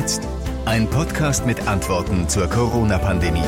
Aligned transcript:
jetzt? 0.00 0.26
Ein 0.64 0.88
Podcast 0.88 1.44
mit 1.44 1.68
Antworten 1.68 2.26
zur 2.26 2.46
Corona-Pandemie. 2.46 3.42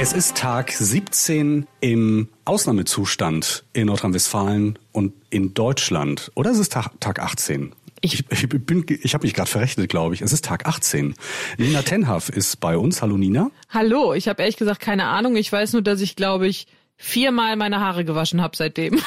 Es 0.00 0.12
ist 0.12 0.36
Tag 0.36 0.72
17 0.72 1.68
im 1.80 2.28
Ausnahmezustand 2.44 3.64
in 3.72 3.86
Nordrhein-Westfalen 3.86 4.80
und 4.90 5.12
in 5.30 5.54
Deutschland. 5.54 6.32
Oder 6.34 6.50
ist 6.50 6.58
es 6.58 6.68
Tag, 6.68 6.90
Tag 6.98 7.20
18? 7.20 7.72
Ich, 8.00 8.24
ich, 8.30 8.48
bin, 8.48 8.84
ich 8.88 9.14
habe 9.14 9.24
mich 9.24 9.34
gerade 9.34 9.48
verrechnet, 9.48 9.88
glaube 9.88 10.14
ich. 10.14 10.22
Es 10.22 10.32
ist 10.32 10.44
Tag 10.44 10.66
18. 10.66 11.14
Nina 11.58 11.82
Tenhaf 11.82 12.30
ist 12.30 12.58
bei 12.58 12.76
uns. 12.76 13.02
Hallo 13.02 13.16
Nina. 13.16 13.52
Hallo, 13.68 14.14
ich 14.14 14.26
habe 14.26 14.42
ehrlich 14.42 14.56
gesagt 14.56 14.80
keine 14.80 15.04
Ahnung. 15.04 15.36
Ich 15.36 15.52
weiß 15.52 15.74
nur, 15.74 15.82
dass 15.82 16.00
ich, 16.00 16.16
glaube 16.16 16.48
ich, 16.48 16.66
viermal 17.00 17.56
meine 17.56 17.80
Haare 17.80 18.04
gewaschen 18.04 18.42
habe 18.42 18.56
seitdem. 18.56 19.00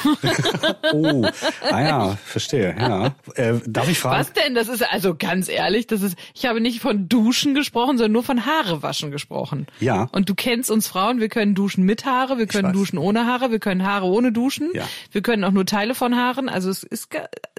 oh, 0.92 1.24
ah 1.70 1.80
ja, 1.80 2.18
verstehe. 2.24 2.74
Ja. 2.76 3.14
Äh, 3.36 3.60
darf 3.66 3.88
ich 3.88 4.00
fragen? 4.00 4.20
Was 4.20 4.32
denn? 4.32 4.54
Das 4.54 4.68
ist 4.68 4.82
also 4.82 5.14
ganz 5.14 5.48
ehrlich, 5.48 5.86
das 5.86 6.02
ist. 6.02 6.18
Ich 6.34 6.44
habe 6.44 6.60
nicht 6.60 6.80
von 6.80 7.08
Duschen 7.08 7.54
gesprochen, 7.54 7.96
sondern 7.96 8.12
nur 8.12 8.24
von 8.24 8.44
Haare 8.44 8.82
waschen 8.82 9.12
gesprochen. 9.12 9.66
Ja. 9.78 10.08
Und 10.10 10.28
du 10.28 10.34
kennst 10.34 10.70
uns 10.70 10.88
Frauen. 10.88 11.20
Wir 11.20 11.28
können 11.28 11.54
duschen 11.54 11.84
mit 11.84 12.04
Haare, 12.04 12.36
wir 12.36 12.48
können 12.48 12.72
duschen 12.72 12.98
ohne 12.98 13.26
Haare, 13.26 13.52
wir 13.52 13.60
können 13.60 13.86
Haare 13.86 14.06
ohne 14.06 14.32
duschen. 14.32 14.70
Ja. 14.74 14.88
Wir 15.12 15.22
können 15.22 15.44
auch 15.44 15.52
nur 15.52 15.64
Teile 15.64 15.94
von 15.94 16.16
Haaren. 16.16 16.48
Also 16.48 16.70
es 16.70 16.82
ist 16.82 17.08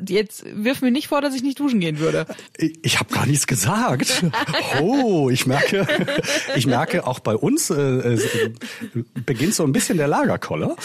jetzt 0.07 0.45
wirf 0.53 0.81
mir 0.81 0.91
nicht 0.91 1.07
vor, 1.07 1.21
dass 1.21 1.33
ich 1.33 1.43
nicht 1.43 1.59
duschen 1.59 1.79
gehen 1.79 1.99
würde. 1.99 2.25
Ich, 2.57 2.77
ich 2.83 2.99
habe 2.99 3.13
gar 3.13 3.25
nichts 3.25 3.47
gesagt. 3.47 4.23
oh, 4.81 5.29
ich 5.29 5.47
merke, 5.47 5.87
ich 6.55 6.67
merke 6.67 7.07
auch 7.07 7.19
bei 7.19 7.35
uns 7.35 7.69
äh, 7.69 7.75
äh 7.75 8.19
beginnt 9.25 9.53
so 9.53 9.63
ein 9.63 9.71
bisschen 9.71 9.97
der 9.97 10.07
Lager. 10.07 10.24
Lagerkoller. 10.25 10.75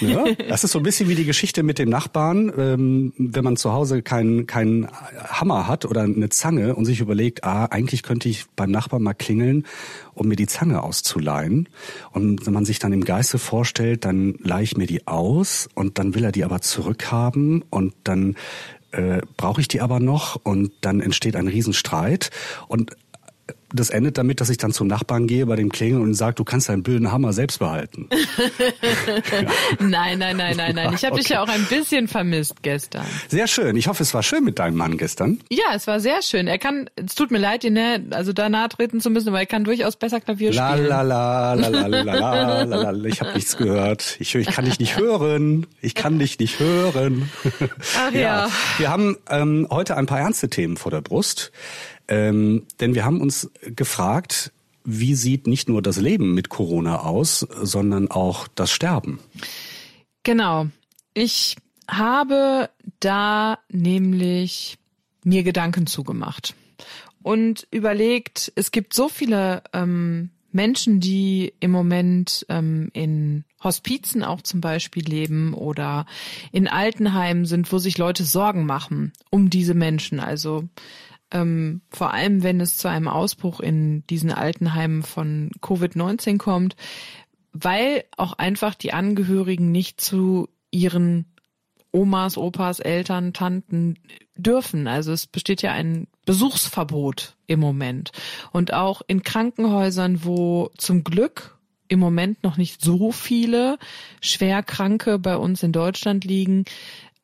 Ja, 0.00 0.24
das 0.48 0.64
ist 0.64 0.72
so 0.72 0.78
ein 0.78 0.82
bisschen 0.82 1.08
wie 1.08 1.14
die 1.14 1.24
Geschichte 1.24 1.62
mit 1.62 1.78
dem 1.78 1.88
Nachbarn, 1.88 2.52
ähm, 2.56 3.12
wenn 3.18 3.44
man 3.44 3.56
zu 3.56 3.72
Hause 3.72 4.02
keinen 4.02 4.46
keinen 4.46 4.88
Hammer 5.28 5.66
hat 5.66 5.84
oder 5.84 6.02
eine 6.02 6.28
Zange 6.30 6.74
und 6.74 6.84
sich 6.84 7.00
überlegt, 7.00 7.44
ah, 7.44 7.66
eigentlich 7.66 8.02
könnte 8.02 8.28
ich 8.28 8.46
beim 8.56 8.70
Nachbarn 8.70 9.02
mal 9.02 9.14
klingeln, 9.14 9.66
um 10.14 10.28
mir 10.28 10.36
die 10.36 10.46
Zange 10.46 10.82
auszuleihen. 10.82 11.68
Und 12.12 12.46
wenn 12.46 12.52
man 12.52 12.64
sich 12.64 12.78
dann 12.78 12.92
im 12.92 13.04
Geiste 13.04 13.38
vorstellt, 13.38 14.04
dann 14.04 14.36
leihe 14.42 14.64
ich 14.64 14.76
mir 14.76 14.86
die 14.86 15.06
aus 15.06 15.68
und 15.74 15.98
dann 15.98 16.14
will 16.14 16.24
er 16.24 16.32
die 16.32 16.44
aber 16.44 16.60
zurückhaben 16.60 17.64
und 17.70 17.94
dann 18.04 18.36
äh, 18.92 19.20
brauche 19.36 19.60
ich 19.60 19.68
die 19.68 19.80
aber 19.80 20.00
noch 20.00 20.36
und 20.42 20.72
dann 20.80 21.00
entsteht 21.00 21.36
ein 21.36 21.48
Riesenstreit 21.48 22.30
und 22.68 22.96
das 23.72 23.90
endet 23.90 24.16
damit, 24.16 24.40
dass 24.40 24.48
ich 24.48 24.56
dann 24.56 24.72
zum 24.72 24.86
Nachbarn 24.86 25.26
gehe 25.26 25.44
bei 25.44 25.56
dem 25.56 25.70
Klingeln 25.70 26.02
und 26.02 26.14
sage, 26.14 26.34
du 26.34 26.44
kannst 26.44 26.68
deinen 26.68 26.82
blöden 26.82 27.12
Hammer 27.12 27.32
selbst 27.32 27.58
behalten. 27.58 28.08
Nein, 29.78 30.18
nein, 30.18 30.36
nein, 30.36 30.56
nein, 30.56 30.74
nein. 30.74 30.94
Ich 30.94 31.04
habe 31.04 31.14
okay. 31.14 31.22
dich 31.22 31.28
ja 31.30 31.42
auch 31.42 31.48
ein 31.48 31.64
bisschen 31.64 32.08
vermisst 32.08 32.62
gestern. 32.62 33.04
Sehr 33.28 33.46
schön. 33.46 33.76
Ich 33.76 33.88
hoffe, 33.88 34.02
es 34.02 34.14
war 34.14 34.22
schön 34.22 34.44
mit 34.44 34.58
deinem 34.58 34.76
Mann 34.76 34.96
gestern. 34.96 35.40
Ja, 35.50 35.74
es 35.74 35.86
war 35.86 36.00
sehr 36.00 36.22
schön. 36.22 36.46
Er 36.46 36.58
kann, 36.58 36.88
es 36.96 37.14
tut 37.14 37.30
mir 37.30 37.38
leid, 37.38 37.64
ihn 37.64 37.74
ne, 37.74 38.04
also 38.10 38.32
da 38.32 38.48
nahe 38.48 38.68
treten 38.68 39.00
zu 39.00 39.10
müssen, 39.10 39.28
aber 39.28 39.40
er 39.40 39.46
kann 39.46 39.64
durchaus 39.64 39.96
besser 39.96 40.20
Klavier 40.20 40.52
la, 40.52 40.72
spielen. 40.72 40.88
La 40.88 41.02
la 41.02 41.54
la 41.54 41.68
la 41.68 41.86
la 41.86 42.02
la 42.02 42.62
la 42.64 42.90
la 42.90 43.08
Ich 43.08 43.20
habe 43.20 43.34
nichts 43.34 43.56
gehört. 43.56 44.16
Ich, 44.18 44.34
ich 44.34 44.46
kann 44.48 44.64
dich 44.64 44.78
nicht 44.78 44.96
hören. 44.96 45.66
Ich 45.80 45.94
kann 45.94 46.18
dich 46.18 46.38
nicht 46.38 46.58
hören. 46.58 47.30
Ach 47.98 48.12
ja. 48.12 48.20
ja. 48.20 48.48
Wir 48.78 48.90
haben 48.90 49.16
ähm, 49.28 49.66
heute 49.70 49.96
ein 49.96 50.06
paar 50.06 50.20
ernste 50.20 50.48
Themen 50.48 50.76
vor 50.76 50.90
der 50.90 51.00
Brust. 51.00 51.52
Ähm, 52.08 52.66
denn 52.80 52.94
wir 52.94 53.04
haben 53.04 53.20
uns 53.20 53.50
gefragt, 53.76 54.52
wie 54.84 55.14
sieht 55.14 55.46
nicht 55.46 55.68
nur 55.68 55.82
das 55.82 55.98
Leben 55.98 56.34
mit 56.34 56.48
Corona 56.48 57.00
aus, 57.00 57.40
sondern 57.40 58.10
auch 58.10 58.48
das 58.48 58.70
Sterben? 58.70 59.20
Genau. 60.22 60.68
Ich 61.14 61.56
habe 61.88 62.70
da 63.00 63.58
nämlich 63.70 64.78
mir 65.24 65.42
Gedanken 65.42 65.86
zugemacht 65.86 66.54
und 67.22 67.66
überlegt, 67.70 68.52
es 68.54 68.70
gibt 68.70 68.94
so 68.94 69.08
viele 69.08 69.62
ähm, 69.72 70.30
Menschen, 70.52 71.00
die 71.00 71.52
im 71.60 71.70
Moment 71.70 72.46
ähm, 72.48 72.88
in 72.94 73.44
Hospizen 73.62 74.22
auch 74.22 74.40
zum 74.42 74.60
Beispiel 74.60 75.04
leben 75.04 75.52
oder 75.52 76.06
in 76.52 76.68
Altenheimen 76.68 77.44
sind, 77.44 77.70
wo 77.72 77.78
sich 77.78 77.98
Leute 77.98 78.24
Sorgen 78.24 78.64
machen 78.64 79.12
um 79.30 79.50
diese 79.50 79.74
Menschen. 79.74 80.20
Also 80.20 80.68
ähm, 81.30 81.82
vor 81.90 82.12
allem 82.12 82.42
wenn 82.42 82.60
es 82.60 82.76
zu 82.76 82.88
einem 82.88 83.08
Ausbruch 83.08 83.60
in 83.60 84.06
diesen 84.06 84.32
Altenheimen 84.32 85.02
von 85.02 85.50
Covid-19 85.60 86.38
kommt, 86.38 86.76
weil 87.52 88.04
auch 88.16 88.34
einfach 88.34 88.74
die 88.74 88.92
Angehörigen 88.92 89.70
nicht 89.70 90.00
zu 90.00 90.48
ihren 90.70 91.26
Omas, 91.90 92.36
Opas, 92.36 92.80
Eltern, 92.80 93.32
Tanten 93.32 93.96
dürfen. 94.36 94.86
Also 94.86 95.12
es 95.12 95.26
besteht 95.26 95.62
ja 95.62 95.72
ein 95.72 96.06
Besuchsverbot 96.26 97.36
im 97.46 97.60
Moment. 97.60 98.12
Und 98.52 98.74
auch 98.74 99.02
in 99.06 99.22
Krankenhäusern, 99.22 100.24
wo 100.24 100.70
zum 100.76 101.02
Glück 101.02 101.58
im 101.88 102.00
Moment 102.00 102.42
noch 102.44 102.58
nicht 102.58 102.82
so 102.82 103.10
viele 103.12 103.78
Schwerkranke 104.20 105.18
bei 105.18 105.36
uns 105.36 105.62
in 105.62 105.72
Deutschland 105.72 106.24
liegen, 106.24 106.66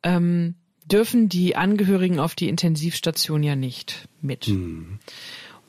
ähm, 0.03 0.55
dürfen 0.85 1.29
die 1.29 1.57
Angehörigen 1.57 2.21
auf 2.21 2.35
die 2.35 2.49
Intensivstation 2.49 3.43
ja 3.43 3.57
nicht 3.57 4.09
mit. 4.21 4.49
Mhm. 4.49 4.99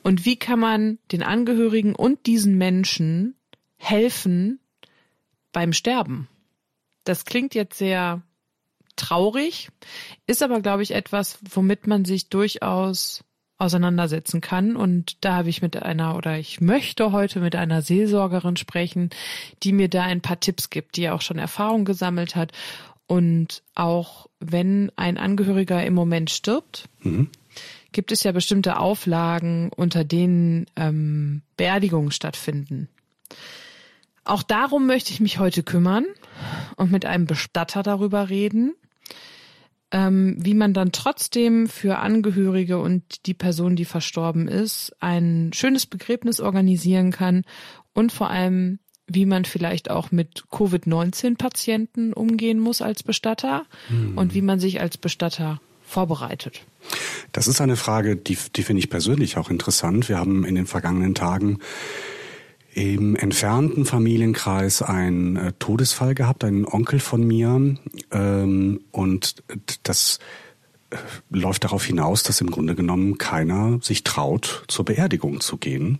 Und 0.02 0.24
wie 0.24 0.36
kann 0.36 0.60
man 0.60 0.98
den 1.10 1.22
Angehörigen 1.22 1.94
und 1.94 2.26
diesen 2.26 2.56
Menschen 2.56 3.34
helfen 3.76 4.60
beim 5.52 5.72
Sterben? 5.72 6.28
Das 7.04 7.24
klingt 7.24 7.54
jetzt 7.54 7.78
sehr 7.78 8.22
traurig, 8.96 9.68
ist 10.26 10.42
aber, 10.42 10.60
glaube 10.60 10.82
ich, 10.82 10.92
etwas, 10.92 11.38
womit 11.50 11.86
man 11.86 12.04
sich 12.04 12.28
durchaus 12.28 13.24
auseinandersetzen 13.58 14.40
kann. 14.40 14.76
Und 14.76 15.24
da 15.24 15.36
habe 15.36 15.48
ich 15.48 15.62
mit 15.62 15.82
einer 15.82 16.16
oder 16.16 16.38
ich 16.38 16.60
möchte 16.60 17.12
heute 17.12 17.40
mit 17.40 17.56
einer 17.56 17.82
Seelsorgerin 17.82 18.56
sprechen, 18.56 19.10
die 19.62 19.72
mir 19.72 19.88
da 19.88 20.02
ein 20.02 20.20
paar 20.20 20.40
Tipps 20.40 20.70
gibt, 20.70 20.96
die 20.96 21.02
ja 21.02 21.14
auch 21.14 21.22
schon 21.22 21.38
Erfahrung 21.38 21.84
gesammelt 21.84 22.36
hat 22.36 22.52
und 23.06 23.62
auch 23.74 24.26
wenn 24.40 24.90
ein 24.96 25.16
Angehöriger 25.16 25.84
im 25.84 25.94
Moment 25.94 26.30
stirbt, 26.30 26.88
mhm. 27.00 27.28
gibt 27.92 28.12
es 28.12 28.22
ja 28.24 28.32
bestimmte 28.32 28.78
Auflagen, 28.78 29.70
unter 29.74 30.04
denen 30.04 30.66
ähm, 30.76 31.42
Beerdigungen 31.56 32.10
stattfinden. 32.10 32.88
Auch 34.24 34.42
darum 34.42 34.86
möchte 34.86 35.12
ich 35.12 35.20
mich 35.20 35.38
heute 35.38 35.62
kümmern 35.62 36.04
und 36.76 36.90
mit 36.90 37.04
einem 37.04 37.26
Bestatter 37.26 37.84
darüber 37.84 38.28
reden, 38.28 38.74
ähm, 39.92 40.36
wie 40.40 40.54
man 40.54 40.74
dann 40.74 40.90
trotzdem 40.90 41.68
für 41.68 41.98
Angehörige 41.98 42.78
und 42.78 43.26
die 43.26 43.34
Person, 43.34 43.76
die 43.76 43.84
verstorben 43.84 44.48
ist, 44.48 44.96
ein 44.98 45.52
schönes 45.54 45.86
Begräbnis 45.86 46.40
organisieren 46.40 47.12
kann 47.12 47.44
und 47.92 48.10
vor 48.10 48.28
allem 48.28 48.80
wie 49.06 49.26
man 49.26 49.44
vielleicht 49.44 49.90
auch 49.90 50.10
mit 50.10 50.44
Covid-19-Patienten 50.50 52.12
umgehen 52.12 52.58
muss 52.58 52.82
als 52.82 53.02
Bestatter 53.02 53.64
hm. 53.88 54.18
und 54.18 54.34
wie 54.34 54.42
man 54.42 54.58
sich 54.58 54.80
als 54.80 54.98
Bestatter 54.98 55.60
vorbereitet. 55.84 56.62
Das 57.32 57.46
ist 57.46 57.60
eine 57.60 57.76
Frage, 57.76 58.16
die, 58.16 58.36
die 58.54 58.62
finde 58.62 58.80
ich 58.80 58.90
persönlich 58.90 59.36
auch 59.36 59.50
interessant. 59.50 60.08
Wir 60.08 60.18
haben 60.18 60.44
in 60.44 60.54
den 60.54 60.66
vergangenen 60.66 61.14
Tagen 61.14 61.58
im 62.74 63.16
entfernten 63.16 63.86
Familienkreis 63.86 64.82
einen 64.82 65.36
äh, 65.36 65.52
Todesfall 65.58 66.14
gehabt, 66.14 66.44
einen 66.44 66.66
Onkel 66.66 67.00
von 67.00 67.26
mir. 67.26 67.76
Ähm, 68.12 68.80
und 68.90 69.42
das 69.82 70.18
läuft 71.30 71.64
darauf 71.64 71.84
hinaus, 71.84 72.22
dass 72.22 72.40
im 72.40 72.50
Grunde 72.50 72.74
genommen 72.74 73.18
keiner 73.18 73.78
sich 73.82 74.04
traut, 74.04 74.64
zur 74.68 74.84
Beerdigung 74.84 75.40
zu 75.40 75.56
gehen. 75.56 75.98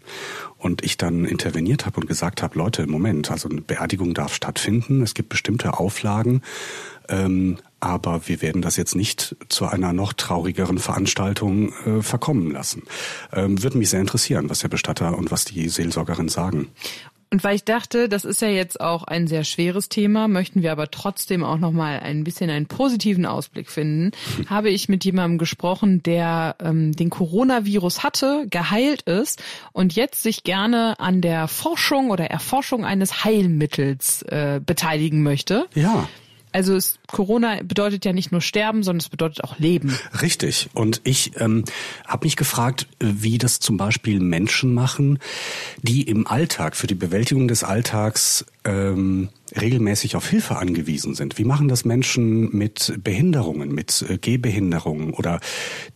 Und 0.59 0.85
ich 0.85 0.97
dann 0.97 1.25
interveniert 1.25 1.87
habe 1.87 2.01
und 2.01 2.07
gesagt 2.07 2.43
habe, 2.43 2.59
Leute, 2.59 2.87
Moment, 2.87 3.31
also 3.31 3.49
eine 3.49 3.61
Beerdigung 3.61 4.15
darf 4.15 4.35
stattfinden, 4.35 5.03
es 5.03 5.15
gibt 5.15 5.29
bestimmte 5.29 5.79
Auflagen, 5.79 6.43
ähm, 7.09 7.59
aber 7.79 8.27
wir 8.27 8.43
werden 8.43 8.63
das 8.63 8.77
jetzt 8.77 8.97
nicht 8.97 9.37
zu 9.49 9.67
einer 9.67 9.93
noch 9.93 10.13
traurigeren 10.13 10.79
Veranstaltung 10.79 11.73
äh, 11.85 12.03
verkommen 12.03 12.51
lassen. 12.51 12.83
Ähm, 13.33 13.63
würde 13.63 13.79
mich 13.79 13.91
sehr 13.91 14.01
interessieren, 14.01 14.49
was 14.51 14.61
der 14.61 14.69
Bestatter 14.69 15.17
und 15.17 15.31
was 15.31 15.45
die 15.45 15.69
Seelsorgerin 15.69 16.29
sagen. 16.29 16.69
Und 17.37 17.45
weil 17.45 17.57
ich 17.57 17.65
dachte, 17.65 18.09
das 18.09 18.25
ist 18.25 18.41
ja 18.41 18.49
jetzt 18.49 18.81
auch 18.81 19.05
ein 19.05 19.27
sehr 19.27 19.45
schweres 19.45 19.91
Thema, 19.91 20.27
möchten 20.27 20.63
wir 20.63 20.73
aber 20.73 20.91
trotzdem 20.91 21.45
auch 21.45 21.59
noch 21.59 21.71
mal 21.71 22.01
ein 22.01 22.25
bisschen 22.25 22.49
einen 22.49 22.65
positiven 22.65 23.27
Ausblick 23.27 23.71
finden, 23.71 24.13
habe 24.49 24.71
ich 24.71 24.89
mit 24.89 25.05
jemandem 25.05 25.37
gesprochen, 25.37 26.03
der 26.03 26.57
ähm, 26.61 26.97
den 26.97 27.11
Coronavirus 27.11 28.03
hatte, 28.03 28.47
geheilt 28.49 29.03
ist 29.03 29.43
und 29.73 29.95
jetzt 29.95 30.23
sich 30.23 30.45
gerne 30.45 30.99
an 30.99 31.21
der 31.21 31.47
Forschung 31.47 32.09
oder 32.09 32.25
Erforschung 32.31 32.87
eines 32.87 33.23
Heilmittels 33.23 34.23
äh, 34.23 34.59
beteiligen 34.65 35.23
möchte. 35.23 35.67
Ja. 35.75 36.09
Also 36.53 36.75
es, 36.75 36.99
Corona 37.07 37.63
bedeutet 37.63 38.05
ja 38.05 38.13
nicht 38.13 38.33
nur 38.33 38.41
Sterben, 38.41 38.83
sondern 38.83 39.01
es 39.01 39.09
bedeutet 39.09 39.45
auch 39.45 39.59
Leben. 39.59 39.99
Richtig. 40.23 40.71
Und 40.73 41.01
ich 41.05 41.33
ähm, 41.39 41.65
habe 42.07 42.27
mich 42.27 42.37
gefragt, 42.37 42.87
wie 42.99 43.39
das 43.39 43.61
zum 43.61 43.77
Beispiel 43.77 44.21
Menschen 44.21 44.73
machen, 44.73 45.19
die 45.83 46.03
im 46.03 46.27
Alltag, 46.27 46.77
für 46.77 46.87
die 46.87 46.95
Bewältigung 46.95 47.49
des 47.49 47.63
Alltags 47.63 48.47
ähm, 48.65 49.29
regelmäßig 49.61 50.17
auf 50.17 50.29
Hilfe 50.29 50.57
angewiesen 50.57 51.15
sind. 51.15 51.39
Wie 51.39 51.45
machen 51.45 51.69
das 51.69 51.85
Menschen 51.85 52.57
mit 52.57 52.99
Behinderungen, 53.03 53.73
mit 53.73 54.05
äh, 54.09 54.19
Gehbehinderungen 54.19 55.13
oder 55.15 55.41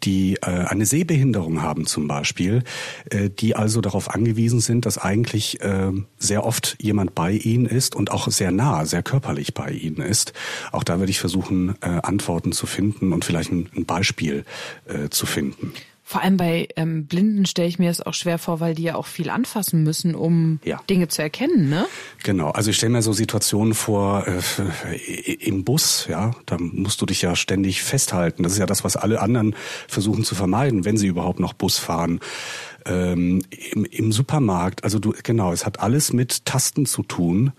die 0.05 0.35
äh, 0.43 0.47
eine 0.47 0.87
Sehbehinderung 0.87 1.62
haben 1.62 1.87
zum 1.87 2.09
Beispiel, 2.09 2.62
äh, 3.11 3.31
die 3.31 3.57
also 3.57 3.81
darauf 3.81 4.11
angewiesen 4.11 4.61
sind, 4.61 4.87
dass 4.87 4.99
eigentlich 4.99 5.59
sehr 6.19 6.45
oft 6.45 6.77
jemand 6.81 7.15
bei 7.15 7.33
ihnen 7.33 7.67
ist 7.67 7.95
und 7.95 8.11
auch 8.11 8.29
sehr 8.29 8.51
nah, 8.51 8.85
sehr 8.85 9.03
körperlich 9.03 9.55
bei 9.55 9.71
ihnen 9.71 10.01
ist. 10.01 10.33
Auch 10.73 10.85
da 10.85 10.99
würde 10.99 11.11
ich 11.11 11.21
versuchen, 11.21 11.81
Antworten 11.83 12.53
zu 12.53 12.67
finden 12.67 13.13
und 13.13 13.25
vielleicht 13.25 13.53
ein, 13.53 13.69
Beispiel 13.85 14.45
zu 15.11 15.27
finden. 15.27 15.73
Vor 16.11 16.23
allem 16.23 16.39
bei 16.39 16.67
ähm, 16.75 17.07
Blinden 17.07 17.47
stelle 17.47 17.69
ich 17.69 17.79
mir 17.79 17.89
das 17.89 18.01
auch 18.01 18.15
schwer 18.15 18.39
vor, 18.39 18.59
weil 18.59 18.75
die 18.75 18.83
ja 18.83 18.97
auch 18.97 19.07
viel 19.07 19.31
anfassen 19.31 19.85
müssen, 19.85 20.17
um 20.17 20.59
Ja. 20.65 20.81
Dinge 20.91 21.07
zu 21.07 21.23
erkennen, 21.23 21.69
ne? 21.69 21.87
Genau, 22.25 22.51
also 22.51 22.71
ich 22.71 22.77
stelle 22.79 22.91
mir 22.91 23.03
so 23.03 23.12
Situationen 23.12 23.75
vor 23.75 24.27
äh, 24.27 24.97
im 25.35 25.62
Bus, 25.62 26.09
ja, 26.11 26.33
da 26.47 26.57
musst 26.59 27.01
du 27.01 27.07
dich 27.07 27.23
ja 27.23 27.37
ständig 27.37 27.85
festhalten. 27.85 28.43
Das 28.43 28.51
ist 28.51 28.59
ja 28.59 28.67
das, 28.67 28.83
was 28.83 28.97
alle 28.97 29.21
anderen 29.21 29.55
versuchen 29.87 30.25
zu 30.25 30.35
vermeiden, 30.35 30.85
wenn 30.85 30.97
sie 30.97 31.07
überhaupt 31.07 31.39
noch 31.39 31.53
Bus 31.53 31.79
fahren. 31.79 32.19
Ähm, 32.87 33.43
im, 33.73 33.85
Im 33.85 34.11
Supermarkt, 34.11 34.83
also 34.83 34.99
du, 34.99 35.15
genau, 35.23 35.53
es 35.53 35.65
hat 35.65 35.79
alles 35.79 36.13
mit 36.13 36.45
Tasten 36.45 36.87
zu 36.87 37.05
tun. 37.05 37.53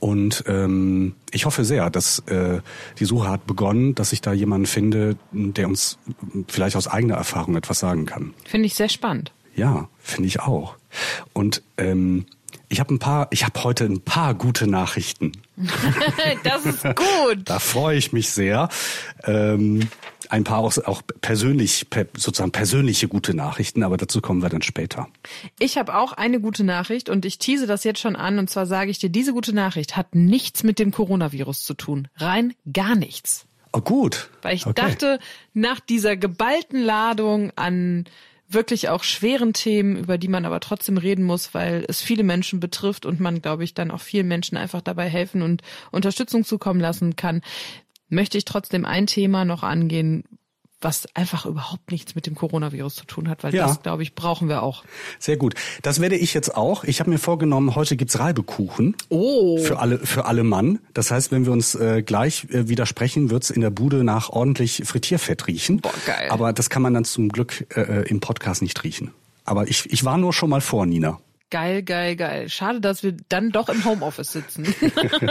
Und 0.00 0.44
ähm, 0.46 1.14
ich 1.30 1.44
hoffe 1.44 1.64
sehr, 1.64 1.90
dass 1.90 2.20
äh, 2.20 2.60
die 2.98 3.04
Suche 3.04 3.28
hat 3.28 3.46
begonnen, 3.46 3.94
dass 3.94 4.12
ich 4.12 4.22
da 4.22 4.32
jemanden 4.32 4.66
finde, 4.66 5.16
der 5.30 5.68
uns 5.68 5.98
vielleicht 6.48 6.74
aus 6.74 6.88
eigener 6.88 7.16
Erfahrung 7.16 7.54
etwas 7.54 7.78
sagen 7.80 8.06
kann. 8.06 8.34
Finde 8.46 8.66
ich 8.66 8.74
sehr 8.74 8.88
spannend. 8.88 9.32
Ja, 9.54 9.88
finde 9.98 10.28
ich 10.28 10.40
auch. 10.40 10.76
Und 11.34 11.62
ähm, 11.76 12.24
ich 12.70 12.80
habe 12.80 12.94
ein 12.94 12.98
paar, 12.98 13.28
ich 13.30 13.44
habe 13.44 13.62
heute 13.62 13.84
ein 13.84 14.00
paar 14.00 14.34
gute 14.34 14.66
Nachrichten. 14.66 15.32
das 16.44 16.64
ist 16.64 16.82
gut. 16.84 17.38
Da 17.44 17.58
freue 17.58 17.98
ich 17.98 18.12
mich 18.12 18.30
sehr. 18.30 18.68
Ähm, 19.24 19.88
ein 20.30 20.44
paar 20.44 20.58
auch, 20.58 20.76
auch 20.78 21.02
persönlich, 21.20 21.90
per, 21.90 22.06
sozusagen 22.16 22.52
persönliche 22.52 23.08
gute 23.08 23.34
Nachrichten, 23.34 23.82
aber 23.82 23.96
dazu 23.96 24.20
kommen 24.20 24.42
wir 24.42 24.48
dann 24.48 24.62
später. 24.62 25.08
Ich 25.58 25.76
habe 25.76 25.96
auch 25.96 26.12
eine 26.12 26.40
gute 26.40 26.64
Nachricht 26.64 27.08
und 27.08 27.24
ich 27.24 27.38
tease 27.38 27.66
das 27.66 27.84
jetzt 27.84 28.00
schon 28.00 28.16
an 28.16 28.38
und 28.38 28.48
zwar 28.48 28.66
sage 28.66 28.90
ich 28.90 28.98
dir, 28.98 29.10
diese 29.10 29.32
gute 29.32 29.52
Nachricht 29.52 29.96
hat 29.96 30.14
nichts 30.14 30.62
mit 30.62 30.78
dem 30.78 30.92
Coronavirus 30.92 31.64
zu 31.64 31.74
tun. 31.74 32.08
Rein 32.16 32.54
gar 32.72 32.94
nichts. 32.94 33.46
Oh 33.72 33.80
gut. 33.80 34.30
Weil 34.42 34.54
ich 34.54 34.66
okay. 34.66 34.80
dachte, 34.80 35.18
nach 35.52 35.80
dieser 35.80 36.16
geballten 36.16 36.82
Ladung 36.82 37.52
an 37.56 38.04
wirklich 38.48 38.88
auch 38.88 39.04
schweren 39.04 39.52
Themen, 39.52 39.96
über 39.96 40.18
die 40.18 40.28
man 40.28 40.44
aber 40.44 40.58
trotzdem 40.60 40.96
reden 40.96 41.24
muss, 41.24 41.54
weil 41.54 41.84
es 41.86 42.02
viele 42.02 42.24
Menschen 42.24 42.58
betrifft 42.58 43.06
und 43.06 43.20
man, 43.20 43.42
glaube 43.42 43.62
ich, 43.62 43.74
dann 43.74 43.92
auch 43.92 44.00
vielen 44.00 44.26
Menschen 44.26 44.56
einfach 44.56 44.80
dabei 44.80 45.08
helfen 45.08 45.42
und 45.42 45.62
Unterstützung 45.92 46.44
zukommen 46.44 46.80
lassen 46.80 47.14
kann, 47.14 47.42
möchte 48.10 48.36
ich 48.38 48.44
trotzdem 48.44 48.84
ein 48.84 49.06
Thema 49.06 49.44
noch 49.44 49.62
angehen, 49.62 50.24
was 50.82 51.06
einfach 51.14 51.44
überhaupt 51.44 51.90
nichts 51.92 52.14
mit 52.14 52.26
dem 52.26 52.34
Coronavirus 52.34 52.94
zu 52.94 53.04
tun 53.04 53.28
hat, 53.28 53.44
weil 53.44 53.54
Ja. 53.54 53.66
das, 53.66 53.82
glaube 53.82 54.02
ich, 54.02 54.14
brauchen 54.14 54.48
wir 54.48 54.62
auch. 54.62 54.82
Sehr 55.18 55.36
gut. 55.36 55.52
Das 55.82 56.00
werde 56.00 56.16
ich 56.16 56.32
jetzt 56.32 56.56
auch. 56.56 56.84
Ich 56.84 57.00
habe 57.00 57.10
mir 57.10 57.18
vorgenommen, 57.18 57.74
heute 57.74 57.96
gibt's 57.96 58.18
Reibekuchen. 58.18 58.96
Oh. 59.10 59.58
Für 59.58 59.78
alle, 59.78 59.98
für 59.98 60.24
alle 60.24 60.42
Mann. 60.42 60.78
Das 60.94 61.10
heißt, 61.10 61.32
wenn 61.32 61.44
wir 61.44 61.52
uns 61.52 61.74
äh, 61.74 62.02
gleich 62.02 62.46
äh, 62.50 62.68
widersprechen, 62.68 63.28
wird's 63.28 63.50
in 63.50 63.60
der 63.60 63.68
Bude 63.68 64.04
nach 64.04 64.30
ordentlich 64.30 64.80
Frittierfett 64.86 65.46
riechen. 65.48 65.82
Boah, 65.82 65.92
geil. 66.06 66.28
Aber 66.30 66.54
das 66.54 66.70
kann 66.70 66.80
man 66.80 66.94
dann 66.94 67.04
zum 67.04 67.28
Glück 67.28 67.66
äh, 67.76 68.08
im 68.08 68.20
Podcast 68.20 68.62
nicht 68.62 68.82
riechen. 68.82 69.12
Aber 69.44 69.68
ich, 69.68 69.84
ich 69.92 70.02
war 70.06 70.16
nur 70.16 70.32
schon 70.32 70.48
mal 70.48 70.62
vor, 70.62 70.86
Nina. 70.86 71.20
Geil, 71.50 71.82
geil, 71.82 72.16
geil. 72.16 72.48
Schade, 72.48 72.80
dass 72.80 73.02
wir 73.02 73.14
dann 73.28 73.50
doch 73.50 73.68
im 73.68 73.84
Homeoffice 73.84 74.32
sitzen. 74.32 74.72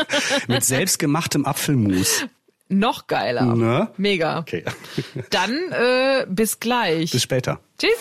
Mit 0.48 0.64
selbstgemachtem 0.64 1.46
Apfelmus. 1.46 2.26
noch 2.70 3.08
geiler. 3.08 3.56
Ne? 3.56 3.90
Mega. 3.98 4.40
Okay. 4.40 4.64
Dann 5.32 5.52
äh, 5.72 6.26
bis 6.30 6.60
gleich. 6.60 7.12
Bis 7.12 7.24
später. 7.24 7.60
Tschüss. 7.78 7.92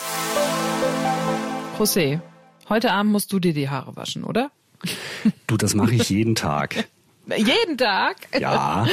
José, 1.79 2.20
heute 2.69 2.93
Abend 2.93 3.12
musst 3.12 3.32
du 3.32 3.38
dir 3.38 3.55
die 3.55 3.69
Haare 3.69 3.97
waschen, 3.97 4.25
oder? 4.25 4.50
Du, 5.47 5.56
das 5.56 5.75
mache 5.75 5.94
ich 5.94 6.11
jeden 6.11 6.35
Tag. 6.35 6.85
Jeden 7.37 7.76
Tag? 7.76 8.17
Ja, 8.41 8.87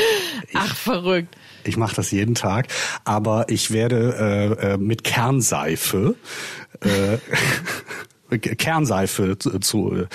ich, 0.50 0.50
Ach, 0.56 0.76
verrückt. 0.76 1.34
ich 1.64 1.78
mache 1.78 1.96
das 1.96 2.12
jeden 2.12 2.36
Tag. 2.36 2.68
Aber 3.06 3.46
ich 3.48 3.72
werde 3.72 4.58
äh, 4.60 4.74
äh, 4.74 4.78
mit 4.78 5.06
Kernseife 5.06 6.16
äh, 6.82 7.18
Kernseife 8.40 9.38
zu, 9.38 9.60
zu, 9.60 10.06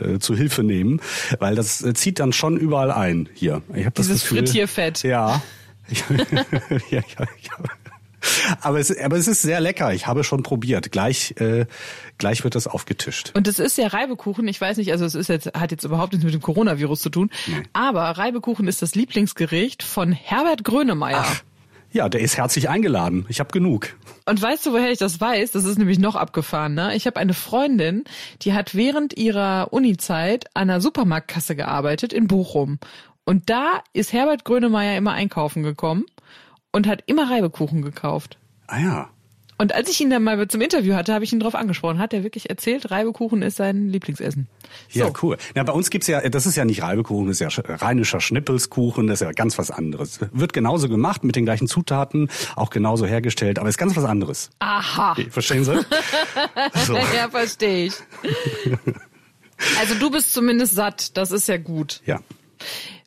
äh, 0.00 0.18
zu 0.18 0.34
Hilfe 0.34 0.62
nehmen, 0.62 1.00
weil 1.38 1.54
das 1.54 1.82
äh, 1.82 1.94
zieht 1.94 2.18
dann 2.18 2.32
schon 2.32 2.56
überall 2.56 2.90
ein 2.90 3.28
hier. 3.34 3.62
Ich 3.74 3.86
hab 3.86 3.94
das 3.94 4.06
Dieses 4.06 4.22
Gefühl, 4.22 4.38
Frittierfett. 4.38 5.02
Ja. 5.02 5.42
ja, 6.90 7.00
ja, 7.00 7.02
ja. 7.18 7.64
Aber 8.60 8.78
es, 8.78 8.96
aber 8.98 9.16
es 9.16 9.28
ist 9.28 9.42
sehr 9.42 9.60
lecker. 9.60 9.92
Ich 9.94 10.06
habe 10.06 10.24
schon 10.24 10.42
probiert. 10.42 10.92
Gleich, 10.92 11.34
äh, 11.38 11.66
gleich 12.18 12.44
wird 12.44 12.54
das 12.54 12.66
aufgetischt. 12.66 13.32
Und 13.34 13.48
es 13.48 13.58
ist 13.58 13.78
ja 13.78 13.86
Reibekuchen. 13.88 14.46
Ich 14.48 14.60
weiß 14.60 14.76
nicht, 14.76 14.92
also 14.92 15.04
es 15.04 15.14
ist 15.14 15.28
jetzt, 15.28 15.54
hat 15.54 15.70
jetzt 15.70 15.84
überhaupt 15.84 16.12
nichts 16.12 16.24
mit 16.24 16.34
dem 16.34 16.42
Coronavirus 16.42 17.00
zu 17.00 17.10
tun. 17.10 17.30
Aber 17.72 18.02
Reibekuchen 18.02 18.68
ist 18.68 18.82
das 18.82 18.94
Lieblingsgericht 18.94 19.82
von 19.82 20.12
Herbert 20.12 20.64
Grönemeyer. 20.64 21.24
Ja, 21.92 22.08
der 22.08 22.20
ist 22.20 22.36
herzlich 22.36 22.68
eingeladen. 22.68 23.26
Ich 23.28 23.40
habe 23.40 23.50
genug. 23.50 23.96
Und 24.24 24.40
weißt 24.40 24.64
du, 24.64 24.72
woher 24.72 24.92
ich 24.92 24.98
das 24.98 25.20
weiß? 25.20 25.50
Das 25.50 25.64
ist 25.64 25.76
nämlich 25.76 25.98
noch 25.98 26.14
abgefahren. 26.14 26.74
Ne? 26.74 26.94
Ich 26.94 27.06
habe 27.06 27.18
eine 27.18 27.34
Freundin, 27.34 28.04
die 28.42 28.52
hat 28.52 28.76
während 28.76 29.16
ihrer 29.16 29.72
Uni-Zeit 29.72 30.46
an 30.54 30.70
einer 30.70 30.80
Supermarktkasse 30.80 31.56
gearbeitet 31.56 32.12
in 32.12 32.28
Bochum. 32.28 32.78
Und 33.24 33.50
da 33.50 33.82
ist 33.92 34.12
Herbert 34.12 34.44
Grönemeyer 34.44 34.96
immer 34.96 35.12
einkaufen 35.12 35.64
gekommen 35.64 36.04
und 36.70 36.86
hat 36.86 37.02
immer 37.06 37.28
Reibekuchen 37.28 37.82
gekauft. 37.82 38.38
Ah 38.68 38.78
ja. 38.78 39.10
Und 39.60 39.74
als 39.74 39.90
ich 39.90 40.00
ihn 40.00 40.08
dann 40.08 40.24
mal 40.24 40.48
zum 40.48 40.62
Interview 40.62 40.94
hatte, 40.94 41.12
habe 41.12 41.22
ich 41.22 41.34
ihn 41.34 41.38
darauf 41.38 41.54
angesprochen. 41.54 41.98
Hat 41.98 42.14
er 42.14 42.22
wirklich 42.22 42.48
erzählt, 42.48 42.90
Reibekuchen 42.90 43.42
ist 43.42 43.58
sein 43.58 43.88
Lieblingsessen. 43.90 44.48
So. 44.88 45.00
Ja, 45.00 45.10
cool. 45.22 45.36
Na, 45.54 45.62
bei 45.64 45.72
uns 45.74 45.90
gibt's 45.90 46.06
ja, 46.06 46.26
das 46.30 46.46
ist 46.46 46.56
ja 46.56 46.64
nicht 46.64 46.80
Reibekuchen, 46.82 47.26
das 47.26 47.36
ist 47.36 47.40
ja 47.40 47.48
sch- 47.48 47.82
rheinischer 47.82 48.22
Schnippelskuchen, 48.22 49.06
das 49.06 49.20
ist 49.20 49.26
ja 49.26 49.32
ganz 49.32 49.58
was 49.58 49.70
anderes. 49.70 50.18
Wird 50.32 50.54
genauso 50.54 50.88
gemacht, 50.88 51.24
mit 51.24 51.36
den 51.36 51.44
gleichen 51.44 51.68
Zutaten, 51.68 52.30
auch 52.56 52.70
genauso 52.70 53.04
hergestellt, 53.04 53.58
aber 53.58 53.68
ist 53.68 53.76
ganz 53.76 53.94
was 53.96 54.04
anderes. 54.06 54.48
Aha. 54.60 55.14
Verstehen 55.28 55.64
Sie? 55.64 55.78
So. 56.86 56.94
Ja, 56.96 57.28
verstehe 57.30 57.86
ich. 57.86 57.94
Also 59.78 59.94
du 59.96 60.10
bist 60.10 60.32
zumindest 60.32 60.74
satt, 60.74 61.16
das 61.18 61.32
ist 61.32 61.48
ja 61.48 61.58
gut. 61.58 62.00
Ja. 62.06 62.20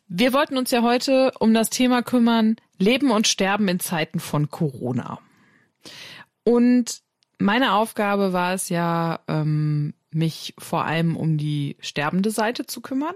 Wir 0.08 0.32
wollten 0.32 0.56
uns 0.56 0.70
ja 0.70 0.82
heute 0.82 1.32
um 1.40 1.52
das 1.52 1.70
Thema 1.70 2.02
kümmern, 2.02 2.56
Leben 2.78 3.10
und 3.10 3.26
Sterben 3.26 3.66
in 3.68 3.80
Zeiten 3.80 4.20
von 4.20 4.50
Corona. 4.50 5.18
Und 6.44 7.02
meine 7.38 7.74
Aufgabe 7.74 8.32
war 8.32 8.54
es 8.54 8.68
ja, 8.68 9.20
ähm, 9.28 9.94
mich 10.10 10.54
vor 10.58 10.84
allem 10.84 11.16
um 11.16 11.36
die 11.36 11.76
sterbende 11.80 12.30
Seite 12.30 12.66
zu 12.66 12.80
kümmern. 12.80 13.14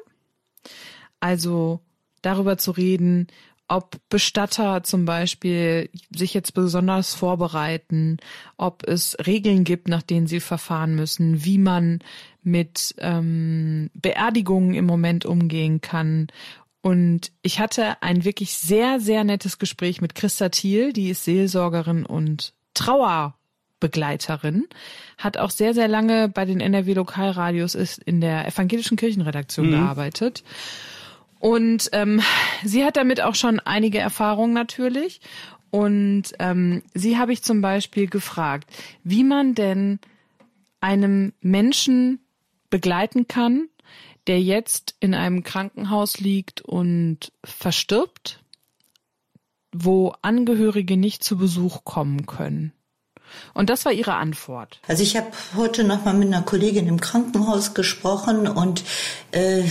Also 1.21 1.81
darüber 2.23 2.59
zu 2.59 2.73
reden, 2.73 3.29
ob 3.69 3.99
Bestatter 4.09 4.83
zum 4.83 5.05
Beispiel 5.05 5.91
sich 6.11 6.33
jetzt 6.33 6.55
besonders 6.55 7.15
vorbereiten, 7.15 8.17
ob 8.57 8.83
es 8.89 9.17
Regeln 9.27 9.65
gibt, 9.65 9.89
nach 9.89 10.03
denen 10.03 10.27
sie 10.27 10.41
verfahren 10.41 10.95
müssen, 10.95 11.45
wie 11.45 11.59
man 11.59 12.01
mit 12.43 12.95
ähm, 12.99 13.91
Beerdigungen 13.93 14.75
im 14.75 14.87
Moment 14.87 15.27
umgehen 15.27 15.83
kann. 15.83 16.29
Und 16.81 17.31
ich 17.43 17.61
hatte 17.61 18.03
ein 18.03 18.25
wirklich 18.25 18.57
sehr, 18.57 19.01
sehr 19.01 19.23
nettes 19.23 19.59
Gespräch 19.59 20.01
mit 20.01 20.15
Christa 20.15 20.49
Thiel, 20.49 20.95
die 20.95 21.11
ist 21.11 21.25
Seelsorgerin 21.25 22.07
und 22.07 22.55
Trauerbegleiterin, 22.79 24.67
hat 25.19 25.37
auch 25.37 25.51
sehr, 25.51 25.75
sehr 25.75 25.89
lange 25.89 26.29
bei 26.29 26.45
den 26.45 26.61
NRW 26.61 26.95
Lokalradios 26.95 27.75
ist 27.75 27.99
in 27.99 28.21
der 28.21 28.47
evangelischen 28.47 28.97
Kirchenredaktion 28.97 29.71
gearbeitet. 29.71 30.45
Und 31.41 31.91
ähm, 31.93 32.21
sie 32.65 32.85
hat 32.85 32.97
damit 32.97 33.21
auch 33.21 33.35
schon 33.35 33.61
einige 33.61 33.99
Erfahrungen 33.99 34.55
natürlich. 34.55 35.21
Und 35.71 36.25
ähm, 36.39 36.83
sie 36.95 37.19
habe 37.19 37.33
ich 37.33 37.43
zum 37.43 37.61
Beispiel 37.61 38.09
gefragt, 38.09 38.71
wie 39.05 39.25
man 39.25 39.55
denn 39.55 39.99
einem 40.81 41.33
Menschen 41.41 42.21
begleiten 42.71 43.29
kann, 43.29 43.69
der 44.27 44.41
jetzt 44.41 44.95
in 45.01 45.15
einem 45.15 45.43
Krankenhaus 45.43 46.21
liegt 46.21 46.61
und 46.61 47.33
verstirbt, 47.45 48.41
wo 49.73 50.15
Angehörige 50.23 50.97
nicht 50.97 51.23
zu 51.23 51.37
Besuch 51.37 51.85
kommen 51.85 52.27
können. 52.27 52.73
Und 53.55 53.71
das 53.71 53.85
war 53.85 53.93
ihre 53.93 54.15
Antwort. 54.15 54.81
Also 54.87 55.03
ich 55.03 55.17
habe 55.17 55.27
heute 55.57 55.85
noch 55.85 56.05
mal 56.05 56.15
mit 56.15 56.29
einer 56.29 56.43
Kollegin 56.43 56.87
im 56.87 57.01
Krankenhaus 57.01 57.75
gesprochen 57.75 58.47
und 58.47 58.85
äh, 59.33 59.65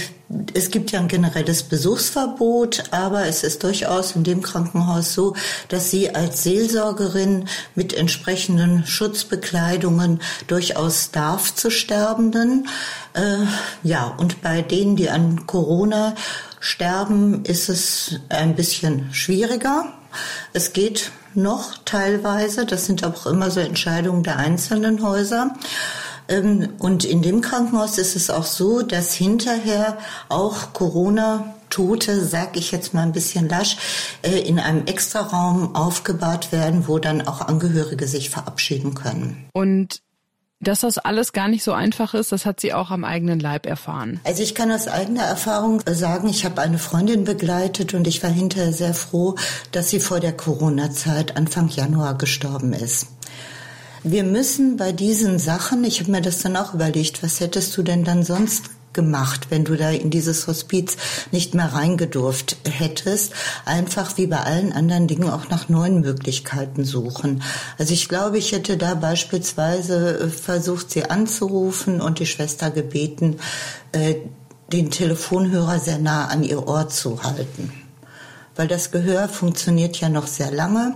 es 0.54 0.72
gibt 0.72 0.92
ja 0.92 1.00
ein 1.00 1.08
generelles 1.08 1.64
Besuchsverbot, 1.64 2.92
aber 2.92 3.28
es 3.28 3.44
ist 3.44 3.64
durchaus 3.64 4.16
in 4.16 4.24
dem 4.24 4.42
Krankenhaus 4.42 5.14
so, 5.14 5.36
dass 5.70 5.90
sie 5.90 6.14
als 6.14 6.44
Seelsorgerin 6.44 7.48
mit 7.76 7.94
entsprechenden 7.94 8.86
Schutzbekleidungen 8.86 10.22
durchaus 10.48 11.12
darf 11.12 11.56
zu 11.56 11.72
Sterbenden. 11.72 12.68
Äh, 13.14 13.46
ja, 13.84 14.08
und 14.18 14.42
bei 14.42 14.62
denen, 14.62 14.98
die 14.98 15.10
an 15.10 15.48
Corona 15.48 16.14
Sterben 16.60 17.46
ist 17.46 17.70
es 17.70 18.20
ein 18.30 18.56
bisschen 18.56 19.14
schwieriger. 19.14 19.94
Es 20.54 20.74
geht 20.74 21.12
noch 21.34 21.78
teilweise. 21.86 22.66
Das 22.66 22.86
sind 22.86 23.04
auch 23.04 23.26
immer 23.26 23.52
so 23.52 23.60
Entscheidungen 23.60 24.24
der 24.24 24.38
einzelnen 24.38 25.04
Häuser. 25.04 25.56
Ähm, 26.28 26.70
und 26.80 27.06
in 27.06 27.22
dem 27.22 27.42
Krankenhaus 27.42 27.98
ist 27.98 28.16
es 28.16 28.30
auch 28.30 28.46
so, 28.46 28.82
dass 28.82 29.14
hinterher 29.14 29.98
auch 30.30 30.74
Corona 30.74 31.54
Tote, 31.70 32.26
sag 32.26 32.58
ich 32.58 32.72
jetzt 32.72 32.94
mal 32.94 33.04
ein 33.04 33.12
bisschen 33.12 33.50
lasch, 33.50 33.78
äh, 34.24 34.40
in 34.40 34.60
einem 34.60 34.86
Extraraum 34.86 35.76
aufgebahrt 35.76 36.52
werden, 36.52 36.88
wo 36.88 36.98
dann 36.98 37.28
auch 37.28 37.42
Angehörige 37.42 38.08
sich 38.08 38.30
verabschieden 38.30 38.94
können. 38.94 39.50
Und 39.54 40.02
dass 40.60 40.82
das 40.82 40.98
alles 40.98 41.34
gar 41.34 41.48
nicht 41.48 41.64
so 41.64 41.72
einfach 41.72 42.14
ist, 42.14 42.32
das 42.32 42.46
hat 42.46 42.60
sie 42.60 42.74
auch 42.74 42.90
am 42.90 43.04
eigenen 43.04 43.40
Leib 43.40 43.66
erfahren. 43.66 44.20
Also 44.24 44.42
ich 44.42 44.56
kann 44.56 44.72
aus 44.72 44.88
eigener 44.88 45.24
Erfahrung 45.24 45.82
sagen, 45.88 46.30
ich 46.30 46.46
habe 46.46 46.62
eine 46.62 46.80
Freundin 46.80 47.24
begleitet 47.26 47.94
und 47.94 48.08
ich 48.08 48.24
war 48.24 48.32
hinterher 48.32 48.74
sehr 48.74 48.94
froh, 48.94 49.36
dass 49.72 49.90
sie 49.90 50.00
vor 50.00 50.20
der 50.20 50.36
Corona-Zeit 50.36 51.38
Anfang 51.38 51.70
Januar 51.70 52.18
gestorben 52.18 52.74
ist. 52.74 53.08
Wir 54.04 54.24
müssen 54.24 54.78
bei 54.78 54.92
diesen 54.92 55.38
Sachen, 55.38 55.84
ich 55.84 56.00
habe 56.00 56.12
mir 56.12 56.22
das 56.22 56.40
dann 56.40 56.56
auch 56.56 56.74
überlegt, 56.74 57.24
was 57.24 57.40
hättest 57.40 57.76
du 57.78 57.84
denn 57.84 58.04
dann 58.04 58.24
sonst 58.24 58.70
gemacht, 58.98 59.48
wenn 59.52 59.64
du 59.64 59.78
da 59.78 59.92
in 59.92 60.10
dieses 60.10 60.48
Hospiz 60.48 60.98
nicht 61.32 61.54
mehr 61.54 61.72
reingedurft 61.72 62.58
hättest. 62.66 63.32
Einfach 63.64 64.18
wie 64.18 64.26
bei 64.26 64.40
allen 64.40 64.74
anderen 64.74 65.08
Dingen 65.08 65.30
auch 65.30 65.50
nach 65.50 65.70
neuen 65.70 66.02
Möglichkeiten 66.02 66.84
suchen. 66.84 67.44
Also 67.78 67.94
ich 67.94 68.10
glaube, 68.10 68.40
ich 68.40 68.54
hätte 68.54 68.76
da 68.76 68.96
beispielsweise 68.96 70.20
äh, 70.20 70.30
versucht, 70.30 70.90
sie 70.90 71.10
anzurufen 71.10 72.02
und 72.02 72.18
die 72.18 72.26
Schwester 72.26 72.72
gebeten, 72.72 73.38
äh, 73.92 74.16
den 74.74 74.90
Telefonhörer 74.90 75.80
sehr 75.80 76.00
nah 76.00 76.26
an 76.26 76.44
ihr 76.44 76.68
Ohr 76.68 76.90
zu 76.90 77.24
halten 77.24 77.72
weil 78.58 78.68
das 78.68 78.90
Gehör 78.90 79.30
funktioniert 79.30 79.98
ja 79.98 80.10
noch 80.10 80.26
sehr 80.26 80.50
lange 80.50 80.96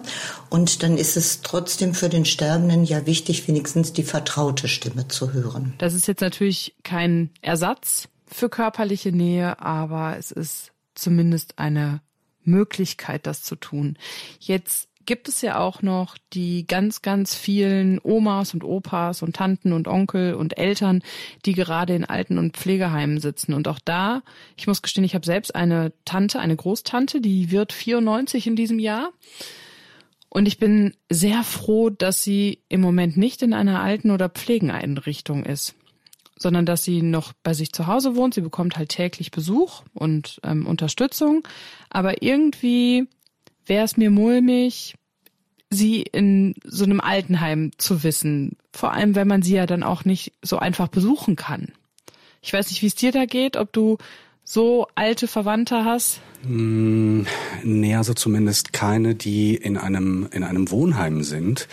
und 0.51 0.83
dann 0.83 0.97
ist 0.97 1.15
es 1.15 1.41
trotzdem 1.41 1.93
für 1.93 2.09
den 2.09 2.25
Sterbenden 2.25 2.83
ja 2.83 3.05
wichtig, 3.05 3.47
wenigstens 3.47 3.93
die 3.93 4.03
vertraute 4.03 4.67
Stimme 4.67 5.07
zu 5.07 5.31
hören. 5.31 5.73
Das 5.77 5.93
ist 5.93 6.07
jetzt 6.07 6.19
natürlich 6.19 6.75
kein 6.83 7.29
Ersatz 7.41 8.09
für 8.27 8.49
körperliche 8.49 9.13
Nähe, 9.13 9.61
aber 9.61 10.17
es 10.17 10.29
ist 10.29 10.73
zumindest 10.93 11.57
eine 11.57 12.01
Möglichkeit, 12.43 13.27
das 13.27 13.43
zu 13.43 13.55
tun. 13.55 13.97
Jetzt 14.39 14.89
gibt 15.05 15.29
es 15.29 15.41
ja 15.41 15.57
auch 15.57 15.81
noch 15.81 16.17
die 16.33 16.67
ganz, 16.67 17.01
ganz 17.01 17.33
vielen 17.33 18.01
Omas 18.03 18.53
und 18.53 18.65
Opas 18.65 19.23
und 19.23 19.37
Tanten 19.37 19.71
und 19.71 19.87
Onkel 19.87 20.33
und 20.33 20.57
Eltern, 20.57 21.01
die 21.45 21.53
gerade 21.53 21.95
in 21.95 22.03
Alten- 22.03 22.37
und 22.37 22.57
Pflegeheimen 22.57 23.21
sitzen. 23.21 23.53
Und 23.53 23.69
auch 23.69 23.79
da, 23.79 24.21
ich 24.57 24.67
muss 24.67 24.81
gestehen, 24.81 25.05
ich 25.05 25.15
habe 25.15 25.25
selbst 25.25 25.55
eine 25.55 25.93
Tante, 26.03 26.41
eine 26.41 26.57
Großtante, 26.57 27.21
die 27.21 27.51
wird 27.51 27.71
94 27.71 28.47
in 28.47 28.57
diesem 28.57 28.79
Jahr. 28.79 29.11
Und 30.33 30.47
ich 30.47 30.57
bin 30.57 30.95
sehr 31.09 31.43
froh, 31.43 31.89
dass 31.89 32.23
sie 32.23 32.59
im 32.69 32.79
Moment 32.79 33.17
nicht 33.17 33.41
in 33.41 33.53
einer 33.53 33.81
Alten- 33.81 34.11
oder 34.11 34.29
Pflegeneinrichtung 34.29 35.43
ist, 35.43 35.75
sondern 36.39 36.65
dass 36.65 36.85
sie 36.85 37.01
noch 37.01 37.33
bei 37.43 37.53
sich 37.53 37.73
zu 37.73 37.85
Hause 37.85 38.15
wohnt. 38.15 38.33
Sie 38.33 38.41
bekommt 38.41 38.77
halt 38.77 38.87
täglich 38.87 39.31
Besuch 39.31 39.83
und 39.93 40.39
ähm, 40.43 40.65
Unterstützung. 40.67 41.45
Aber 41.89 42.23
irgendwie 42.23 43.09
wäre 43.65 43.83
es 43.83 43.97
mir 43.97 44.09
mulmig, 44.09 44.95
sie 45.69 46.01
in 46.01 46.55
so 46.63 46.85
einem 46.85 47.01
Altenheim 47.01 47.71
zu 47.77 48.03
wissen. 48.03 48.55
Vor 48.71 48.93
allem, 48.93 49.15
wenn 49.15 49.27
man 49.27 49.41
sie 49.41 49.55
ja 49.55 49.65
dann 49.65 49.83
auch 49.83 50.05
nicht 50.05 50.31
so 50.41 50.59
einfach 50.59 50.87
besuchen 50.87 51.35
kann. 51.35 51.73
Ich 52.41 52.53
weiß 52.53 52.69
nicht, 52.69 52.81
wie 52.81 52.87
es 52.87 52.95
dir 52.95 53.11
da 53.11 53.25
geht, 53.25 53.57
ob 53.57 53.73
du 53.73 53.97
so 54.45 54.87
alte 54.95 55.27
Verwandte 55.27 55.83
hast? 55.83 56.21
Mm, 56.43 57.23
nee, 57.63 57.95
also 57.95 58.13
zumindest 58.13 58.73
keine, 58.73 59.15
die 59.15 59.55
in 59.55 59.77
einem, 59.77 60.27
in 60.31 60.43
einem 60.43 60.71
Wohnheim 60.71 61.23
sind. 61.23 61.67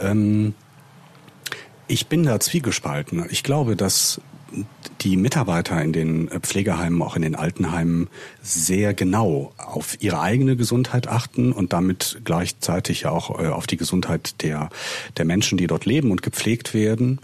Ähm, 0.00 0.54
ich 1.88 2.06
bin 2.06 2.22
da 2.22 2.40
zwiegespalten. 2.40 3.24
Ich 3.30 3.42
glaube, 3.42 3.76
dass 3.76 4.20
die 5.00 5.16
Mitarbeiter 5.16 5.82
in 5.82 5.92
den 5.92 6.28
Pflegeheimen, 6.28 7.02
auch 7.02 7.16
in 7.16 7.22
den 7.22 7.34
Altenheimen, 7.34 8.08
sehr 8.42 8.94
genau 8.94 9.52
auf 9.56 9.96
ihre 10.00 10.20
eigene 10.20 10.56
Gesundheit 10.56 11.08
achten 11.08 11.52
und 11.52 11.72
damit 11.72 12.20
gleichzeitig 12.24 13.06
auch 13.06 13.40
äh, 13.40 13.48
auf 13.48 13.66
die 13.66 13.76
Gesundheit 13.76 14.42
der, 14.42 14.68
der 15.16 15.24
Menschen, 15.24 15.58
die 15.58 15.66
dort 15.66 15.86
leben 15.86 16.10
und 16.10 16.22
gepflegt 16.22 16.74
werden 16.74 17.18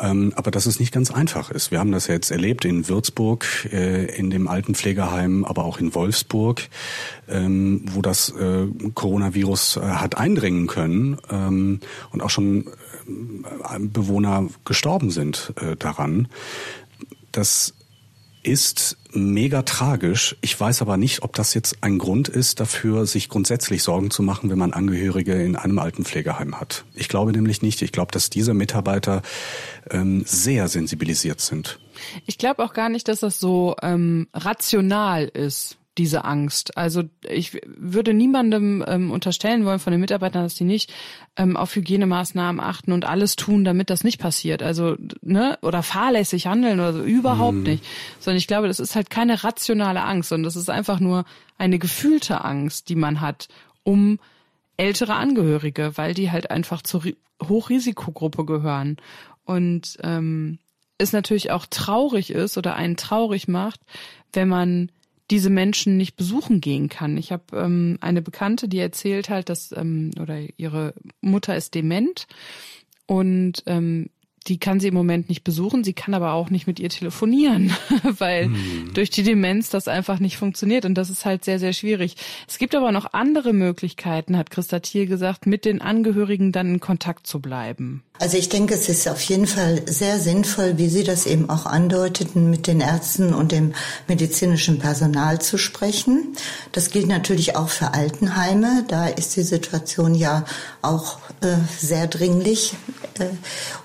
aber 0.00 0.50
dass 0.50 0.66
es 0.66 0.80
nicht 0.80 0.92
ganz 0.92 1.10
einfach 1.10 1.50
ist. 1.50 1.70
Wir 1.70 1.78
haben 1.78 1.92
das 1.92 2.06
jetzt 2.06 2.30
erlebt 2.30 2.64
in 2.64 2.88
Würzburg, 2.88 3.68
äh, 3.72 4.06
in 4.16 4.30
dem 4.30 4.48
Altenpflegeheim, 4.48 5.44
aber 5.44 5.64
auch 5.64 5.78
in 5.78 5.94
Wolfsburg, 5.94 6.68
ähm, 7.28 7.84
wo 7.92 8.02
das 8.02 8.30
äh, 8.30 8.66
Coronavirus 8.94 9.76
äh, 9.76 9.80
hat 9.80 10.16
eindringen 10.16 10.66
können 10.66 11.18
ähm, 11.30 11.80
und 12.12 12.22
auch 12.22 12.30
schon 12.30 12.66
Bewohner 13.78 14.46
gestorben 14.64 15.10
sind 15.10 15.52
daran. 15.80 16.28
Das 17.32 17.74
ist 18.44 18.99
mega 19.12 19.62
tragisch. 19.62 20.36
Ich 20.40 20.58
weiß 20.58 20.82
aber 20.82 20.96
nicht, 20.96 21.22
ob 21.22 21.34
das 21.34 21.54
jetzt 21.54 21.78
ein 21.82 21.98
Grund 21.98 22.28
ist 22.28 22.60
dafür, 22.60 23.06
sich 23.06 23.28
grundsätzlich 23.28 23.82
Sorgen 23.82 24.10
zu 24.10 24.22
machen, 24.22 24.50
wenn 24.50 24.58
man 24.58 24.72
Angehörige 24.72 25.34
in 25.42 25.56
einem 25.56 25.78
Altenpflegeheim 25.78 26.60
hat. 26.60 26.84
Ich 26.94 27.08
glaube 27.08 27.32
nämlich 27.32 27.62
nicht. 27.62 27.82
Ich 27.82 27.92
glaube, 27.92 28.12
dass 28.12 28.30
diese 28.30 28.54
Mitarbeiter 28.54 29.22
ähm, 29.90 30.22
sehr 30.26 30.68
sensibilisiert 30.68 31.40
sind. 31.40 31.78
Ich 32.26 32.38
glaube 32.38 32.64
auch 32.64 32.72
gar 32.72 32.88
nicht, 32.88 33.08
dass 33.08 33.20
das 33.20 33.38
so 33.38 33.76
ähm, 33.82 34.28
rational 34.32 35.24
ist 35.26 35.76
diese 36.00 36.24
Angst. 36.24 36.78
Also 36.78 37.02
ich 37.28 37.60
würde 37.66 38.14
niemandem 38.14 38.82
ähm, 38.88 39.10
unterstellen 39.10 39.66
wollen 39.66 39.78
von 39.78 39.90
den 39.90 40.00
Mitarbeitern, 40.00 40.44
dass 40.44 40.56
sie 40.56 40.64
nicht 40.64 40.90
ähm, 41.36 41.58
auf 41.58 41.76
Hygienemaßnahmen 41.76 42.58
achten 42.58 42.92
und 42.92 43.04
alles 43.04 43.36
tun, 43.36 43.64
damit 43.64 43.90
das 43.90 44.02
nicht 44.02 44.18
passiert. 44.18 44.62
Also 44.62 44.96
ne 45.20 45.58
oder 45.60 45.82
fahrlässig 45.82 46.46
handeln 46.46 46.80
oder 46.80 46.94
so 46.94 47.02
überhaupt 47.02 47.58
mhm. 47.58 47.64
nicht. 47.64 47.84
Sondern 48.18 48.38
ich 48.38 48.46
glaube, 48.46 48.66
das 48.66 48.80
ist 48.80 48.96
halt 48.96 49.10
keine 49.10 49.44
rationale 49.44 50.02
Angst, 50.02 50.30
sondern 50.30 50.44
das 50.44 50.56
ist 50.56 50.70
einfach 50.70 51.00
nur 51.00 51.26
eine 51.58 51.78
gefühlte 51.78 52.42
Angst, 52.42 52.88
die 52.88 52.96
man 52.96 53.20
hat, 53.20 53.48
um 53.82 54.18
ältere 54.78 55.16
Angehörige, 55.16 55.92
weil 55.96 56.14
die 56.14 56.30
halt 56.30 56.50
einfach 56.50 56.80
zur 56.80 57.02
Hochrisikogruppe 57.46 58.46
gehören 58.46 58.96
und 59.44 59.98
ähm, 60.02 60.58
es 60.96 61.12
natürlich 61.12 61.50
auch 61.50 61.66
traurig 61.68 62.30
ist 62.30 62.56
oder 62.56 62.74
einen 62.74 62.96
traurig 62.96 63.48
macht, 63.48 63.80
wenn 64.32 64.48
man 64.48 64.90
diese 65.30 65.50
Menschen 65.50 65.96
nicht 65.96 66.16
besuchen 66.16 66.60
gehen 66.60 66.88
kann. 66.88 67.16
Ich 67.16 67.32
habe 67.32 67.44
ähm, 67.54 67.98
eine 68.00 68.22
Bekannte, 68.22 68.68
die 68.68 68.78
erzählt 68.78 69.30
halt, 69.30 69.48
dass 69.48 69.72
ähm, 69.72 70.10
oder 70.20 70.38
ihre 70.56 70.94
Mutter 71.20 71.56
ist 71.56 71.74
dement 71.74 72.26
und 73.06 73.62
ähm, 73.66 74.10
die 74.46 74.58
kann 74.58 74.80
sie 74.80 74.88
im 74.88 74.94
Moment 74.94 75.28
nicht 75.28 75.44
besuchen, 75.44 75.84
sie 75.84 75.92
kann 75.92 76.14
aber 76.14 76.32
auch 76.32 76.50
nicht 76.50 76.66
mit 76.66 76.80
ihr 76.80 76.88
telefonieren, 76.88 77.72
weil 78.18 78.46
hm. 78.46 78.90
durch 78.94 79.10
die 79.10 79.22
Demenz 79.22 79.70
das 79.70 79.88
einfach 79.88 80.18
nicht 80.18 80.36
funktioniert 80.36 80.84
und 80.84 80.94
das 80.94 81.10
ist 81.10 81.24
halt 81.24 81.44
sehr, 81.44 81.58
sehr 81.58 81.72
schwierig. 81.72 82.16
Es 82.48 82.58
gibt 82.58 82.74
aber 82.74 82.92
noch 82.92 83.12
andere 83.12 83.52
Möglichkeiten, 83.52 84.36
hat 84.36 84.50
Christa 84.50 84.80
Thiel 84.80 85.06
gesagt, 85.06 85.46
mit 85.46 85.64
den 85.64 85.80
Angehörigen 85.80 86.52
dann 86.52 86.74
in 86.74 86.80
Kontakt 86.80 87.26
zu 87.26 87.40
bleiben. 87.40 88.02
Also 88.20 88.36
ich 88.36 88.50
denke, 88.50 88.74
es 88.74 88.90
ist 88.90 89.08
auf 89.08 89.22
jeden 89.22 89.46
Fall 89.46 89.80
sehr 89.86 90.18
sinnvoll, 90.18 90.76
wie 90.76 90.90
Sie 90.90 91.04
das 91.04 91.24
eben 91.24 91.48
auch 91.48 91.64
andeuteten, 91.64 92.50
mit 92.50 92.66
den 92.66 92.82
Ärzten 92.82 93.32
und 93.32 93.50
dem 93.50 93.72
medizinischen 94.08 94.78
Personal 94.78 95.40
zu 95.40 95.56
sprechen. 95.56 96.36
Das 96.72 96.90
gilt 96.90 97.06
natürlich 97.06 97.56
auch 97.56 97.70
für 97.70 97.94
Altenheime. 97.94 98.84
Da 98.88 99.06
ist 99.06 99.36
die 99.36 99.42
Situation 99.42 100.14
ja 100.14 100.44
auch 100.82 101.18
äh, 101.40 101.56
sehr 101.78 102.08
dringlich 102.08 102.74
äh, 103.18 103.24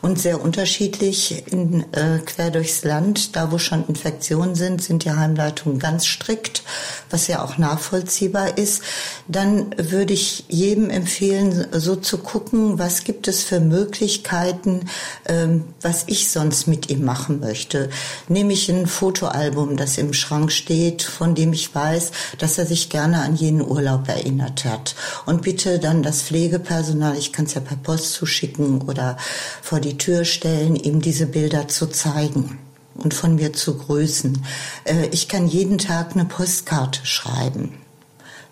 und 0.01 0.19
sehr 0.19 0.41
unterschiedlich 0.45 1.51
in, 1.51 1.91
äh, 1.93 2.19
quer 2.23 2.51
durchs 2.51 2.83
Land. 2.83 3.35
Da, 3.35 3.51
wo 3.51 3.57
schon 3.57 3.87
Infektionen 3.87 4.53
sind, 4.53 4.81
sind 4.81 5.03
die 5.03 5.11
Heimleitungen 5.11 5.79
ganz 5.79 6.05
strikt, 6.05 6.61
was 7.09 7.27
ja 7.27 7.43
auch 7.43 7.57
nachvollziehbar 7.57 8.57
ist. 8.57 8.83
Dann 9.27 9.75
würde 9.77 10.13
ich 10.13 10.45
jedem 10.47 10.91
empfehlen, 10.91 11.65
so 11.71 11.95
zu 11.95 12.19
gucken, 12.19 12.77
was 12.77 13.03
gibt 13.03 13.27
es 13.27 13.41
für 13.41 13.59
Möglichkeiten, 13.59 14.85
ähm, 15.27 15.65
was 15.81 16.03
ich 16.05 16.29
sonst 16.29 16.67
mit 16.67 16.91
ihm 16.91 17.03
machen 17.03 17.39
möchte. 17.39 17.89
Nehme 18.27 18.53
ich 18.53 18.69
ein 18.69 18.85
Fotoalbum, 18.85 19.77
das 19.77 19.97
im 19.97 20.13
Schrank 20.13 20.51
steht, 20.51 21.01
von 21.01 21.33
dem 21.33 21.53
ich 21.53 21.73
weiß, 21.73 22.11
dass 22.37 22.59
er 22.59 22.67
sich 22.67 22.89
gerne 22.89 23.21
an 23.21 23.35
jenen 23.35 23.61
Urlaub 23.61 24.07
erinnert 24.07 24.63
hat. 24.63 24.95
Und 25.25 25.41
bitte 25.41 25.79
dann 25.79 26.03
das 26.03 26.21
Pflegepersonal, 26.21 27.17
ich 27.17 27.33
kann 27.33 27.45
es 27.45 27.55
ja 27.55 27.61
per 27.61 27.77
Post 27.77 28.13
zuschicken 28.13 28.83
oder 28.83 29.17
vor 29.63 29.79
die 29.79 29.97
Tür 29.97 30.23
stellen, 30.35 30.75
ihm 30.75 31.01
diese 31.01 31.25
Bilder 31.25 31.67
zu 31.67 31.87
zeigen 31.87 32.59
und 32.93 33.13
von 33.13 33.35
mir 33.35 33.53
zu 33.53 33.77
grüßen. 33.77 34.45
Äh, 34.83 35.07
ich 35.11 35.27
kann 35.27 35.47
jeden 35.47 35.77
Tag 35.77 36.11
eine 36.13 36.25
Postkarte 36.25 37.05
schreiben 37.05 37.73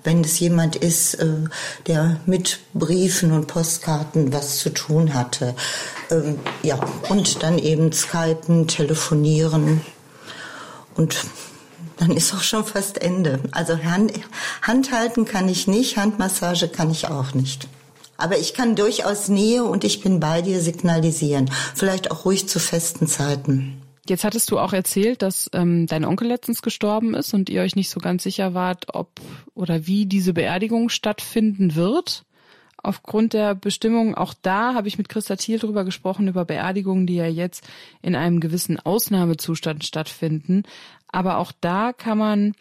wenn 0.03 0.21
es 0.21 0.39
jemand 0.39 0.75
ist, 0.75 1.15
äh, 1.15 1.45
der 1.87 2.19
mit 2.25 2.59
Briefen 2.73 3.31
und 3.31 3.47
Postkarten 3.47 4.33
was 4.33 4.59
zu 4.59 4.69
tun 4.69 5.13
hatte. 5.13 5.55
Ähm, 6.11 6.39
ja, 6.61 6.79
und 7.09 7.43
dann 7.43 7.57
eben 7.57 7.91
Skypen, 7.91 8.67
telefonieren 8.67 9.81
und 10.95 11.25
dann 11.97 12.11
ist 12.11 12.33
auch 12.33 12.41
schon 12.41 12.65
fast 12.65 13.01
Ende. 13.01 13.39
Also 13.51 13.77
Hand, 13.83 14.13
Handhalten 14.61 15.25
kann 15.25 15.47
ich 15.47 15.67
nicht, 15.67 15.97
Handmassage 15.97 16.67
kann 16.67 16.91
ich 16.91 17.07
auch 17.07 17.33
nicht. 17.33 17.67
Aber 18.17 18.37
ich 18.37 18.53
kann 18.53 18.75
durchaus 18.75 19.27
Nähe 19.27 19.63
und 19.63 19.83
ich 19.83 20.01
bin 20.01 20.19
bei 20.19 20.41
dir 20.41 20.59
signalisieren. 20.59 21.49
Vielleicht 21.75 22.11
auch 22.11 22.25
ruhig 22.25 22.47
zu 22.47 22.59
festen 22.59 23.07
Zeiten. 23.07 23.81
Jetzt 24.07 24.25
hattest 24.25 24.51
du 24.51 24.59
auch 24.59 24.73
erzählt, 24.73 25.21
dass 25.21 25.49
ähm, 25.53 25.87
dein 25.87 26.03
Onkel 26.03 26.27
letztens 26.27 26.61
gestorben 26.61 27.13
ist 27.13 27.33
und 27.33 27.49
ihr 27.49 27.61
euch 27.61 27.77
nicht 27.77 27.89
so 27.89 28.01
ganz 28.01 28.23
sicher 28.23 28.53
wart, 28.53 28.93
ob 28.93 29.21
oder 29.55 29.87
wie 29.87 30.05
diese 30.05 30.33
Beerdigung 30.33 30.89
stattfinden 30.89 31.75
wird. 31.75 32.25
Aufgrund 32.85 33.31
der 33.31 33.55
Bestimmung, 33.55 34.13
auch 34.13 34.33
da 34.41 34.73
habe 34.73 34.89
ich 34.89 34.97
mit 34.97 35.07
Christa 35.07 35.37
Thiel 35.37 35.57
drüber 35.57 35.85
gesprochen, 35.85 36.27
über 36.27 36.43
Beerdigungen, 36.43 37.07
die 37.07 37.15
ja 37.15 37.27
jetzt 37.27 37.65
in 38.01 38.13
einem 38.13 38.41
gewissen 38.41 38.77
Ausnahmezustand 38.77 39.85
stattfinden. 39.85 40.63
Aber 41.07 41.37
auch 41.37 41.53
da 41.61 41.93
kann 41.93 42.17
man, 42.17 42.55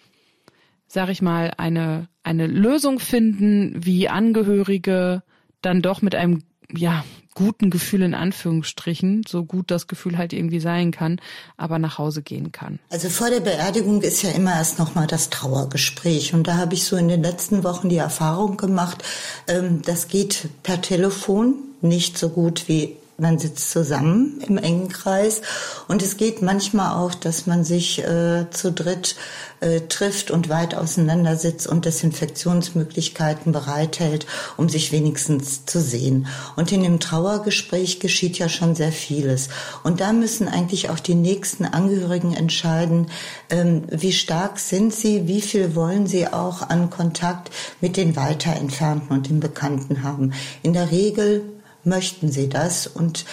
sag 0.86 1.08
ich 1.08 1.22
mal, 1.22 1.52
eine, 1.56 2.06
eine 2.22 2.46
Lösung 2.46 3.00
finden, 3.00 3.74
wie 3.84 4.08
Angehörige 4.08 5.24
dann 5.62 5.82
doch 5.82 6.02
mit 6.02 6.14
einem 6.14 6.42
ja, 6.74 7.04
guten 7.34 7.70
Gefühl 7.70 8.02
in 8.02 8.14
Anführungsstrichen, 8.14 9.22
so 9.26 9.44
gut 9.44 9.70
das 9.70 9.86
Gefühl 9.86 10.18
halt 10.18 10.32
irgendwie 10.32 10.60
sein 10.60 10.90
kann, 10.90 11.20
aber 11.56 11.78
nach 11.78 11.98
Hause 11.98 12.22
gehen 12.22 12.52
kann. 12.52 12.78
Also 12.90 13.08
vor 13.08 13.30
der 13.30 13.40
Beerdigung 13.40 14.02
ist 14.02 14.22
ja 14.22 14.30
immer 14.30 14.52
erst 14.52 14.78
nochmal 14.78 15.06
das 15.06 15.30
Trauergespräch. 15.30 16.34
Und 16.34 16.46
da 16.46 16.56
habe 16.56 16.74
ich 16.74 16.84
so 16.84 16.96
in 16.96 17.08
den 17.08 17.22
letzten 17.22 17.64
Wochen 17.64 17.88
die 17.88 17.96
Erfahrung 17.96 18.56
gemacht, 18.56 19.02
ähm, 19.48 19.82
das 19.82 20.08
geht 20.08 20.48
per 20.62 20.80
Telefon 20.80 21.54
nicht 21.80 22.18
so 22.18 22.28
gut 22.28 22.68
wie 22.68 22.96
man 23.22 23.38
sitzt 23.38 23.70
zusammen 23.70 24.42
im 24.46 24.58
engen 24.58 24.88
Kreis 24.88 25.42
und 25.86 26.02
es 26.02 26.16
geht 26.16 26.42
manchmal 26.42 26.96
auch, 26.96 27.14
dass 27.14 27.46
man 27.46 27.64
sich 27.64 28.00
äh, 28.00 28.50
zu 28.50 28.72
dritt 28.72 29.14
äh, 29.60 29.82
trifft 29.82 30.32
und 30.32 30.48
weit 30.48 30.74
auseinander 30.74 31.36
sitzt 31.36 31.68
und 31.68 31.84
Desinfektionsmöglichkeiten 31.84 33.52
bereithält, 33.52 34.26
um 34.56 34.68
sich 34.68 34.90
wenigstens 34.90 35.64
zu 35.66 35.80
sehen. 35.80 36.26
Und 36.56 36.72
in 36.72 36.82
dem 36.82 36.98
Trauergespräch 36.98 38.00
geschieht 38.00 38.38
ja 38.38 38.48
schon 38.48 38.74
sehr 38.74 38.90
vieles. 38.90 39.50
Und 39.84 40.00
da 40.00 40.12
müssen 40.12 40.48
eigentlich 40.48 40.90
auch 40.90 40.98
die 40.98 41.14
nächsten 41.14 41.64
Angehörigen 41.64 42.34
entscheiden, 42.34 43.06
ähm, 43.50 43.84
wie 43.88 44.12
stark 44.12 44.58
sind 44.58 44.92
sie, 44.92 45.28
wie 45.28 45.40
viel 45.40 45.76
wollen 45.76 46.08
sie 46.08 46.26
auch 46.26 46.68
an 46.68 46.90
Kontakt 46.90 47.50
mit 47.80 47.96
den 47.96 48.16
weiter 48.16 48.56
entfernten 48.56 49.16
und 49.16 49.28
den 49.28 49.38
Bekannten 49.38 50.02
haben. 50.02 50.32
In 50.64 50.72
der 50.72 50.90
Regel 50.90 51.44
möchten 51.84 52.30
sie 52.30 52.48
das. 52.48 52.86
Und 52.86 53.24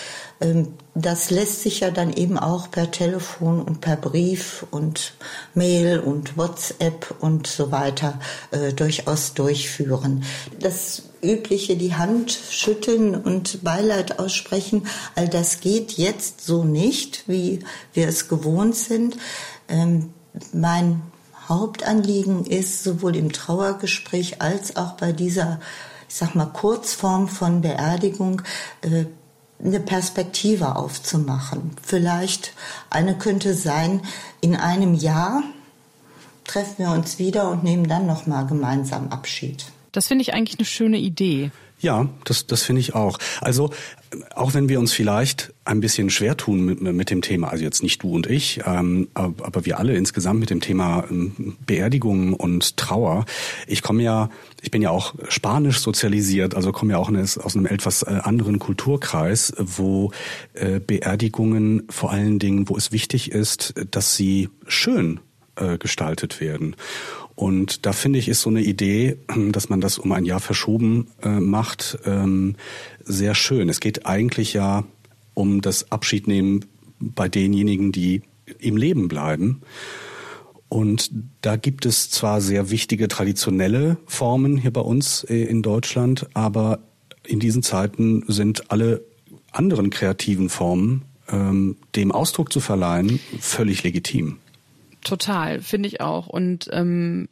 ähm, 0.42 0.74
das 0.96 1.30
lässt 1.30 1.62
sich 1.62 1.82
ja 1.82 1.92
dann 1.92 2.14
eben 2.14 2.38
auch 2.38 2.72
per 2.72 2.92
Telefon 2.92 3.62
und 3.62 3.82
per 3.82 3.96
Brief 3.96 4.66
und 4.72 5.14
Mail 5.54 6.00
und 6.00 6.38
WhatsApp 6.38 7.16
und 7.20 7.48
so 7.48 7.72
weiter 7.72 8.20
äh, 8.52 8.74
durchaus 8.74 9.34
durchführen. 9.34 10.24
Das 10.60 11.04
übliche, 11.22 11.76
die 11.76 11.96
Hand 11.96 12.32
schütteln 12.32 13.16
und 13.16 13.64
Beileid 13.64 14.20
aussprechen, 14.20 14.88
all 15.16 15.28
das 15.28 15.60
geht 15.60 15.94
jetzt 15.94 16.46
so 16.46 16.64
nicht, 16.64 17.28
wie 17.28 17.60
wir 17.94 18.08
es 18.08 18.28
gewohnt 18.28 18.76
sind. 18.76 19.18
Ähm, 19.68 20.14
mein 20.54 21.02
Hauptanliegen 21.48 22.46
ist 22.46 22.84
sowohl 22.84 23.16
im 23.16 23.32
Trauergespräch 23.32 24.42
als 24.42 24.76
auch 24.76 24.94
bei 24.94 25.12
dieser 25.12 25.60
ich 26.10 26.16
sag 26.16 26.36
mal, 26.36 26.48
Kurzform 26.48 27.28
von 27.28 27.62
Beerdigung 27.62 28.42
äh, 28.82 29.06
eine 29.64 29.80
Perspektive 29.80 30.76
aufzumachen. 30.76 31.72
Vielleicht 31.84 32.54
eine 32.90 33.18
könnte 33.18 33.54
sein, 33.54 34.02
in 34.42 34.56
einem 34.56 34.94
Jahr 34.94 35.44
treffen 36.46 36.80
wir 36.80 36.92
uns 36.92 37.20
wieder 37.20 37.50
und 37.52 37.64
nehmen 37.64 37.88
dann 37.88 38.08
nochmal 38.08 38.48
gemeinsam 38.48 39.10
Abschied. 39.10 39.66
Das 39.92 40.08
finde 40.08 40.24
ich 40.24 40.34
eigentlich 40.34 40.58
eine 40.58 40.66
schöne 40.66 40.98
Idee. 40.98 41.52
Ja, 41.80 42.10
das, 42.26 42.48
das 42.48 42.64
finde 42.64 42.82
ich 42.82 42.96
auch. 42.96 43.18
Also 43.42 43.72
auch 44.36 44.54
wenn 44.54 44.70
wir 44.70 44.80
uns 44.80 44.94
vielleicht 44.94 45.54
ein 45.66 45.80
bisschen 45.80 46.10
schwer 46.10 46.36
tun 46.36 46.66
mit, 46.66 46.82
mit 46.82 47.10
dem 47.10 47.22
Thema, 47.22 47.50
also 47.50 47.64
jetzt 47.64 47.84
nicht 47.84 48.02
du 48.02 48.14
und 48.14 48.28
ich, 48.28 48.62
ähm, 48.66 49.08
aber 49.14 49.66
wir 49.66 49.80
alle 49.80 49.96
insgesamt 49.96 50.40
mit 50.40 50.50
dem 50.50 50.62
Thema 50.62 51.06
ähm, 51.10 51.58
Beerdigungen 51.66 52.34
und 52.34 52.78
Trauer. 52.78 53.26
Ich 53.68 53.82
komme 53.82 54.04
ja, 54.04 54.30
ich 54.62 54.72
bin 54.72 54.82
ja 54.82 54.90
auch 54.90 55.14
spanisch 55.30 55.80
sozialisiert, 55.80 56.56
also 56.56 56.72
komme 56.72 56.94
ja 56.94 56.98
auch 56.98 57.10
aus 57.10 57.56
einem 57.56 57.66
etwas 57.66 58.04
äh, 58.04 58.20
anderen 58.24 58.60
Kulturkreis, 58.60 59.54
wo 59.58 60.12
äh, 60.54 60.80
Beerdigungen 60.80 61.84
vor 61.90 62.12
allen 62.12 62.40
Dingen, 62.40 62.70
wo 62.70 62.78
es 62.78 62.92
wichtig 62.92 63.32
ist, 63.32 63.74
dass 63.92 64.16
sie 64.16 64.50
schön 64.68 65.20
äh, 65.56 65.78
gestaltet 65.78 66.42
werden. 66.42 66.76
Und 67.40 67.86
da 67.86 67.94
finde 67.94 68.20
ich, 68.20 68.28
ist 68.28 68.42
so 68.42 68.50
eine 68.50 68.62
Idee, 68.62 69.16
dass 69.54 69.70
man 69.70 69.80
das 69.80 69.98
um 69.98 70.12
ein 70.12 70.26
Jahr 70.26 70.42
verschoben 70.42 71.08
äh, 71.24 71.40
macht, 71.40 71.98
ähm, 72.04 72.58
sehr 73.06 73.34
schön. 73.34 73.70
Es 73.70 73.80
geht 73.80 74.06
eigentlich 74.06 74.52
ja 74.52 74.84
um 75.36 75.62
das 75.62 75.90
Abschiednehmen 75.90 76.66
bei 77.00 77.30
denjenigen, 77.30 77.94
die 77.94 78.24
im 78.60 78.76
Leben 78.76 79.08
bleiben. 79.08 79.62
Und 80.68 81.12
da 81.40 81.56
gibt 81.56 81.86
es 81.86 82.12
zwar 82.12 82.42
sehr 82.42 82.72
wichtige 82.72 83.08
traditionelle 83.08 83.96
Formen 84.06 84.58
hier 84.58 84.74
bei 84.74 84.82
uns 84.82 85.24
äh, 85.24 85.42
in 85.46 85.62
Deutschland, 85.62 86.28
aber 86.34 86.80
in 87.26 87.40
diesen 87.40 87.64
Zeiten 87.64 88.26
sind 88.28 88.70
alle 88.70 89.02
anderen 89.54 89.92
kreativen 89.92 90.50
Formen, 90.50 91.06
ähm, 91.30 91.78
dem 91.96 92.12
Ausdruck 92.12 92.52
zu 92.52 92.60
verleihen, 92.60 93.22
völlig 93.40 93.84
legitim. 93.84 94.40
Total, 95.04 95.62
finde 95.62 95.88
ich 95.88 96.02
auch. 96.02 96.28
Und 96.28 96.70
ähm, 96.72 97.30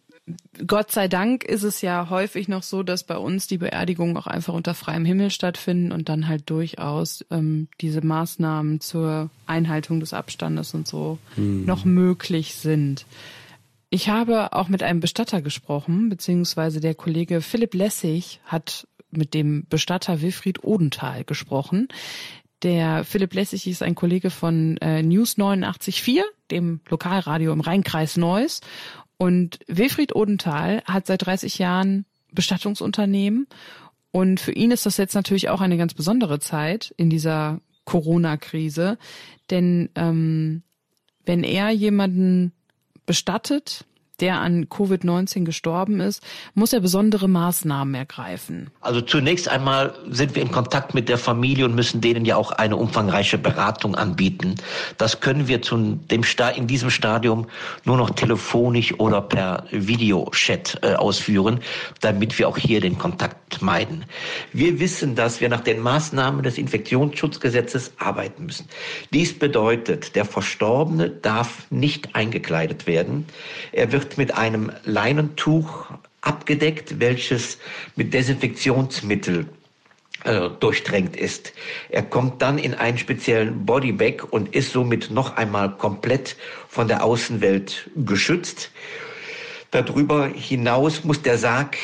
Gott 0.65 0.91
sei 0.91 1.08
Dank 1.08 1.45
ist 1.45 1.63
es 1.63 1.82
ja 1.82 2.10
häufig 2.10 2.47
noch 2.47 2.63
so, 2.63 2.84
dass 2.84 3.03
bei 3.03 3.17
uns 3.17 3.47
die 3.47 3.58
Beerdigungen 3.58 4.17
auch 4.17 4.27
einfach 4.27 4.53
unter 4.53 4.73
freiem 4.73 5.06
Himmel 5.06 5.30
stattfinden 5.30 5.91
und 5.91 6.10
dann 6.10 6.27
halt 6.27 6.49
durchaus 6.49 7.25
ähm, 7.32 7.69
diese 7.80 8.06
Maßnahmen 8.06 8.82
zur 8.82 9.30
Einhaltung 9.45 10.01
des 10.01 10.13
Abstandes 10.13 10.73
und 10.73 10.88
so 10.88 11.17
hm. 11.36 11.65
noch 11.65 11.86
möglich 11.86 12.56
sind. 12.56 13.06
Ich 13.89 14.10
habe 14.10 14.51
auch 14.51 14.67
mit 14.67 14.84
einem 14.84 14.99
Bestatter 14.99 15.41
gesprochen, 15.41 16.10
beziehungsweise 16.10 16.82
der 16.82 16.93
Kollege 16.93 17.39
Philipp 17.39 17.73
Lessig 17.73 18.41
hat 18.43 18.86
mit 19.12 19.34
dem 19.34 19.65
Bestatter 19.69 20.21
Wilfried 20.21 20.65
Odenthal 20.65 21.23
gesprochen. 21.23 21.88
Der 22.63 23.04
Philipp 23.04 23.34
Lessig 23.34 23.67
ist 23.67 23.84
ein 23.84 23.96
Kollege 23.96 24.30
von 24.30 24.78
äh, 24.78 25.04
News 25.04 25.38
89.4, 25.38 26.22
dem 26.50 26.82
Lokalradio 26.89 27.54
im 27.54 27.62
Rheinkreis 27.62 28.17
Neuss. 28.17 28.62
Und 29.17 29.60
Wilfried 29.67 30.15
Odenthal 30.15 30.82
hat 30.86 31.08
seit 31.08 31.26
30 31.26 31.60
Jahren 31.60 32.06
Bestattungsunternehmen. 32.32 33.48
Und 34.12 34.39
für 34.39 34.52
ihn 34.52 34.72
ist 34.72 34.86
das 34.86 34.98
jetzt 34.98 35.13
natürlich 35.13 35.50
auch 35.50 35.62
eine 35.62 35.78
ganz 35.78 35.93
besondere 35.93 36.39
Zeit 36.39 36.93
in 36.98 37.10
dieser 37.10 37.62
Corona-Krise. 37.86 38.98
Denn 39.50 39.89
ähm, 39.96 40.63
wenn 41.26 41.43
er 41.43 41.70
jemanden 41.70 42.54
bestattet, 43.06 43.86
der 44.19 44.39
an 44.39 44.65
Covid-19 44.65 45.43
gestorben 45.43 45.99
ist, 45.99 46.23
muss 46.53 46.73
er 46.73 46.80
besondere 46.80 47.27
Maßnahmen 47.27 47.93
ergreifen. 47.93 48.69
Also 48.82 49.01
zunächst 49.01 49.47
einmal 49.47 49.93
sind 50.10 50.36
wir 50.36 50.41
in 50.41 50.51
Kontakt 50.51 50.93
mit 50.93 51.10
der 51.10 51.17
Familie 51.17 51.65
und 51.65 51.75
müssen 51.75 52.01
denen 52.01 52.25
ja 52.25 52.36
auch 52.36 52.51
eine 52.51 52.75
umfangreiche 52.75 53.38
Beratung 53.38 53.95
anbieten. 53.95 54.56
Das 54.97 55.19
können 55.19 55.47
wir 55.47 55.62
zu 55.62 55.99
dem 56.10 56.23
Sta 56.23 56.49
in 56.49 56.67
diesem 56.67 56.89
Stadium 56.89 57.47
nur 57.86 57.97
noch 57.97 58.10
telefonisch 58.12 58.99
oder 58.99 59.21
per 59.21 59.65
Videochat 59.71 60.80
äh, 60.82 60.93
ausführen, 60.93 61.60
damit 62.01 62.38
wir 62.39 62.47
auch 62.47 62.58
hier 62.58 62.82
den 62.82 62.97
Kontakt 62.97 63.62
meiden. 63.62 64.06
Wir 64.53 64.80
wissen, 64.80 65.15
dass 65.15 65.41
wir 65.41 65.49
nach 65.49 65.62
den 65.62 65.80
Maßnahmen 65.80 66.43
des 66.43 66.58
Infektionsschutzgesetzes 66.58 67.93
arbeiten 67.97 68.45
müssen. 68.45 68.67
Dies 69.13 69.38
bedeutet, 69.38 70.15
der 70.15 70.25
Verstorbene 70.25 71.10
darf 71.10 71.67
nicht 71.69 72.15
eingekleidet 72.15 72.88
werden. 72.88 73.25
Er 73.71 73.91
wird 73.91 74.07
wird 74.08 74.17
mit 74.17 74.38
einem 74.38 74.72
Leinentuch 74.86 75.91
abgedeckt, 76.22 77.02
welches 77.02 77.58
mit 77.98 78.13
Desinfektionsmittel 78.13 79.48
äh, 80.24 80.50
durchtränkt 80.62 81.17
ist. 81.17 81.52
Er 81.89 82.04
kommt 82.04 82.41
dann 82.41 82.58
in 82.58 82.74
einen 82.74 82.98
speziellen 82.98 83.65
Bodybag 83.65 84.24
und 84.30 84.56
ist 84.56 84.72
somit 84.72 85.12
noch 85.12 85.36
einmal 85.36 85.76
komplett 85.76 86.38
von 86.70 86.88
der 86.88 87.04
Außenwelt 87.04 87.89
geschützt. 87.98 88.72
Darüber 89.72 90.28
hinaus 90.28 91.04
muss 91.04 91.22
der 91.22 91.38
Sarg 91.38 91.78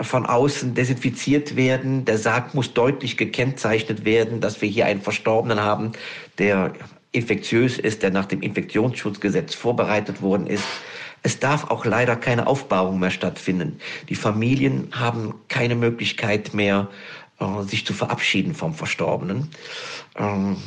von 0.00 0.26
außen 0.26 0.74
desinfiziert 0.76 1.56
werden. 1.56 2.04
Der 2.04 2.18
Sarg 2.18 2.54
muss 2.54 2.72
deutlich 2.72 3.16
gekennzeichnet 3.16 4.04
werden, 4.04 4.40
dass 4.40 4.62
wir 4.62 4.68
hier 4.68 4.86
einen 4.86 5.02
Verstorbenen 5.02 5.60
haben, 5.60 5.90
der 6.38 6.72
infektiös 7.10 7.78
ist, 7.78 8.04
der 8.04 8.10
nach 8.10 8.26
dem 8.26 8.42
Infektionsschutzgesetz 8.42 9.56
vorbereitet 9.56 10.22
worden 10.22 10.46
ist. 10.46 10.64
Es 11.24 11.40
darf 11.40 11.70
auch 11.70 11.86
leider 11.86 12.16
keine 12.16 12.46
Aufbauung 12.46 13.00
mehr 13.00 13.10
stattfinden. 13.10 13.78
Die 14.10 14.14
Familien 14.14 14.88
haben 14.92 15.34
keine 15.48 15.74
Möglichkeit 15.74 16.52
mehr, 16.52 16.88
äh, 17.40 17.62
sich 17.62 17.86
zu 17.86 17.94
verabschieden 17.94 18.54
vom 18.54 18.74
Verstorbenen. 18.74 19.48
Ähm, 20.16 20.58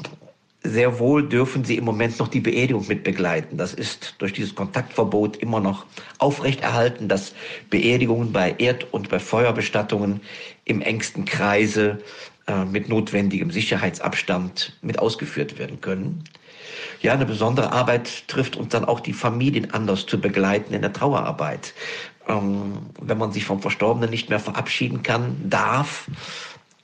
sehr 0.63 0.97
wohl 0.97 1.29
dürfen 1.29 1.63
sie 1.63 1.77
im 1.77 1.85
Moment 1.85 2.17
noch 2.17 2.27
die 2.27 2.39
Beerdigung 2.39 2.87
mit 2.87 3.03
begleiten. 3.03 3.57
Das 3.57 3.75
ist 3.75 4.15
durch 4.17 4.33
dieses 4.33 4.55
Kontaktverbot 4.55 5.37
immer 5.37 5.59
noch 5.59 5.85
aufrechterhalten, 6.17 7.07
dass 7.07 7.35
Beerdigungen 7.69 8.33
bei 8.33 8.55
Erd- 8.57 8.91
und 8.91 9.09
bei 9.09 9.19
Feuerbestattungen 9.19 10.21
im 10.65 10.81
engsten 10.81 11.25
Kreise 11.25 11.99
äh, 12.47 12.65
mit 12.65 12.89
notwendigem 12.89 13.51
Sicherheitsabstand 13.51 14.75
mit 14.81 14.97
ausgeführt 14.97 15.59
werden 15.59 15.81
können. 15.81 16.23
Ja, 17.01 17.13
eine 17.13 17.25
besondere 17.25 17.71
Arbeit 17.71 18.27
trifft 18.27 18.55
uns 18.55 18.69
dann 18.69 18.85
auch 18.85 18.99
die 18.99 19.13
Familien 19.13 19.73
anders 19.73 20.05
zu 20.05 20.19
begleiten 20.19 20.73
in 20.73 20.81
der 20.81 20.93
Trauerarbeit. 20.93 21.73
Ähm, 22.27 22.79
wenn 23.01 23.17
man 23.17 23.31
sich 23.31 23.45
vom 23.45 23.61
Verstorbenen 23.61 24.09
nicht 24.09 24.29
mehr 24.29 24.39
verabschieden 24.39 25.03
kann, 25.03 25.37
darf, 25.49 26.07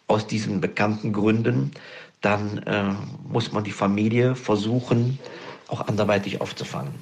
aus 0.07 0.27
diesen 0.27 0.61
bekannten 0.61 1.13
Gründen, 1.13 1.71
dann 2.21 2.59
äh, 2.59 2.93
muss 3.27 3.51
man 3.51 3.63
die 3.63 3.71
Familie 3.71 4.35
versuchen, 4.35 5.19
auch 5.67 5.87
anderweitig 5.87 6.41
aufzufangen. 6.41 6.93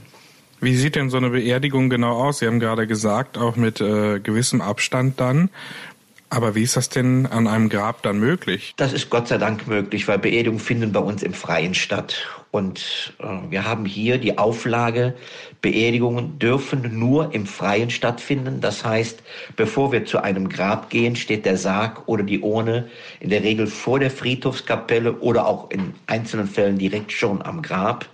Wie 0.64 0.76
sieht 0.76 0.96
denn 0.96 1.10
so 1.10 1.18
eine 1.18 1.32
Beerdigung 1.32 1.90
genau 1.90 2.22
aus? 2.22 2.38
Sie 2.40 2.48
haben 2.48 2.60
gerade 2.60 2.86
gesagt, 2.86 3.38
auch 3.38 3.56
mit 3.56 3.82
äh, 3.82 4.20
gewissem 4.20 4.62
Abstand 4.62 5.20
dann. 5.20 5.50
Aber 6.34 6.56
wie 6.56 6.64
ist 6.64 6.78
das 6.78 6.88
denn 6.88 7.26
an 7.26 7.46
einem 7.46 7.68
Grab 7.68 8.04
dann 8.04 8.18
möglich? 8.18 8.74
Das 8.78 8.94
ist 8.94 9.10
Gott 9.10 9.28
sei 9.28 9.38
Dank 9.38 9.68
möglich, 9.68 10.08
weil 10.08 10.18
Beerdigungen 10.18 10.62
finden 10.62 10.94
bei 10.94 11.02
uns 11.02 11.24
im 11.24 11.34
Freien 11.34 11.74
statt. 11.74 12.26
Und 12.52 13.14
äh, 13.20 13.26
wir 13.50 13.66
haben 13.66 13.84
hier 13.84 14.18
die 14.18 14.38
Auflage, 14.38 15.14
Beerdigungen 15.62 16.40
dürfen 16.40 16.98
nur 16.98 17.34
im 17.34 17.46
Freien 17.46 17.90
stattfinden. 17.90 18.62
Das 18.62 18.86
heißt, 18.86 19.22
bevor 19.58 19.92
wir 19.92 20.06
zu 20.06 20.24
einem 20.24 20.48
Grab 20.48 20.90
gehen, 20.90 21.18
steht 21.18 21.46
der 21.46 21.58
Sarg 21.58 22.08
oder 22.08 22.24
die 22.24 22.40
Urne 22.40 22.88
in 23.20 23.30
der 23.30 23.44
Regel 23.44 23.68
vor 23.68 24.00
der 24.00 24.10
Friedhofskapelle 24.10 25.20
oder 25.20 25.46
auch 25.46 25.70
in 25.70 25.96
einzelnen 26.08 26.48
Fällen 26.48 26.78
direkt 26.78 27.12
schon 27.12 27.42
am 27.42 27.62
Grab. 27.62 28.08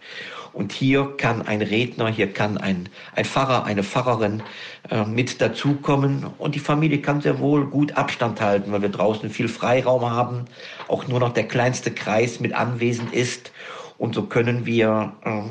Und 0.58 0.72
hier 0.72 1.14
kann 1.18 1.44
ein 1.44 1.62
Redner, 1.62 2.08
hier 2.08 2.34
kann 2.34 2.58
ein, 2.58 2.90
ein 3.16 3.26
Pfarrer, 3.26 3.66
eine 3.66 3.84
Pfarrerin 3.84 4.42
äh, 4.90 5.06
mit 5.06 5.40
dazukommen. 5.40 6.26
Und 6.40 6.56
die 6.56 6.60
Familie 6.60 7.00
kann 7.00 7.22
sehr 7.22 7.38
wohl 7.38 7.68
gut 7.68 7.92
Abstand 7.92 8.42
halten, 8.42 8.72
weil 8.72 8.82
wir 8.82 8.90
draußen 8.90 9.30
viel 9.30 9.50
Freiraum 9.50 10.10
haben, 10.10 10.46
auch 10.88 11.08
nur 11.08 11.20
noch 11.20 11.34
der 11.34 11.48
kleinste 11.48 11.92
Kreis 11.92 12.40
mit 12.40 12.54
anwesend 12.54 13.14
ist. 13.14 13.52
Und 14.00 14.16
so 14.16 14.24
können 14.24 14.66
wir 14.66 15.14
äh, 15.26 15.44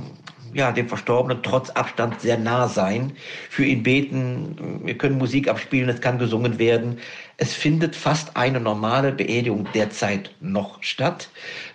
ja, 0.57 0.73
dem 0.73 0.89
Verstorbenen 0.89 1.43
trotz 1.43 1.71
Abstand 1.71 2.21
sehr 2.21 2.39
nah 2.39 2.67
sein, 2.67 3.13
für 3.51 3.65
ihn 3.65 3.83
beten, 3.83 4.81
wir 4.85 4.97
können 4.97 5.19
Musik 5.19 5.49
abspielen, 5.49 5.89
es 5.89 6.01
kann 6.01 6.19
gesungen 6.19 6.59
werden. 6.59 6.99
Es 7.37 7.53
findet 7.53 7.95
fast 7.95 8.37
eine 8.37 8.59
normale 8.59 9.13
Beerdigung 9.13 9.69
derzeit 9.75 10.31
noch 10.41 10.83
statt, 10.83 11.29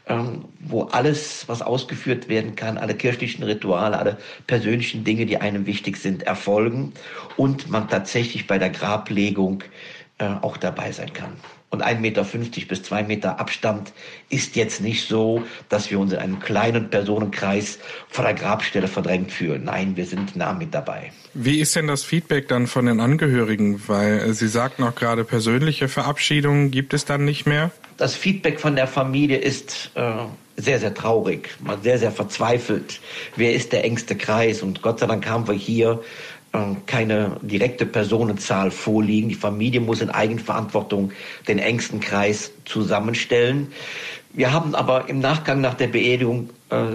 ähm, 0.07 0.45
wo 0.59 0.83
alles, 0.83 1.47
was 1.47 1.61
ausgeführt 1.61 2.27
werden 2.27 2.55
kann, 2.55 2.77
alle 2.77 2.95
kirchlichen 2.95 3.43
Rituale, 3.43 3.97
alle 3.97 4.17
persönlichen 4.47 5.03
Dinge, 5.03 5.25
die 5.25 5.37
einem 5.37 5.65
wichtig 5.65 5.97
sind, 5.97 6.23
erfolgen 6.23 6.93
und 7.37 7.69
man 7.69 7.87
tatsächlich 7.87 8.47
bei 8.47 8.57
der 8.57 8.69
Grablegung 8.69 9.63
äh, 10.17 10.25
auch 10.41 10.57
dabei 10.57 10.91
sein 10.91 11.13
kann. 11.13 11.33
Und 11.71 11.83
1,50 11.83 11.99
Meter 11.99 12.25
bis 12.67 12.83
2 12.83 13.03
Meter 13.03 13.39
Abstand 13.39 13.93
ist 14.29 14.57
jetzt 14.57 14.81
nicht 14.81 15.07
so, 15.07 15.41
dass 15.69 15.89
wir 15.89 15.99
uns 15.99 16.11
in 16.11 16.19
einem 16.19 16.39
kleinen 16.39 16.89
Personenkreis 16.89 17.79
vor 18.09 18.25
der 18.25 18.33
Grabstelle 18.33 18.89
verdrängt 18.89 19.31
fühlen. 19.31 19.63
Nein, 19.63 19.95
wir 19.95 20.05
sind 20.05 20.35
nah 20.35 20.51
mit 20.51 20.73
dabei. 20.73 21.13
Wie 21.33 21.61
ist 21.61 21.73
denn 21.77 21.87
das 21.87 22.03
Feedback 22.03 22.49
dann 22.49 22.67
von 22.67 22.87
den 22.87 22.99
Angehörigen? 22.99 23.81
Weil 23.87 24.19
äh, 24.19 24.33
Sie 24.33 24.49
sagten 24.49 24.83
auch 24.83 24.95
gerade, 24.95 25.23
persönliche 25.23 25.87
Verabschiedungen 25.87 26.71
gibt 26.71 26.93
es 26.93 27.05
dann 27.05 27.23
nicht 27.23 27.45
mehr? 27.45 27.71
Das 27.95 28.15
Feedback 28.15 28.59
von 28.59 28.75
der 28.75 28.87
Familie 28.87 29.37
ist 29.37 29.91
äh, 29.95 30.11
sehr, 30.57 30.79
sehr 30.79 30.93
traurig, 30.93 31.51
sehr, 31.83 31.99
sehr 31.99 32.11
verzweifelt. 32.11 32.99
Wer 33.37 33.53
ist 33.53 33.71
der 33.71 33.85
engste 33.85 34.17
Kreis? 34.17 34.61
Und 34.61 34.81
Gott 34.81 34.99
sei 34.99 35.07
Dank 35.07 35.25
haben 35.25 35.47
wir 35.47 35.55
hier 35.55 36.01
keine 36.85 37.37
direkte 37.41 37.85
Personenzahl 37.85 38.71
vorliegen. 38.71 39.29
Die 39.29 39.35
Familie 39.35 39.79
muss 39.79 40.01
in 40.01 40.09
Eigenverantwortung 40.09 41.11
den 41.47 41.59
engsten 41.59 42.01
Kreis 42.01 42.51
zusammenstellen. 42.65 43.67
Wir 44.33 44.51
haben 44.51 44.75
aber 44.75 45.09
im 45.09 45.19
Nachgang 45.19 45.61
nach 45.61 45.73
der 45.73 45.87
Beerdigung 45.87 46.49
äh, 46.69 46.85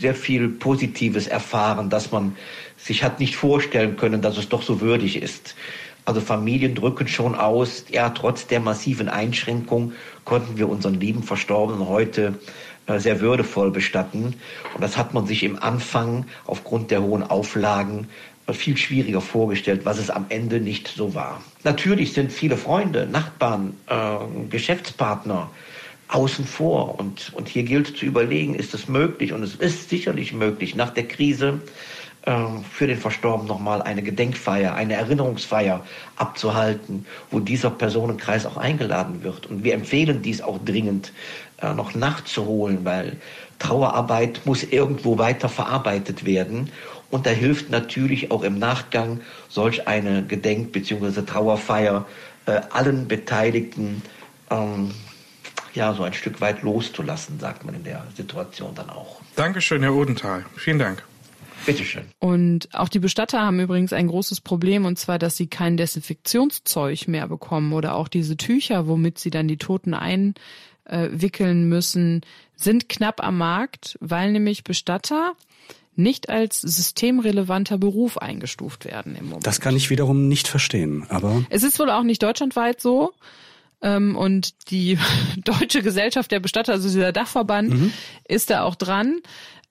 sehr 0.00 0.14
viel 0.14 0.48
Positives 0.48 1.26
erfahren, 1.26 1.90
dass 1.90 2.10
man 2.10 2.36
sich 2.76 3.04
hat 3.04 3.20
nicht 3.20 3.36
vorstellen 3.36 3.96
können, 3.96 4.20
dass 4.20 4.36
es 4.36 4.48
doch 4.48 4.62
so 4.62 4.80
würdig 4.80 5.22
ist. 5.22 5.54
Also 6.04 6.20
Familien 6.20 6.74
drücken 6.74 7.06
schon 7.06 7.36
aus, 7.36 7.84
ja, 7.90 8.10
trotz 8.10 8.48
der 8.48 8.58
massiven 8.58 9.08
Einschränkung 9.08 9.92
konnten 10.24 10.58
wir 10.58 10.68
unseren 10.68 10.98
lieben 10.98 11.22
Verstorbenen 11.22 11.88
heute 11.88 12.40
äh, 12.86 12.98
sehr 12.98 13.20
würdevoll 13.20 13.70
bestatten. 13.70 14.34
Und 14.74 14.80
das 14.80 14.96
hat 14.96 15.14
man 15.14 15.26
sich 15.26 15.44
im 15.44 15.62
Anfang 15.62 16.26
aufgrund 16.44 16.90
der 16.90 17.02
hohen 17.02 17.22
Auflagen 17.22 18.08
viel 18.50 18.76
schwieriger 18.76 19.20
vorgestellt, 19.20 19.82
was 19.84 19.98
es 19.98 20.10
am 20.10 20.26
Ende 20.28 20.60
nicht 20.60 20.88
so 20.88 21.14
war. 21.14 21.42
Natürlich 21.64 22.12
sind 22.12 22.32
viele 22.32 22.56
Freunde, 22.56 23.06
Nachbarn, 23.06 23.74
äh, 23.86 24.48
Geschäftspartner 24.50 25.50
außen 26.08 26.44
vor. 26.44 26.98
Und, 26.98 27.32
und 27.34 27.48
hier 27.48 27.62
gilt 27.62 27.96
zu 27.96 28.06
überlegen, 28.06 28.54
ist 28.54 28.74
es 28.74 28.88
möglich, 28.88 29.32
und 29.32 29.42
es 29.42 29.54
ist 29.54 29.88
sicherlich 29.88 30.32
möglich, 30.32 30.74
nach 30.74 30.90
der 30.90 31.08
Krise 31.08 31.60
äh, 32.22 32.32
für 32.70 32.86
den 32.86 32.98
Verstorbenen 32.98 33.48
nochmal 33.48 33.82
eine 33.82 34.02
Gedenkfeier, 34.02 34.74
eine 34.74 34.94
Erinnerungsfeier 34.94 35.84
abzuhalten, 36.16 37.06
wo 37.30 37.40
dieser 37.40 37.70
Personenkreis 37.70 38.46
auch 38.46 38.56
eingeladen 38.56 39.22
wird. 39.22 39.46
Und 39.46 39.64
wir 39.64 39.74
empfehlen 39.74 40.22
dies 40.22 40.40
auch 40.40 40.58
dringend 40.64 41.12
äh, 41.60 41.72
noch 41.74 41.94
nachzuholen, 41.94 42.84
weil 42.84 43.16
Trauerarbeit 43.58 44.42
muss 44.44 44.64
irgendwo 44.64 45.18
weiter 45.18 45.48
verarbeitet 45.48 46.24
werden. 46.24 46.70
Und 47.12 47.26
da 47.26 47.30
hilft 47.30 47.68
natürlich 47.68 48.30
auch 48.30 48.42
im 48.42 48.58
Nachgang 48.58 49.20
solch 49.50 49.86
eine 49.86 50.22
Gedenk- 50.22 50.72
bzw. 50.72 51.20
Trauerfeier 51.22 52.06
äh, 52.46 52.62
allen 52.70 53.06
Beteiligten 53.06 54.00
ähm, 54.50 54.92
ja 55.74 55.92
so 55.92 56.04
ein 56.04 56.14
Stück 56.14 56.40
weit 56.40 56.62
loszulassen, 56.62 57.38
sagt 57.38 57.66
man 57.66 57.74
in 57.74 57.84
der 57.84 58.06
Situation 58.16 58.74
dann 58.74 58.88
auch. 58.88 59.20
Dankeschön, 59.36 59.82
Herr 59.82 59.94
Odenthal. 59.94 60.46
Vielen 60.56 60.78
Dank. 60.78 61.04
Bitteschön. 61.66 62.04
Und 62.18 62.70
auch 62.72 62.88
die 62.88 62.98
Bestatter 62.98 63.42
haben 63.42 63.60
übrigens 63.60 63.92
ein 63.92 64.08
großes 64.08 64.40
Problem, 64.40 64.86
und 64.86 64.98
zwar, 64.98 65.18
dass 65.18 65.36
sie 65.36 65.48
kein 65.48 65.76
Desinfektionszeug 65.76 67.08
mehr 67.08 67.28
bekommen 67.28 67.74
oder 67.74 67.94
auch 67.94 68.08
diese 68.08 68.38
Tücher, 68.38 68.86
womit 68.86 69.18
sie 69.18 69.30
dann 69.30 69.48
die 69.48 69.58
Toten 69.58 69.94
einwickeln 69.94 71.68
müssen, 71.68 72.22
sind 72.56 72.88
knapp 72.88 73.22
am 73.22 73.36
Markt, 73.36 73.98
weil 74.00 74.32
nämlich 74.32 74.64
Bestatter 74.64 75.34
nicht 75.94 76.28
als 76.28 76.60
systemrelevanter 76.60 77.78
Beruf 77.78 78.18
eingestuft 78.18 78.84
werden 78.84 79.14
im 79.14 79.26
Moment. 79.26 79.46
Das 79.46 79.60
kann 79.60 79.76
ich 79.76 79.90
wiederum 79.90 80.28
nicht 80.28 80.48
verstehen, 80.48 81.06
aber. 81.08 81.44
Es 81.50 81.62
ist 81.62 81.78
wohl 81.78 81.90
auch 81.90 82.02
nicht 82.02 82.22
deutschlandweit 82.22 82.80
so. 82.80 83.12
Ähm, 83.82 84.16
und 84.16 84.70
die 84.70 84.98
Deutsche 85.44 85.82
Gesellschaft 85.82 86.30
der 86.30 86.40
Bestatter, 86.40 86.72
also 86.72 86.88
dieser 86.88 87.12
Dachverband, 87.12 87.70
mhm. 87.70 87.92
ist 88.26 88.50
da 88.50 88.62
auch 88.62 88.74
dran. 88.74 89.20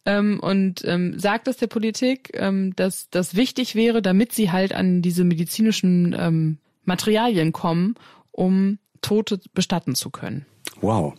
Ähm, 0.05 0.39
und 0.39 0.83
ähm, 0.85 1.19
sagt 1.19 1.47
es 1.47 1.57
der 1.57 1.67
Politik, 1.67 2.31
ähm, 2.33 2.75
dass 2.75 3.09
das 3.11 3.35
wichtig 3.35 3.75
wäre, 3.75 4.01
damit 4.01 4.33
sie 4.33 4.51
halt 4.51 4.73
an 4.73 5.01
diese 5.01 5.23
medizinischen 5.23 6.15
ähm, 6.17 6.57
Materialien 6.85 7.51
kommen, 7.51 7.95
um 8.31 8.79
Tote 9.01 9.39
bestatten 9.53 9.93
zu 9.93 10.09
können. 10.09 10.45
Wow. 10.81 11.13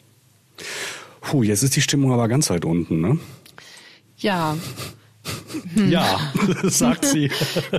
Puh, 1.21 1.45
jetzt 1.45 1.63
ist 1.63 1.77
die 1.77 1.83
Stimmung 1.83 2.13
aber 2.13 2.27
ganz 2.27 2.51
weit 2.51 2.65
unten, 2.65 3.01
ne? 3.01 3.19
Ja. 4.17 4.57
Hm. 5.75 5.91
Ja, 5.91 6.21
sagt 6.63 7.05
sie. 7.05 7.31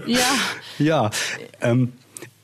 ja. 0.05 0.19
Ja. 0.79 1.11
Ähm, 1.61 1.93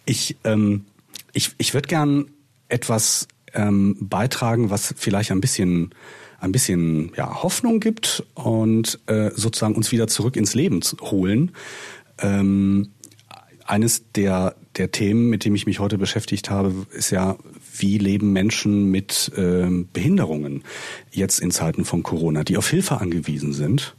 ich 0.05 0.37
ähm, 0.43 0.85
ich, 1.33 1.51
ich 1.57 1.73
würde 1.73 1.87
gern 1.87 2.25
etwas 2.67 3.27
ähm, 3.53 3.97
beitragen, 3.99 4.69
was 4.69 4.93
vielleicht 4.97 5.31
ein 5.31 5.41
bisschen 5.41 5.93
ein 6.39 6.53
bisschen 6.53 7.11
ja, 7.17 7.43
Hoffnung 7.43 7.81
gibt 7.81 8.23
und 8.33 8.99
äh, 9.07 9.31
sozusagen 9.35 9.75
uns 9.75 9.91
wieder 9.91 10.07
zurück 10.07 10.37
ins 10.37 10.53
Leben 10.53 10.79
holen. 11.01 11.51
Ähm, 12.19 12.91
eines 13.65 14.11
der, 14.13 14.55
der 14.77 14.91
Themen, 14.91 15.29
mit 15.29 15.45
dem 15.45 15.53
ich 15.53 15.65
mich 15.65 15.79
heute 15.79 15.97
beschäftigt 15.97 16.49
habe, 16.49 16.87
ist 16.91 17.11
ja, 17.11 17.37
wie 17.77 17.97
leben 17.97 18.31
Menschen 18.31 18.89
mit 18.89 19.31
äh, 19.35 19.67
Behinderungen 19.91 20.63
jetzt 21.11 21.39
in 21.39 21.51
Zeiten 21.51 21.83
von 21.83 22.03
Corona, 22.03 22.43
die 22.43 22.57
auf 22.57 22.69
Hilfe 22.69 23.01
angewiesen 23.01 23.53
sind. 23.53 23.95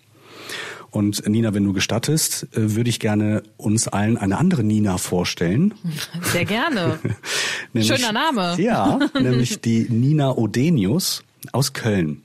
Und 0.90 1.26
Nina, 1.28 1.54
wenn 1.54 1.64
du 1.64 1.72
gestattest, 1.72 2.44
äh, 2.52 2.74
würde 2.74 2.90
ich 2.90 2.98
gerne 2.98 3.42
uns 3.56 3.86
allen 3.88 4.16
eine 4.16 4.38
andere 4.38 4.64
Nina 4.64 4.98
vorstellen. 4.98 5.74
Sehr 6.22 6.44
gerne. 6.44 6.98
nämlich, 7.72 7.94
Schöner 7.94 8.12
Name. 8.12 8.60
Ja, 8.60 8.98
nämlich 9.14 9.60
die 9.60 9.86
Nina 9.88 10.36
Odenius 10.36 11.22
aus 11.52 11.72
Köln. 11.72 12.22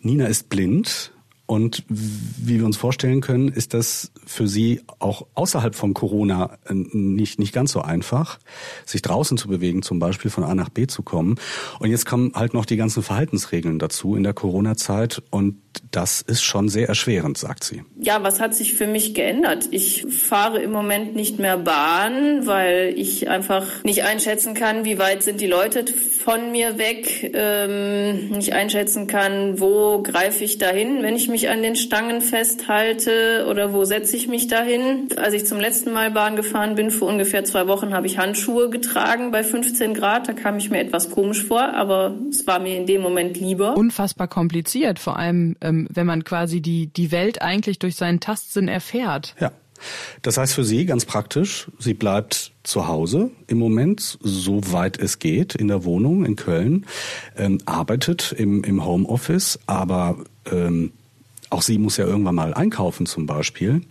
Nina 0.00 0.26
ist 0.26 0.48
blind 0.48 1.12
Und 1.48 1.82
wie 1.88 2.58
wir 2.58 2.66
uns 2.66 2.76
vorstellen 2.76 3.22
können, 3.22 3.48
ist 3.48 3.72
das 3.72 4.12
für 4.26 4.46
Sie 4.46 4.82
auch 4.98 5.26
außerhalb 5.34 5.74
von 5.74 5.94
Corona 5.94 6.58
äh, 6.68 6.74
nicht, 6.74 7.38
nicht 7.38 7.54
ganz 7.54 7.72
so 7.72 7.80
einfach, 7.80 8.38
sich 8.84 9.00
draußen 9.00 9.38
zu 9.38 9.48
bewegen, 9.48 9.80
zum 9.80 9.98
Beispiel 9.98 10.30
von 10.30 10.44
A 10.44 10.54
nach 10.54 10.68
B 10.68 10.86
zu 10.86 11.02
kommen. 11.02 11.36
Und 11.78 11.88
jetzt 11.88 12.04
kommen 12.04 12.32
halt 12.34 12.52
noch 12.52 12.66
die 12.66 12.76
ganzen 12.76 13.02
Verhaltensregeln 13.02 13.78
dazu 13.78 14.14
in 14.14 14.24
der 14.24 14.34
Corona-Zeit. 14.34 15.22
Und 15.30 15.56
das 15.90 16.20
ist 16.20 16.42
schon 16.42 16.68
sehr 16.68 16.88
erschwerend, 16.88 17.38
sagt 17.38 17.64
sie. 17.64 17.82
Ja, 17.98 18.22
was 18.22 18.40
hat 18.40 18.54
sich 18.54 18.74
für 18.74 18.86
mich 18.86 19.14
geändert? 19.14 19.68
Ich 19.70 20.04
fahre 20.04 20.60
im 20.60 20.70
Moment 20.70 21.16
nicht 21.16 21.38
mehr 21.38 21.56
Bahn, 21.56 22.46
weil 22.46 22.92
ich 22.96 23.30
einfach 23.30 23.84
nicht 23.84 24.04
einschätzen 24.04 24.52
kann, 24.52 24.84
wie 24.84 24.98
weit 24.98 25.22
sind 25.22 25.40
die 25.40 25.46
Leute 25.46 25.84
von 26.28 26.52
mir 26.52 26.76
weg, 26.78 27.30
ähm, 27.34 28.28
nicht 28.30 28.52
einschätzen 28.52 29.06
kann, 29.06 29.60
wo 29.60 30.02
greife 30.02 30.44
ich 30.44 30.58
dahin, 30.58 31.02
wenn 31.02 31.16
ich 31.16 31.28
mich 31.28 31.37
an 31.46 31.62
den 31.62 31.76
Stangen 31.76 32.20
festhalte 32.20 33.46
oder 33.48 33.72
wo 33.72 33.84
setze 33.84 34.16
ich 34.16 34.26
mich 34.26 34.48
dahin. 34.48 35.08
Als 35.16 35.34
ich 35.34 35.46
zum 35.46 35.60
letzten 35.60 35.92
Mal 35.92 36.10
Bahn 36.10 36.34
gefahren 36.34 36.74
bin, 36.74 36.90
vor 36.90 37.08
ungefähr 37.08 37.44
zwei 37.44 37.68
Wochen, 37.68 37.94
habe 37.94 38.08
ich 38.08 38.18
Handschuhe 38.18 38.70
getragen 38.70 39.30
bei 39.30 39.44
15 39.44 39.94
Grad. 39.94 40.26
Da 40.26 40.32
kam 40.32 40.56
ich 40.56 40.70
mir 40.70 40.80
etwas 40.80 41.10
komisch 41.10 41.44
vor, 41.44 41.74
aber 41.74 42.16
es 42.30 42.46
war 42.46 42.58
mir 42.58 42.76
in 42.76 42.86
dem 42.86 43.02
Moment 43.02 43.38
lieber. 43.38 43.76
Unfassbar 43.76 44.26
kompliziert, 44.26 44.98
vor 44.98 45.16
allem 45.16 45.54
ähm, 45.60 45.86
wenn 45.92 46.06
man 46.06 46.24
quasi 46.24 46.60
die, 46.60 46.88
die 46.88 47.12
Welt 47.12 47.40
eigentlich 47.42 47.78
durch 47.78 47.94
seinen 47.94 48.18
Tastsinn 48.18 48.66
erfährt. 48.66 49.36
Ja. 49.38 49.52
Das 50.22 50.38
heißt 50.38 50.54
für 50.54 50.64
Sie 50.64 50.86
ganz 50.86 51.04
praktisch, 51.04 51.70
sie 51.78 51.94
bleibt 51.94 52.52
zu 52.62 52.88
Hause 52.88 53.30
im 53.46 53.58
Moment, 53.58 54.18
soweit 54.20 54.98
es 54.98 55.18
geht, 55.18 55.54
in 55.54 55.68
der 55.68 55.84
Wohnung 55.84 56.24
in 56.24 56.36
Köln, 56.36 56.86
ähm, 57.36 57.58
arbeitet 57.64 58.32
im, 58.36 58.64
im 58.64 58.84
Homeoffice, 58.84 59.58
aber 59.66 60.18
ähm, 60.50 60.92
auch 61.50 61.62
sie 61.62 61.78
muss 61.78 61.96
ja 61.96 62.06
irgendwann 62.06 62.34
mal 62.34 62.54
einkaufen 62.54 63.06
zum 63.06 63.26
Beispiel. 63.26 63.82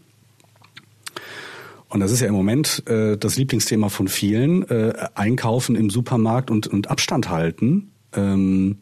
Und 1.90 2.02
das 2.02 2.12
ist 2.12 2.20
ja 2.20 2.28
im 2.28 2.34
Moment 2.34 2.84
äh, 2.88 3.18
das 3.18 3.38
Lieblingsthema 3.38 3.90
von 3.90 4.08
vielen, 4.08 4.70
äh, 4.70 4.94
Einkaufen 5.16 5.76
im 5.76 5.90
Supermarkt 5.90 6.52
und, 6.52 6.68
und 6.68 6.90
Abstand 6.90 7.30
halten. 7.30 7.92
Ähm, 8.14 8.80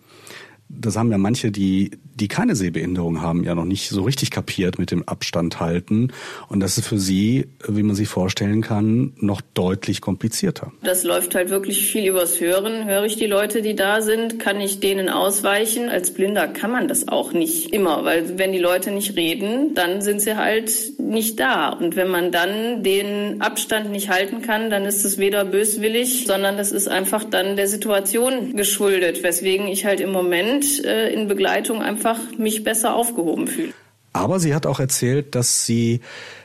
das 0.69 0.97
haben 0.97 1.11
ja 1.11 1.17
manche, 1.17 1.51
die, 1.51 1.91
die 2.15 2.29
keine 2.29 2.55
Sehbehinderung 2.55 3.21
haben, 3.21 3.43
ja 3.43 3.55
noch 3.55 3.65
nicht 3.65 3.89
so 3.89 4.03
richtig 4.03 4.31
kapiert 4.31 4.79
mit 4.79 4.89
dem 4.89 5.07
Abstand 5.07 5.59
halten. 5.59 6.13
Und 6.47 6.61
das 6.61 6.77
ist 6.77 6.87
für 6.87 6.97
sie, 6.97 7.49
wie 7.67 7.83
man 7.83 7.95
sich 7.95 8.07
vorstellen 8.07 8.61
kann, 8.61 9.13
noch 9.17 9.41
deutlich 9.53 9.99
komplizierter. 9.99 10.71
Das 10.81 11.03
läuft 11.03 11.35
halt 11.35 11.49
wirklich 11.49 11.85
viel 11.91 12.07
übers 12.07 12.39
Hören. 12.39 12.85
Höre 12.85 13.03
ich 13.03 13.17
die 13.17 13.27
Leute, 13.27 13.61
die 13.61 13.75
da 13.75 14.01
sind, 14.01 14.39
kann 14.39 14.61
ich 14.61 14.79
denen 14.79 15.09
ausweichen. 15.09 15.89
Als 15.89 16.13
Blinder 16.13 16.47
kann 16.47 16.71
man 16.71 16.87
das 16.87 17.09
auch 17.09 17.33
nicht 17.33 17.73
immer, 17.73 18.05
weil 18.05 18.37
wenn 18.37 18.53
die 18.53 18.59
Leute 18.59 18.91
nicht 18.91 19.17
reden, 19.17 19.73
dann 19.73 20.01
sind 20.01 20.21
sie 20.21 20.37
halt 20.37 20.71
nicht 20.97 21.39
da. 21.39 21.69
Und 21.69 21.97
wenn 21.97 22.07
man 22.07 22.31
dann 22.31 22.81
den 22.81 23.41
Abstand 23.41 23.91
nicht 23.91 24.09
halten 24.09 24.41
kann, 24.41 24.69
dann 24.69 24.85
ist 24.85 25.03
es 25.03 25.17
weder 25.17 25.43
böswillig, 25.43 26.25
sondern 26.25 26.55
das 26.55 26.71
ist 26.71 26.87
einfach 26.87 27.25
dann 27.25 27.57
der 27.57 27.67
Situation 27.67 28.55
geschuldet, 28.55 29.21
weswegen 29.21 29.67
ich 29.67 29.85
halt 29.85 29.99
im 29.99 30.11
Moment 30.11 30.83
äh, 30.85 31.09
in 31.09 31.27
Begleitung 31.27 31.81
einfach 31.81 32.04
mich 32.37 32.63
besser 32.63 32.95
aufgehoben 32.95 33.47
fühle. 33.47 33.73
Aber 34.13 34.39
sie 34.39 34.55
hat 34.55 34.65
auch 34.65 34.79
erzählt, 34.79 35.35
dass 35.35 35.65
sie 35.65 35.99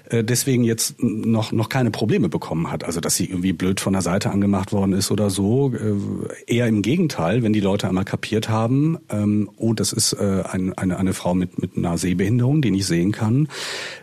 äh, 0.08 0.24
deswegen 0.24 0.64
jetzt 0.64 1.00
noch, 1.00 1.52
noch 1.52 1.68
keine 1.68 1.92
Probleme 1.92 2.28
bekommen 2.28 2.70
hat. 2.70 2.82
Also, 2.82 2.98
dass 2.98 3.14
sie 3.14 3.26
irgendwie 3.26 3.52
blöd 3.52 3.78
von 3.78 3.92
der 3.92 4.02
Seite 4.02 4.30
angemacht 4.30 4.72
worden 4.72 4.92
ist 4.92 5.12
oder 5.12 5.30
so. 5.30 5.72
Äh, 5.72 6.52
eher 6.52 6.66
im 6.66 6.82
Gegenteil, 6.82 7.44
wenn 7.44 7.52
die 7.52 7.60
Leute 7.60 7.88
einmal 7.88 8.04
kapiert 8.04 8.48
haben, 8.48 8.98
ähm, 9.08 9.48
oh, 9.56 9.72
das 9.72 9.92
ist 9.92 10.14
äh, 10.14 10.42
ein, 10.50 10.76
eine, 10.76 10.98
eine 10.98 11.12
Frau 11.12 11.34
mit, 11.34 11.60
mit 11.62 11.76
einer 11.76 11.96
Sehbehinderung, 11.96 12.60
die 12.60 12.72
nicht 12.72 12.86
sehen 12.86 13.12
kann, 13.12 13.46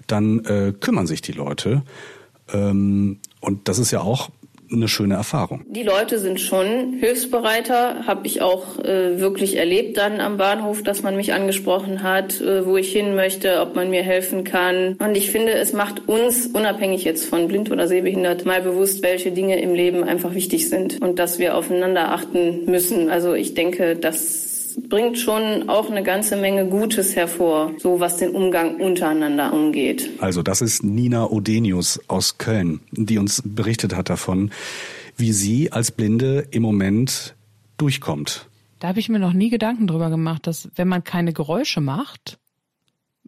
dann 0.08 0.46
äh, 0.46 0.74
kümmern 0.80 1.08
sich 1.08 1.22
die 1.22 1.34
Leute. 1.34 1.84
Ähm, 2.54 3.20
und 3.42 3.68
das 3.68 3.80
ist 3.80 3.92
ja 3.92 4.00
auch 4.00 4.30
eine 4.72 4.88
schöne 4.88 5.16
Erfahrung. 5.16 5.66
Die 5.68 5.84
Leute 5.84 6.20
sind 6.20 6.40
schon 6.40 6.94
hilfsbereiter, 7.00 8.06
habe 8.06 8.28
ich 8.28 8.42
auch 8.42 8.80
äh, 8.80 9.20
wirklich 9.20 9.58
erlebt 9.58 9.98
dann 9.98 10.20
am 10.20 10.38
Bahnhof, 10.38 10.84
dass 10.84 11.04
man 11.04 11.16
mich 11.16 11.34
angesprochen 11.34 12.04
hat, 12.04 12.42
äh, 12.42 12.66
wo 12.66 12.78
ich 12.78 12.92
hin 12.92 13.16
möchte, 13.16 13.62
ob 13.62 13.76
man 13.76 13.90
mir 13.90 14.04
helfen 14.04 14.44
kann. 14.44 14.96
Und 15.00 15.16
ich 15.16 15.32
finde, 15.32 15.54
es 15.54 15.74
macht 15.74 16.08
uns, 16.08 16.48
unabhängig 16.48 17.04
jetzt 17.04 17.26
von 17.26 17.48
blind 17.48 17.72
oder 17.72 17.88
sehbehindert, 17.88 18.46
mal 18.46 18.62
bewusst, 18.62 19.04
welche 19.04 19.32
Dinge 19.32 19.62
im 19.62 19.74
Leben 19.74 20.04
einfach 20.04 20.34
wichtig 20.34 20.70
sind 20.70 21.02
und 21.02 21.20
dass 21.20 21.40
wir 21.40 21.56
aufeinander 21.56 22.12
achten 22.12 22.66
müssen. 22.66 23.10
Also 23.10 23.34
ich 23.34 23.54
denke, 23.54 23.96
dass 23.96 24.47
bringt 24.90 25.18
schon 25.18 25.70
auch 25.70 25.90
eine 25.90 26.04
ganze 26.04 26.36
Menge 26.36 26.68
Gutes 26.68 27.16
hervor, 27.16 27.74
so 27.80 28.00
was 28.00 28.18
den 28.18 28.32
Umgang 28.32 28.80
untereinander 28.80 29.54
umgeht. 29.54 30.10
Also 30.20 30.44
das 30.44 30.62
ist 30.62 30.84
Nina 30.84 31.26
Odenius 31.30 32.00
aus 32.08 32.38
Köln, 32.38 32.80
die 32.92 33.18
uns 33.18 33.42
berichtet 33.46 33.96
hat 33.96 34.10
davon, 34.10 34.52
wie 35.18 35.34
sie 35.34 35.72
als 35.72 35.92
Blinde 35.92 36.48
im 36.52 36.62
Moment 36.62 37.36
durchkommt. 37.78 38.48
Da 38.80 38.90
habe 38.90 39.00
ich 39.00 39.10
mir 39.10 39.20
noch 39.20 39.34
nie 39.34 39.50
Gedanken 39.50 39.88
drüber 39.88 40.10
gemacht, 40.10 40.46
dass 40.46 40.70
wenn 40.76 40.88
man 40.88 41.04
keine 41.04 41.34
Geräusche 41.34 41.82
macht, 41.82 42.38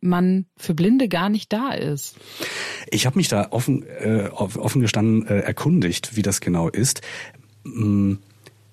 man 0.02 0.46
für 0.56 0.76
Blinde 0.76 1.10
gar 1.10 1.30
nicht 1.30 1.52
da 1.52 1.72
ist. 1.72 2.16
Ich 2.90 3.06
habe 3.06 3.18
mich 3.18 3.28
da 3.28 3.48
offen, 3.50 3.84
äh, 3.84 4.30
offen 4.32 4.82
gestanden 4.82 5.28
äh, 5.28 5.40
erkundigt, 5.40 6.16
wie 6.16 6.22
das 6.22 6.40
genau 6.40 6.70
ist. 6.70 7.02
Hm 7.66 8.20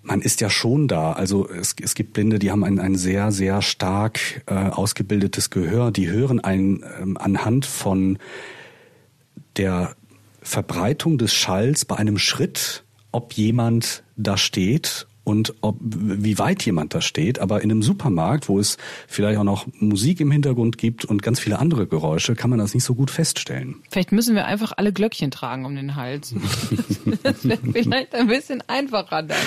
man 0.06 0.22
ist 0.22 0.40
ja 0.40 0.48
schon 0.48 0.88
da. 0.88 1.12
Also 1.12 1.48
es, 1.48 1.74
es 1.80 1.94
gibt 1.94 2.12
Blinde, 2.12 2.38
die 2.38 2.50
haben 2.50 2.64
ein, 2.64 2.78
ein 2.78 2.96
sehr, 2.96 3.32
sehr 3.32 3.60
stark 3.62 4.42
äh, 4.46 4.54
ausgebildetes 4.54 5.50
Gehör. 5.50 5.90
Die 5.90 6.08
hören 6.08 6.40
ein, 6.40 6.84
ähm, 7.00 7.16
anhand 7.16 7.66
von 7.66 8.18
der 9.56 9.96
Verbreitung 10.42 11.18
des 11.18 11.34
Schalls 11.34 11.84
bei 11.84 11.96
einem 11.96 12.18
Schritt, 12.18 12.84
ob 13.10 13.32
jemand 13.32 14.04
da 14.16 14.36
steht 14.36 15.06
und 15.26 15.54
ob, 15.60 15.76
wie 15.80 16.38
weit 16.38 16.64
jemand 16.64 16.94
da 16.94 17.00
steht. 17.00 17.40
Aber 17.40 17.60
in 17.60 17.72
einem 17.72 17.82
Supermarkt, 17.82 18.48
wo 18.48 18.60
es 18.60 18.78
vielleicht 19.08 19.40
auch 19.40 19.44
noch 19.44 19.66
Musik 19.80 20.20
im 20.20 20.30
Hintergrund 20.30 20.78
gibt 20.78 21.04
und 21.04 21.20
ganz 21.20 21.40
viele 21.40 21.58
andere 21.58 21.88
Geräusche, 21.88 22.36
kann 22.36 22.48
man 22.48 22.60
das 22.60 22.74
nicht 22.74 22.84
so 22.84 22.94
gut 22.94 23.10
feststellen. 23.10 23.82
Vielleicht 23.90 24.12
müssen 24.12 24.36
wir 24.36 24.44
einfach 24.44 24.72
alle 24.76 24.92
Glöckchen 24.92 25.32
tragen 25.32 25.64
um 25.64 25.74
den 25.74 25.96
Hals. 25.96 26.32
das 27.24 27.44
wäre 27.44 27.58
vielleicht 27.72 28.14
ein 28.14 28.28
bisschen 28.28 28.62
einfacher 28.68 29.24
dann. 29.24 29.46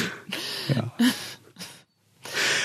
Ja, 0.76 0.92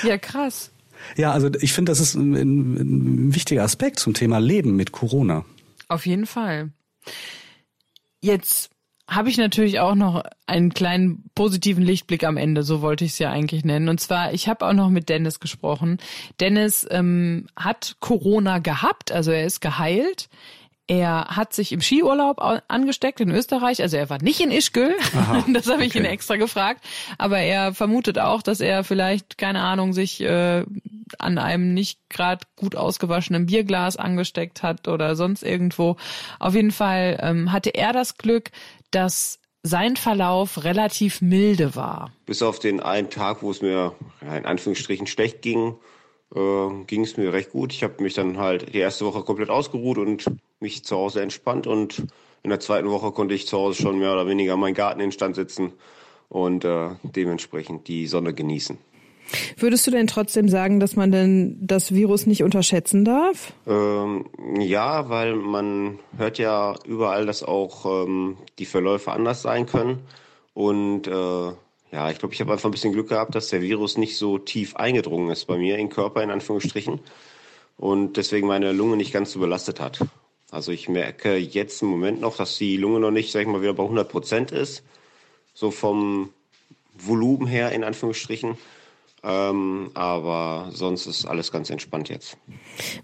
ja 0.09 0.18
krass. 0.18 0.72
Ja, 1.16 1.31
also 1.31 1.50
ich 1.61 1.72
finde, 1.72 1.92
das 1.92 2.00
ist 2.00 2.16
ein, 2.16 2.35
ein 2.35 3.33
wichtiger 3.33 3.62
Aspekt 3.62 4.00
zum 4.00 4.14
Thema 4.14 4.38
Leben 4.38 4.74
mit 4.74 4.90
Corona. 4.90 5.44
Auf 5.87 6.05
jeden 6.05 6.27
Fall. 6.27 6.72
Jetzt 8.20 8.73
habe 9.08 9.28
ich 9.28 9.36
natürlich 9.36 9.80
auch 9.80 9.94
noch 9.94 10.22
einen 10.46 10.72
kleinen 10.72 11.24
positiven 11.34 11.84
Lichtblick 11.84 12.24
am 12.24 12.36
Ende, 12.36 12.62
so 12.62 12.80
wollte 12.80 13.04
ich 13.04 13.12
es 13.12 13.18
ja 13.18 13.30
eigentlich 13.30 13.64
nennen. 13.64 13.88
Und 13.88 14.00
zwar, 14.00 14.32
ich 14.32 14.48
habe 14.48 14.66
auch 14.66 14.72
noch 14.72 14.88
mit 14.88 15.08
Dennis 15.08 15.40
gesprochen. 15.40 15.98
Dennis 16.40 16.86
ähm, 16.90 17.46
hat 17.56 17.96
Corona 18.00 18.58
gehabt, 18.58 19.12
also 19.12 19.30
er 19.30 19.44
ist 19.44 19.60
geheilt. 19.60 20.28
Er 20.86 21.28
hat 21.28 21.54
sich 21.54 21.72
im 21.72 21.80
Skiurlaub 21.80 22.42
angesteckt 22.68 23.18
in 23.20 23.30
Österreich, 23.30 23.80
also 23.80 23.96
er 23.96 24.10
war 24.10 24.22
nicht 24.22 24.40
in 24.40 24.50
Ischgl, 24.50 24.94
Aha, 25.16 25.42
das 25.54 25.66
habe 25.70 25.82
ich 25.82 25.92
okay. 25.92 26.00
ihn 26.00 26.04
extra 26.04 26.36
gefragt, 26.36 26.84
aber 27.16 27.38
er 27.38 27.72
vermutet 27.72 28.18
auch, 28.18 28.42
dass 28.42 28.60
er 28.60 28.84
vielleicht, 28.84 29.38
keine 29.38 29.62
Ahnung, 29.62 29.94
sich 29.94 30.20
äh, 30.20 30.62
an 31.18 31.38
einem 31.38 31.72
nicht 31.72 32.00
gerade 32.10 32.46
gut 32.56 32.76
ausgewaschenen 32.76 33.46
Bierglas 33.46 33.96
angesteckt 33.96 34.62
hat 34.62 34.86
oder 34.86 35.16
sonst 35.16 35.42
irgendwo. 35.42 35.96
Auf 36.38 36.54
jeden 36.54 36.70
Fall 36.70 37.18
ähm, 37.22 37.50
hatte 37.50 37.70
er 37.70 37.94
das 37.94 38.18
Glück, 38.18 38.50
dass 38.94 39.38
sein 39.62 39.96
Verlauf 39.96 40.64
relativ 40.64 41.22
milde 41.22 41.74
war. 41.74 42.12
Bis 42.26 42.42
auf 42.42 42.59
den 42.59 42.80
einen 42.80 43.09
Tag, 43.09 43.42
wo 43.42 43.50
es 43.50 43.62
mir 43.62 43.94
in 44.20 44.44
Anführungsstrichen 44.44 45.07
schlecht 45.07 45.40
ging, 45.40 45.76
äh, 46.35 46.85
ging 46.87 47.02
es 47.02 47.16
mir 47.16 47.33
recht 47.33 47.50
gut. 47.50 47.72
Ich 47.72 47.83
habe 47.83 48.02
mich 48.02 48.14
dann 48.14 48.38
halt 48.38 48.74
die 48.74 48.78
erste 48.78 49.07
Woche 49.07 49.22
komplett 49.22 49.50
ausgeruht 49.50 49.98
und 49.98 50.26
mich 50.61 50.85
zu 50.85 50.96
Hause 50.96 51.22
entspannt 51.22 51.66
und 51.66 52.04
in 52.42 52.50
der 52.50 52.61
zweiten 52.61 52.90
Woche 52.90 53.11
konnte 53.12 53.35
ich 53.35 53.46
zu 53.46 53.57
Hause 53.57 53.80
schon 53.80 53.98
mehr 53.98 54.12
oder 54.12 54.26
weniger 54.26 54.57
meinen 54.59 54.74
Garten 54.74 55.00
instand 55.00 55.35
setzen 55.35 55.72
und 56.28 56.64
äh, 56.64 56.90
dementsprechend 57.02 57.88
die 57.88 58.07
Sonne 58.07 58.35
genießen. 58.35 58.78
Würdest 59.56 59.87
du 59.87 59.90
denn 59.90 60.06
trotzdem 60.06 60.48
sagen, 60.48 60.80
dass 60.80 60.96
man 60.96 61.10
denn 61.10 61.56
das 61.60 61.94
Virus 61.94 62.26
nicht 62.26 62.42
unterschätzen 62.42 63.04
darf? 63.04 63.52
Ähm, 63.66 64.26
ja, 64.58 65.08
weil 65.08 65.34
man 65.34 65.98
hört 66.16 66.38
ja 66.38 66.74
überall, 66.87 67.26
dass 67.26 67.42
auch 67.42 68.06
ähm, 68.06 68.37
die 68.58 68.66
Verläufe 68.66 69.12
anders 69.12 69.42
sein 69.42 69.66
können. 69.66 70.00
Und 70.52 71.06
äh, 71.06 71.10
ja, 71.94 72.10
ich 72.10 72.18
glaube, 72.18 72.34
ich 72.34 72.40
habe 72.40 72.52
einfach 72.52 72.68
ein 72.68 72.72
bisschen 72.72 72.92
Glück 72.92 73.08
gehabt, 73.08 73.34
dass 73.34 73.48
der 73.48 73.62
Virus 73.62 73.98
nicht 73.98 74.16
so 74.16 74.38
tief 74.38 74.76
eingedrungen 74.76 75.30
ist 75.30 75.46
bei 75.46 75.56
mir, 75.56 75.78
in 75.78 75.88
Körper 75.88 76.22
in 76.22 76.30
Anführungsstrichen. 76.30 77.00
Und 77.76 78.16
deswegen 78.16 78.46
meine 78.46 78.72
Lunge 78.72 78.96
nicht 78.96 79.12
ganz 79.12 79.32
so 79.32 79.40
belastet 79.40 79.80
hat. 79.80 80.00
Also 80.50 80.70
ich 80.70 80.88
merke 80.88 81.37
jetzt 81.37 81.82
im 81.82 81.88
Moment 81.88 82.20
noch, 82.20 82.37
dass 82.37 82.56
die 82.58 82.76
Lunge 82.76 83.00
noch 83.00 83.10
nicht, 83.10 83.32
sag 83.32 83.42
ich 83.42 83.48
mal, 83.48 83.62
wieder 83.62 83.74
bei 83.74 83.82
100 83.82 84.08
Prozent 84.08 84.52
ist. 84.52 84.84
So 85.52 85.70
vom 85.70 86.30
Volumen 86.96 87.46
her 87.46 87.72
in 87.72 87.82
Anführungsstrichen. 87.82 88.56
Ähm, 89.26 89.90
aber 89.94 90.68
sonst 90.70 91.06
ist 91.06 91.24
alles 91.24 91.50
ganz 91.50 91.70
entspannt 91.70 92.10
jetzt. 92.10 92.37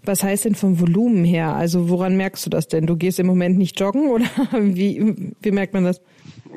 Was 0.05 0.21
heißt 0.21 0.45
denn 0.45 0.53
vom 0.53 0.79
Volumen 0.79 1.25
her? 1.25 1.55
Also 1.55 1.89
woran 1.89 2.15
merkst 2.15 2.45
du 2.45 2.51
das 2.51 2.67
denn? 2.67 2.85
Du 2.85 2.95
gehst 2.95 3.19
im 3.19 3.25
Moment 3.25 3.57
nicht 3.57 3.79
joggen 3.79 4.07
oder 4.11 4.25
wie, 4.53 5.33
wie 5.41 5.51
merkt 5.51 5.73
man 5.73 5.83
das? 5.83 5.99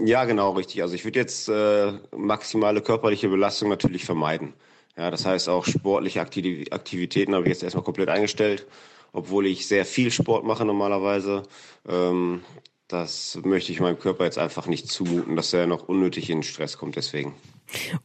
Ja, 0.05 0.25
genau, 0.27 0.51
richtig. 0.51 0.83
Also 0.83 0.95
ich 0.95 1.05
würde 1.05 1.19
jetzt 1.19 1.49
äh, 1.49 1.93
maximale 2.15 2.83
körperliche 2.83 3.29
Belastung 3.29 3.71
natürlich 3.71 4.05
vermeiden. 4.05 4.53
Ja, 4.99 5.11
das 5.11 5.25
heißt 5.25 5.49
auch 5.49 5.65
sportliche 5.65 6.21
Aktivitäten 6.21 7.35
habe 7.35 7.45
ich 7.45 7.51
jetzt 7.51 7.63
erstmal 7.63 7.85
komplett 7.85 8.11
eingestellt, 8.11 8.67
obwohl 9.13 9.47
ich 9.47 9.67
sehr 9.67 9.87
viel 9.87 10.11
Sport 10.11 10.45
mache 10.45 10.65
normalerweise. 10.65 11.43
Ähm, 11.89 12.43
das 12.87 13.41
möchte 13.45 13.73
ich 13.73 13.81
meinem 13.81 13.99
Körper 13.99 14.25
jetzt 14.25 14.39
einfach 14.39 14.67
nicht 14.67 14.89
zumuten, 14.89 15.37
dass 15.37 15.53
er 15.55 15.67
noch 15.67 15.89
unnötig 15.89 16.29
in 16.29 16.43
Stress 16.43 16.77
kommt 16.77 16.97
deswegen. 16.97 17.35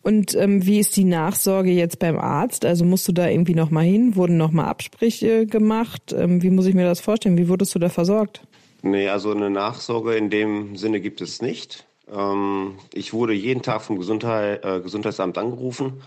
Und 0.01 0.35
ähm, 0.35 0.65
wie 0.65 0.79
ist 0.79 0.95
die 0.97 1.03
Nachsorge 1.03 1.71
jetzt 1.71 1.99
beim 1.99 2.17
Arzt? 2.17 2.65
Also 2.65 2.85
musst 2.85 3.07
du 3.07 3.11
da 3.11 3.27
irgendwie 3.27 3.55
nochmal 3.55 3.85
hin? 3.85 4.15
Wurden 4.15 4.37
nochmal 4.37 4.65
Absprüche 4.65 5.45
gemacht? 5.45 6.13
Ähm, 6.13 6.41
wie 6.41 6.49
muss 6.49 6.65
ich 6.65 6.75
mir 6.75 6.85
das 6.85 7.01
vorstellen? 7.01 7.37
Wie 7.37 7.49
wurdest 7.49 7.75
du 7.75 7.79
da 7.79 7.89
versorgt? 7.89 8.41
Nee, 8.81 9.09
also 9.09 9.31
eine 9.31 9.49
Nachsorge 9.49 10.15
in 10.15 10.29
dem 10.29 10.75
Sinne 10.75 11.01
gibt 11.01 11.21
es 11.21 11.41
nicht. 11.41 11.85
Ähm, 12.11 12.75
ich 12.93 13.13
wurde 13.13 13.33
jeden 13.33 13.61
Tag 13.61 13.81
vom 13.81 13.97
Gesundheit, 13.97 14.63
äh, 14.63 14.79
Gesundheitsamt 14.79 15.37
angerufen 15.37 16.01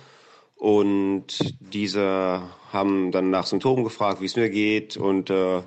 und 0.56 1.56
diese 1.58 2.42
haben 2.72 3.10
dann 3.10 3.30
nach 3.30 3.46
Symptomen 3.46 3.82
gefragt, 3.82 4.20
wie 4.20 4.26
es 4.26 4.36
mir 4.36 4.48
geht 4.48 4.96
und 4.96 5.28
äh, 5.28 5.62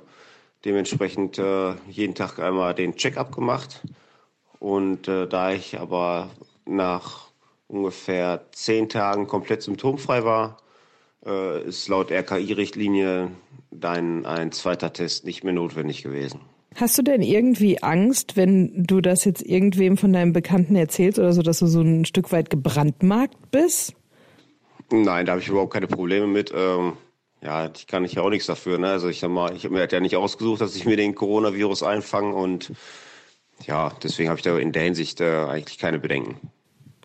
dementsprechend 0.64 1.38
äh, 1.38 1.74
jeden 1.88 2.14
Tag 2.14 2.38
einmal 2.38 2.74
den 2.74 2.96
Check-up 2.96 3.34
gemacht. 3.34 3.82
Und 4.58 5.06
äh, 5.06 5.28
da 5.28 5.52
ich 5.52 5.78
aber 5.78 6.30
nach 6.64 7.25
ungefähr 7.68 8.46
zehn 8.52 8.88
Tagen 8.88 9.26
komplett 9.26 9.62
symptomfrei 9.62 10.24
war, 10.24 10.58
äh, 11.24 11.62
ist 11.64 11.88
laut 11.88 12.10
RKI-Richtlinie 12.10 13.30
dein 13.70 14.24
ein 14.26 14.52
zweiter 14.52 14.92
Test 14.92 15.24
nicht 15.24 15.44
mehr 15.44 15.52
notwendig 15.52 16.02
gewesen. 16.02 16.40
Hast 16.76 16.98
du 16.98 17.02
denn 17.02 17.22
irgendwie 17.22 17.82
Angst, 17.82 18.36
wenn 18.36 18.84
du 18.84 19.00
das 19.00 19.24
jetzt 19.24 19.42
irgendwem 19.42 19.96
von 19.96 20.12
deinem 20.12 20.32
Bekannten 20.32 20.76
erzählst 20.76 21.18
oder 21.18 21.32
so, 21.32 21.42
dass 21.42 21.58
du 21.58 21.66
so 21.66 21.80
ein 21.80 22.04
Stück 22.04 22.32
weit 22.32 22.50
gebrandmarkt 22.50 23.50
bist? 23.50 23.94
Nein, 24.90 25.26
da 25.26 25.32
habe 25.32 25.40
ich 25.40 25.48
überhaupt 25.48 25.72
keine 25.72 25.86
Probleme 25.86 26.26
mit. 26.26 26.52
Ähm, 26.54 26.92
ja, 27.42 27.70
ich 27.74 27.86
kann 27.86 28.04
ich 28.04 28.14
ja 28.14 28.22
auch 28.22 28.30
nichts 28.30 28.46
dafür. 28.46 28.78
Ne? 28.78 28.88
Also 28.88 29.08
ich 29.08 29.20
sag 29.20 29.30
mal, 29.30 29.56
ich 29.56 29.64
habe 29.64 29.74
mir 29.74 29.88
ja 29.88 30.00
nicht 30.00 30.16
ausgesucht, 30.16 30.60
dass 30.60 30.76
ich 30.76 30.84
mir 30.84 30.96
den 30.96 31.14
Coronavirus 31.14 31.82
einfange 31.82 32.34
und 32.34 32.72
ja, 33.64 33.92
deswegen 34.02 34.28
habe 34.28 34.38
ich 34.38 34.44
da 34.44 34.58
in 34.58 34.72
der 34.72 34.82
Hinsicht 34.82 35.20
äh, 35.20 35.46
eigentlich 35.48 35.78
keine 35.78 35.98
Bedenken. 35.98 36.40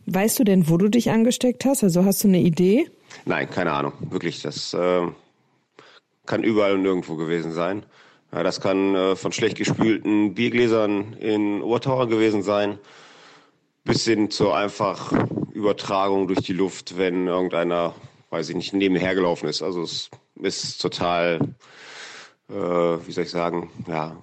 Weißt 0.06 0.40
du 0.40 0.44
denn, 0.44 0.70
wo 0.70 0.78
du 0.78 0.90
dich 0.90 1.12
angesteckt 1.12 1.66
hast? 1.66 1.84
Also 1.84 2.06
hast 2.06 2.24
du 2.24 2.28
eine 2.28 2.40
Idee? 2.40 2.90
Nein, 3.26 3.50
keine 3.50 3.72
Ahnung. 3.72 3.94
Wirklich, 4.10 4.42
das 4.42 4.74
äh, 4.74 5.08
kann 6.26 6.44
überall 6.44 6.74
und 6.74 6.82
nirgendwo 6.82 7.16
gewesen 7.16 7.52
sein. 7.52 7.84
Ja, 8.34 8.44
das 8.44 8.62
kann 8.62 8.96
äh, 8.96 9.16
von 9.16 9.32
schlecht 9.32 9.58
gespülten 9.58 10.34
Biergläsern 10.34 11.14
in 11.14 11.62
Obertauer 11.62 12.08
gewesen 12.08 12.44
sein, 12.44 12.80
bis 13.84 14.06
hin 14.06 14.32
zur 14.32 14.56
einfach 14.56 15.12
Übertragung 15.54 16.28
durch 16.28 16.42
die 16.42 16.54
Luft, 16.54 16.98
wenn 16.98 17.28
irgendeiner, 17.28 17.94
weiß 18.30 18.50
ich 18.50 18.56
nicht, 18.56 18.74
nebenher 18.74 19.16
gelaufen 19.16 19.50
ist. 19.50 19.62
Also 19.62 19.84
es 19.84 20.10
ist 20.42 20.82
total, 20.82 21.40
äh, 22.50 22.54
wie 22.54 23.12
soll 23.12 23.26
ich 23.26 23.32
sagen, 23.32 23.70
ja, 23.88 24.16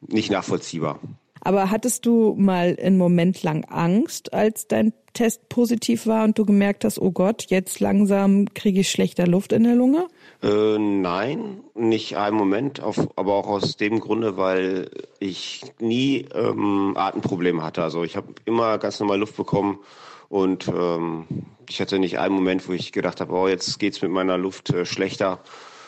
nicht 0.00 0.30
nachvollziehbar. 0.30 1.00
Aber 1.40 1.70
hattest 1.70 2.06
du 2.06 2.34
mal 2.38 2.76
einen 2.80 2.98
Moment 2.98 3.42
lang 3.42 3.64
Angst, 3.64 4.32
als 4.32 4.68
dein 4.68 4.92
Test 5.18 5.48
positiv 5.48 6.06
war 6.06 6.22
und 6.22 6.38
du 6.38 6.44
gemerkt 6.44 6.84
hast, 6.84 7.00
oh 7.00 7.10
Gott, 7.10 7.46
jetzt 7.48 7.80
langsam 7.80 8.54
kriege 8.54 8.80
ich 8.80 8.90
schlechter 8.90 9.26
Luft 9.26 9.52
in 9.52 9.64
der 9.64 9.74
Lunge? 9.74 10.06
Äh, 10.44 10.78
nein, 10.78 11.58
nicht 11.74 12.16
einen 12.16 12.36
Moment, 12.36 12.80
auf, 12.80 13.08
aber 13.16 13.34
auch 13.34 13.48
aus 13.48 13.76
dem 13.76 13.98
Grunde, 13.98 14.36
weil 14.36 14.90
ich 15.18 15.62
nie 15.80 16.24
ähm, 16.32 16.94
Atemprobleme 16.96 17.64
hatte. 17.64 17.82
Also 17.82 18.04
ich 18.04 18.16
habe 18.16 18.28
immer 18.44 18.78
ganz 18.78 19.00
normal 19.00 19.18
Luft 19.18 19.36
bekommen 19.36 19.80
und 20.28 20.68
ähm, 20.68 21.26
ich 21.68 21.80
hatte 21.80 21.98
nicht 21.98 22.20
einen 22.20 22.36
Moment, 22.36 22.68
wo 22.68 22.72
ich 22.72 22.92
gedacht 22.92 23.20
habe, 23.20 23.32
oh, 23.32 23.48
jetzt 23.48 23.80
geht's 23.80 24.00
mit 24.00 24.12
meiner 24.12 24.38
Luft 24.38 24.70
äh, 24.70 24.86
schlechter. 24.86 25.40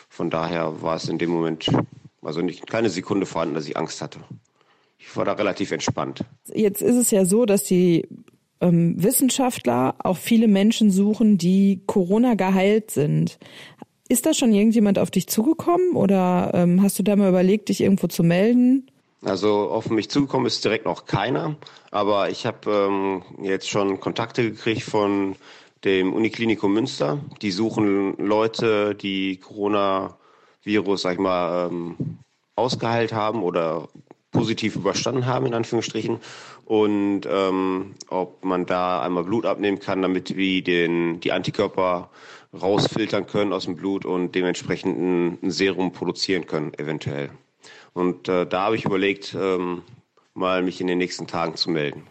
Von 0.09 0.29
daher 0.29 0.81
war 0.81 0.97
es 0.97 1.07
in 1.07 1.19
dem 1.19 1.29
Moment 1.29 1.69
also 2.21 2.41
nicht 2.41 2.67
keine 2.67 2.89
Sekunde 2.89 3.25
vorhanden, 3.25 3.55
dass 3.55 3.65
ich 3.65 3.77
Angst 3.77 4.01
hatte. 4.01 4.19
Ich 4.99 5.15
war 5.15 5.23
da 5.23 5.31
relativ 5.31 5.71
entspannt. 5.71 6.25
Jetzt 6.53 6.81
ist 6.81 6.97
es 6.97 7.11
ja 7.11 7.23
so, 7.23 7.45
dass 7.45 7.63
die 7.63 8.09
ähm, 8.61 9.01
Wissenschaftler 9.01 9.95
auch 9.99 10.17
viele 10.17 10.47
Menschen 10.47 10.91
suchen, 10.91 11.37
die 11.37 11.81
Corona 11.85 12.35
geheilt 12.35 12.91
sind. 12.91 13.37
Ist 14.07 14.25
da 14.25 14.33
schon 14.33 14.53
irgendjemand 14.53 14.99
auf 14.99 15.11
dich 15.11 15.27
zugekommen 15.27 15.95
oder 15.95 16.51
ähm, 16.53 16.81
hast 16.81 16.99
du 16.99 17.03
da 17.03 17.15
mal 17.15 17.29
überlegt, 17.29 17.69
dich 17.69 17.81
irgendwo 17.81 18.07
zu 18.07 18.23
melden? 18.23 18.87
Also 19.23 19.69
auf 19.69 19.89
mich 19.89 20.09
zugekommen 20.09 20.47
ist 20.47 20.63
direkt 20.65 20.85
noch 20.85 21.05
keiner, 21.05 21.55
aber 21.91 22.29
ich 22.29 22.45
habe 22.45 22.71
ähm, 22.71 23.23
jetzt 23.43 23.69
schon 23.69 23.99
Kontakte 23.99 24.43
gekriegt 24.43 24.81
von 24.81 25.35
dem 25.83 26.13
Uniklinikum 26.13 26.73
Münster. 26.73 27.19
Die 27.41 27.51
suchen 27.51 28.17
Leute, 28.17 28.95
die 28.95 29.37
Coronavirus, 29.37 31.01
sag 31.01 31.13
ich 31.13 31.19
mal, 31.19 31.69
ähm, 31.69 32.17
ausgeheilt 32.55 33.13
haben 33.13 33.43
oder 33.43 33.89
positiv 34.31 34.75
überstanden 34.75 35.25
haben, 35.25 35.45
in 35.45 35.53
Anführungsstrichen. 35.53 36.19
Und 36.71 37.23
ähm, 37.29 37.95
ob 38.07 38.45
man 38.45 38.65
da 38.65 39.01
einmal 39.01 39.25
Blut 39.25 39.45
abnehmen 39.45 39.79
kann, 39.79 40.01
damit 40.01 40.37
wir 40.37 40.63
den, 40.63 41.19
die 41.19 41.33
Antikörper 41.33 42.09
rausfiltern 42.53 43.27
können 43.27 43.51
aus 43.51 43.65
dem 43.65 43.75
Blut 43.75 44.05
und 44.05 44.35
dementsprechend 44.35 44.97
ein, 45.43 45.51
Serum 45.51 45.91
produzieren 45.91 46.47
können, 46.47 46.73
eventuell. 46.75 47.29
Und 47.91 48.29
äh, 48.29 48.47
da 48.47 48.61
habe 48.67 48.77
ich 48.77 48.85
überlegt, 48.85 49.35
ähm, 49.37 49.81
mal 50.33 50.63
mich 50.63 50.79
in 50.79 50.87
den 50.87 50.97
nächsten 50.97 51.27
Tagen 51.27 51.57
zu 51.57 51.69
melden. 51.69 52.07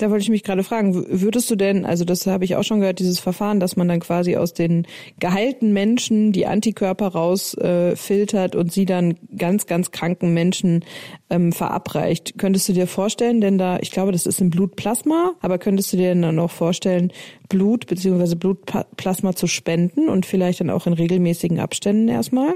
Da 0.00 0.10
wollte 0.10 0.22
ich 0.22 0.30
mich 0.30 0.44
gerade 0.44 0.64
fragen, 0.64 0.94
würdest 0.94 1.50
du 1.50 1.56
denn, 1.56 1.84
also 1.84 2.06
das 2.06 2.26
habe 2.26 2.46
ich 2.46 2.56
auch 2.56 2.64
schon 2.64 2.80
gehört, 2.80 3.00
dieses 3.00 3.20
Verfahren, 3.20 3.60
dass 3.60 3.76
man 3.76 3.86
dann 3.86 4.00
quasi 4.00 4.34
aus 4.34 4.54
den 4.54 4.86
geheilten 5.18 5.74
Menschen 5.74 6.32
die 6.32 6.46
Antikörper 6.46 7.08
rausfiltert 7.08 8.54
äh, 8.54 8.58
und 8.58 8.72
sie 8.72 8.86
dann 8.86 9.16
ganz, 9.36 9.66
ganz 9.66 9.90
kranken 9.90 10.32
Menschen 10.32 10.86
ähm, 11.28 11.52
verabreicht. 11.52 12.38
Könntest 12.38 12.66
du 12.70 12.72
dir 12.72 12.86
vorstellen, 12.86 13.42
denn 13.42 13.58
da, 13.58 13.78
ich 13.80 13.90
glaube, 13.90 14.12
das 14.12 14.24
ist 14.24 14.40
im 14.40 14.48
Blutplasma, 14.48 15.32
aber 15.42 15.58
könntest 15.58 15.92
du 15.92 15.98
dir 15.98 16.14
dann 16.14 16.38
auch 16.38 16.50
vorstellen, 16.50 17.12
Blut 17.50 17.86
bzw. 17.86 18.36
Blutplasma 18.36 19.34
zu 19.34 19.48
spenden 19.48 20.08
und 20.08 20.24
vielleicht 20.24 20.60
dann 20.60 20.70
auch 20.70 20.86
in 20.86 20.94
regelmäßigen 20.94 21.60
Abständen 21.60 22.08
erstmal? 22.08 22.54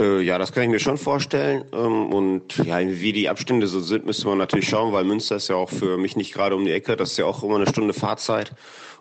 Äh, 0.00 0.22
ja, 0.22 0.38
das 0.38 0.52
kann 0.52 0.64
ich 0.64 0.68
mir 0.68 0.80
schon 0.80 0.98
vorstellen. 0.98 1.64
Ähm, 1.72 2.12
und 2.12 2.56
ja, 2.58 2.80
wie 2.80 3.12
die 3.12 3.28
Abstände 3.28 3.66
so 3.66 3.80
sind, 3.80 4.06
müsste 4.06 4.28
man 4.28 4.38
natürlich 4.38 4.68
schauen, 4.68 4.92
weil 4.92 5.04
Münster 5.04 5.36
ist 5.36 5.48
ja 5.48 5.56
auch 5.56 5.70
für 5.70 5.96
mich 5.98 6.16
nicht 6.16 6.32
gerade 6.34 6.56
um 6.56 6.64
die 6.64 6.72
Ecke. 6.72 6.96
Das 6.96 7.12
ist 7.12 7.18
ja 7.18 7.26
auch 7.26 7.42
immer 7.42 7.56
eine 7.56 7.68
Stunde 7.68 7.94
Fahrzeit. 7.94 8.52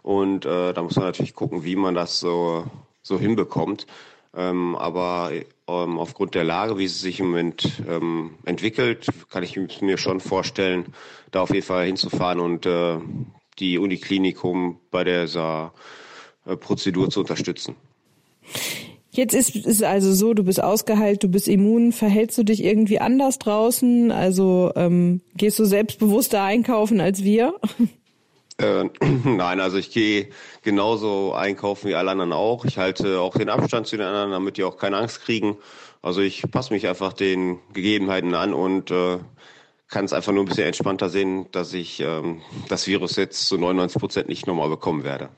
Und 0.03 0.45
äh, 0.45 0.73
da 0.73 0.84
muss 0.84 0.95
man 0.95 1.06
natürlich 1.06 1.34
gucken, 1.34 1.63
wie 1.63 1.75
man 1.75 1.95
das 1.95 2.19
so, 2.19 2.65
so 3.01 3.19
hinbekommt. 3.19 3.88
Ähm, 4.36 4.75
aber 4.75 5.32
ähm, 5.67 5.99
aufgrund 5.99 6.36
der 6.36 6.43
Lage, 6.43 6.77
wie 6.77 6.88
sie 6.88 6.99
sich 6.99 7.19
im 7.19 7.27
Moment 7.27 7.82
ähm, 7.88 8.32
entwickelt, 8.45 9.08
kann 9.29 9.43
ich 9.43 9.82
mir 9.82 9.97
schon 9.97 10.19
vorstellen, 10.19 10.93
da 11.32 11.41
auf 11.41 11.53
jeden 11.53 11.65
Fall 11.65 11.86
hinzufahren 11.86 12.39
und 12.39 12.65
äh, 12.65 12.97
die 13.60 13.77
Uniklinikum 13.77 14.79
bei 14.91 15.03
dieser 15.03 15.73
äh, 16.45 16.58
Prozedur 16.58 17.10
zu 17.10 17.21
unterstützen. 17.21 17.75
Jetzt 19.15 19.36
ist 19.36 19.56
es 19.67 19.84
also 19.84 20.12
so, 20.12 20.34
du 20.34 20.43
bist 20.43 20.62
ausgeheilt, 20.62 21.21
du 21.23 21.28
bist 21.28 21.47
immun. 21.47 21.91
Verhältst 21.91 22.36
du 22.39 22.43
dich 22.43 22.63
irgendwie 22.63 22.99
anders 22.99 23.38
draußen? 23.38 24.12
Also 24.12 24.71
ähm, 24.76 25.21
gehst 25.36 25.60
du 25.60 25.65
selbstbewusster 25.65 26.41
einkaufen 26.41 26.99
als 26.99 27.23
wir? 27.23 27.54
Äh, 28.58 28.86
nein, 29.23 29.60
also 29.60 29.78
ich 29.78 29.91
gehe 29.91 30.30
genauso 30.63 31.34
einkaufen 31.34 31.89
wie 31.89 31.95
alle 31.95 32.10
anderen 32.10 32.34
auch. 32.34 32.65
Ich 32.65 32.80
halte 32.80 33.19
auch 33.19 33.38
den 33.38 33.49
Abstand 33.49 33.86
zu 33.86 33.97
den 33.97 34.08
anderen, 34.08 34.32
damit 34.32 34.58
die 34.58 34.63
auch 34.63 34.78
keine 34.78 34.97
Angst 34.97 35.21
kriegen. 35.21 35.58
Also 36.02 36.21
ich 36.21 36.43
passe 36.49 36.73
mich 36.73 36.88
einfach 36.88 37.13
den 37.13 37.60
Gegebenheiten 37.71 38.34
an 38.34 38.56
und 38.56 38.89
äh, 38.89 39.19
kann 39.89 40.06
es 40.06 40.13
einfach 40.13 40.34
nur 40.34 40.43
ein 40.43 40.47
bisschen 40.47 40.65
entspannter 40.65 41.10
sehen, 41.10 41.45
dass 41.52 41.71
ich 41.76 41.99
ähm, 41.99 42.41
das 42.67 42.88
Virus 42.88 43.15
jetzt 43.15 43.45
zu 43.45 43.60
99 43.60 43.99
Prozent 43.99 44.28
nicht 44.28 44.47
nochmal 44.47 44.69
bekommen 44.69 45.04
werde. 45.04 45.30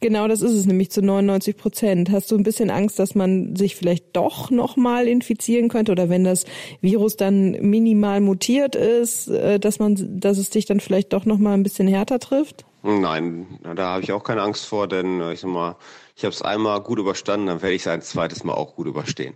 Genau, 0.00 0.26
das 0.26 0.42
ist 0.42 0.52
es 0.52 0.66
nämlich 0.66 0.90
zu 0.90 1.02
99 1.02 1.56
Prozent. 1.56 2.10
Hast 2.10 2.30
du 2.30 2.36
ein 2.36 2.42
bisschen 2.42 2.70
Angst, 2.70 2.98
dass 2.98 3.14
man 3.14 3.54
sich 3.54 3.76
vielleicht 3.76 4.16
doch 4.16 4.50
nochmal 4.50 5.06
infizieren 5.06 5.68
könnte 5.68 5.92
oder 5.92 6.08
wenn 6.08 6.24
das 6.24 6.44
Virus 6.80 7.16
dann 7.16 7.52
minimal 7.52 8.20
mutiert 8.20 8.74
ist, 8.74 9.28
äh, 9.28 9.60
dass 9.60 9.78
man, 9.78 10.20
dass 10.20 10.38
es 10.38 10.50
dich 10.50 10.66
dann 10.66 10.80
vielleicht 10.80 11.12
doch 11.12 11.24
nochmal 11.24 11.54
ein 11.54 11.62
bisschen 11.62 11.86
härter 11.86 12.18
trifft? 12.18 12.64
Nein, 12.82 13.46
da 13.76 13.90
habe 13.90 14.02
ich 14.02 14.12
auch 14.12 14.24
keine 14.24 14.42
Angst 14.42 14.66
vor, 14.66 14.88
denn 14.88 15.20
äh, 15.20 15.32
ich 15.32 15.40
sag 15.40 15.50
mal, 15.50 15.76
ich 16.16 16.24
habe 16.24 16.34
es 16.34 16.42
einmal 16.42 16.80
gut 16.80 16.98
überstanden, 16.98 17.46
dann 17.46 17.62
werde 17.62 17.74
ich 17.74 17.82
es 17.82 17.88
ein 17.88 18.02
zweites 18.02 18.42
Mal 18.42 18.54
auch 18.54 18.74
gut 18.74 18.86
überstehen. 18.88 19.34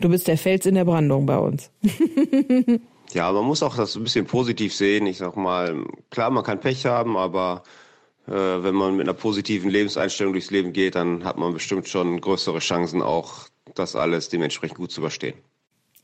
Du 0.00 0.08
bist 0.08 0.28
der 0.28 0.38
Fels 0.38 0.64
in 0.64 0.74
der 0.74 0.84
Brandung 0.84 1.26
bei 1.26 1.36
uns. 1.38 1.70
ja, 3.12 3.30
man 3.32 3.44
muss 3.44 3.62
auch 3.62 3.76
das 3.76 3.96
ein 3.96 4.04
bisschen 4.04 4.26
positiv 4.26 4.74
sehen. 4.74 5.06
Ich 5.06 5.18
sag 5.18 5.36
mal, 5.36 5.84
klar, 6.10 6.30
man 6.30 6.44
kann 6.44 6.60
Pech 6.60 6.86
haben, 6.86 7.16
aber 7.16 7.62
wenn 8.30 8.74
man 8.74 8.96
mit 8.96 9.06
einer 9.06 9.16
positiven 9.16 9.70
Lebenseinstellung 9.70 10.32
durchs 10.32 10.50
Leben 10.50 10.72
geht, 10.72 10.94
dann 10.94 11.24
hat 11.24 11.38
man 11.38 11.52
bestimmt 11.52 11.88
schon 11.88 12.20
größere 12.20 12.58
Chancen, 12.58 13.02
auch 13.02 13.48
das 13.74 13.96
alles 13.96 14.28
dementsprechend 14.28 14.78
gut 14.78 14.90
zu 14.90 15.00
überstehen. 15.00 15.34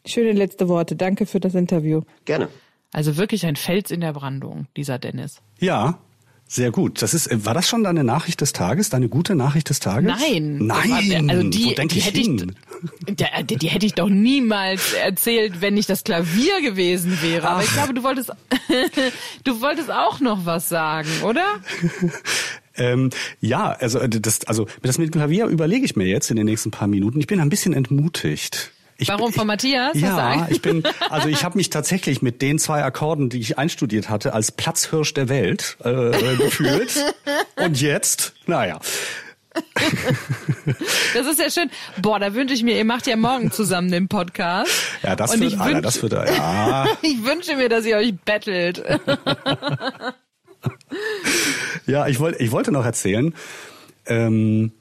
Schöne 0.07 0.33
letzte 0.33 0.69
Worte. 0.69 0.97
Danke 0.97 1.27
für 1.27 1.41
das 1.41 1.55
Interview. 1.55 2.03
Gerne. 2.25 2.49
Also 2.93 3.17
wirklich 3.17 3.47
ein 3.47 3.57
Fels 3.57 3.91
in 3.91 4.01
der 4.01 4.13
Brandung, 4.13 4.67
dieser 4.77 4.99
Dennis. 4.99 5.41
Ja, 5.59 5.99
sehr 6.47 6.71
gut. 6.71 7.03
Das 7.03 7.15
ist, 7.15 7.45
war 7.45 7.55
das 7.55 7.69
schon 7.69 7.83
deine 7.83 8.05
Nachricht 8.05 8.41
des 8.41 8.53
Tages, 8.53 8.91
deine 8.91 9.09
gute 9.09 9.35
Nachricht 9.35 9.71
des 9.71 9.81
Tages? 9.81 10.13
Nein. 10.21 10.59
Nein. 10.59 11.31
Also 11.31 11.49
die, 11.49 11.75
die 11.75 11.99
ich 11.99 12.07
hätte 12.07 12.21
hin? 12.21 12.55
ich, 12.57 12.74
die, 13.09 13.57
die 13.57 13.69
hätte 13.69 13.87
ich 13.87 13.95
doch 13.95 14.09
niemals 14.09 14.93
erzählt, 14.93 15.61
wenn 15.61 15.75
nicht 15.75 15.89
das 15.89 16.05
Klavier 16.05 16.61
gewesen 16.63 17.19
wäre. 17.23 17.49
Aber 17.49 17.63
ich 17.63 17.73
glaube, 17.73 17.95
du 17.95 18.03
wolltest, 18.03 18.33
du 19.45 19.61
wolltest 19.61 19.91
auch 19.91 20.21
noch 20.21 20.47
was 20.47 20.69
sagen, 20.69 21.09
oder? 21.23 21.45
Ähm, 22.77 23.11
ja, 23.41 23.71
also 23.71 24.01
äh, 24.01 24.09
das, 24.09 24.45
also 24.47 24.67
das 24.83 24.99
mit 24.99 25.07
dem 25.07 25.19
Klavier 25.19 25.47
überlege 25.47 25.85
ich 25.85 25.95
mir 25.95 26.07
jetzt 26.07 26.31
in 26.31 26.37
den 26.37 26.47
nächsten 26.47 26.73
paar 26.73 26.89
Minuten. 26.89 27.21
Ich 27.21 27.29
bin 27.29 27.39
ein 27.39 27.49
bisschen 27.49 27.73
entmutigt. 27.73 28.73
Ich, 28.97 29.09
Warum 29.09 29.33
von 29.33 29.47
Matthias? 29.47 29.99
Ja, 29.99 30.47
ich 30.51 30.63
bin, 30.63 30.83
also 31.11 31.29
ich 31.29 31.45
habe 31.45 31.57
mich 31.57 31.71
tatsächlich 31.71 32.23
mit 32.23 32.43
den 32.43 32.59
zwei 32.59 32.85
Akkorden, 32.85 33.29
die 33.29 33.41
ich 33.41 33.59
einstudiert 33.59 34.09
hatte, 34.09 34.35
als 34.35 34.53
Platzhirsch 34.53 35.15
der 35.15 35.29
Welt 35.29 35.77
äh, 35.85 35.91
äh, 35.91 36.37
gefühlt. 36.37 37.15
Und 37.57 37.81
jetzt, 37.81 38.35
naja. 38.47 38.79
Das 41.15 41.27
ist 41.27 41.39
ja 41.39 41.51
schön. 41.51 41.71
Boah, 42.03 42.19
da 42.19 42.35
wünsche 42.35 42.55
ich 42.55 42.63
mir, 42.65 42.77
ihr 42.77 42.85
macht 42.85 43.07
ja 43.07 43.17
morgen 43.17 43.51
zusammen 43.53 43.91
den 43.91 44.09
Podcast. 44.09 44.71
Ja, 45.03 45.15
das 45.15 45.33
Und 45.35 45.41
wird, 45.41 45.53
ich 45.53 45.61
Alter, 45.61 45.79
wünsch- 45.79 45.83
das 45.83 46.03
wird, 46.03 46.13
ja. 46.13 46.87
Ich 47.03 47.25
wünsche 47.25 47.55
mir, 47.57 47.69
dass 47.69 47.85
ihr 47.87 47.97
euch 47.97 48.15
bettelt. 48.25 48.83
Ja, 51.87 52.07
ich 52.07 52.19
wollte, 52.21 52.43
ich 52.43 52.51
wollte 52.53 52.73
noch 52.73 52.85
erzählen, 52.87 53.35
ähm, 54.07 54.73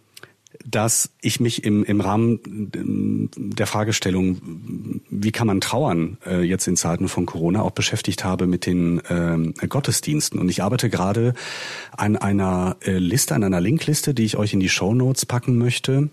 dass 0.66 1.11
ich 1.22 1.39
mich 1.39 1.64
im, 1.64 1.84
im 1.84 2.01
Rahmen 2.01 2.39
ähm, 2.76 3.30
der 3.36 3.68
Fragestellung, 3.68 5.01
wie 5.09 5.32
kann 5.32 5.47
man 5.47 5.61
trauern, 5.61 6.18
äh, 6.26 6.41
jetzt 6.41 6.68
in 6.68 6.76
Zeiten 6.76 7.07
von 7.07 7.26
Corona 7.26 7.61
auch 7.61 7.72
beschäftigt 7.72 8.24
habe 8.24 8.47
mit 8.47 8.66
den 8.66 9.01
ähm, 9.09 9.53
Gottesdiensten. 9.68 10.39
Und 10.39 10.49
ich 10.49 10.64
arbeite 10.64 10.89
gerade 10.89 11.34
an 11.95 12.16
einer 12.16 12.78
äh, 12.86 12.97
Liste, 12.97 13.36
an 13.36 13.43
einer 13.43 13.61
Linkliste, 13.61 14.14
die 14.14 14.24
ich 14.24 14.38
euch 14.38 14.53
in 14.53 14.59
die 14.59 14.70
Show 14.70 14.93
Notes 14.93 15.26
packen 15.26 15.57
möchte 15.57 16.09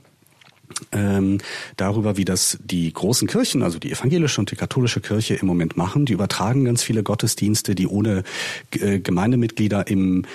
ähm, 0.92 1.38
darüber, 1.76 2.16
wie 2.16 2.24
das 2.24 2.59
die 2.62 2.92
großen 2.92 3.28
Kirchen, 3.28 3.62
also 3.62 3.78
die 3.78 3.92
evangelische 3.92 4.40
und 4.40 4.51
die 4.51 4.57
katholische 4.57 5.01
Kirche 5.01 5.34
im 5.34 5.46
Moment 5.46 5.76
machen. 5.76 6.07
Die 6.07 6.12
übertragen 6.12 6.64
ganz 6.64 6.82
viele 6.82 7.03
Gottesdienste, 7.03 7.74
die 7.74 7.86
ohne 7.86 8.22
äh, 8.72 9.01
Gemeindemitglieder 9.01 9.86
im 9.88 10.24
äh, 10.24 10.26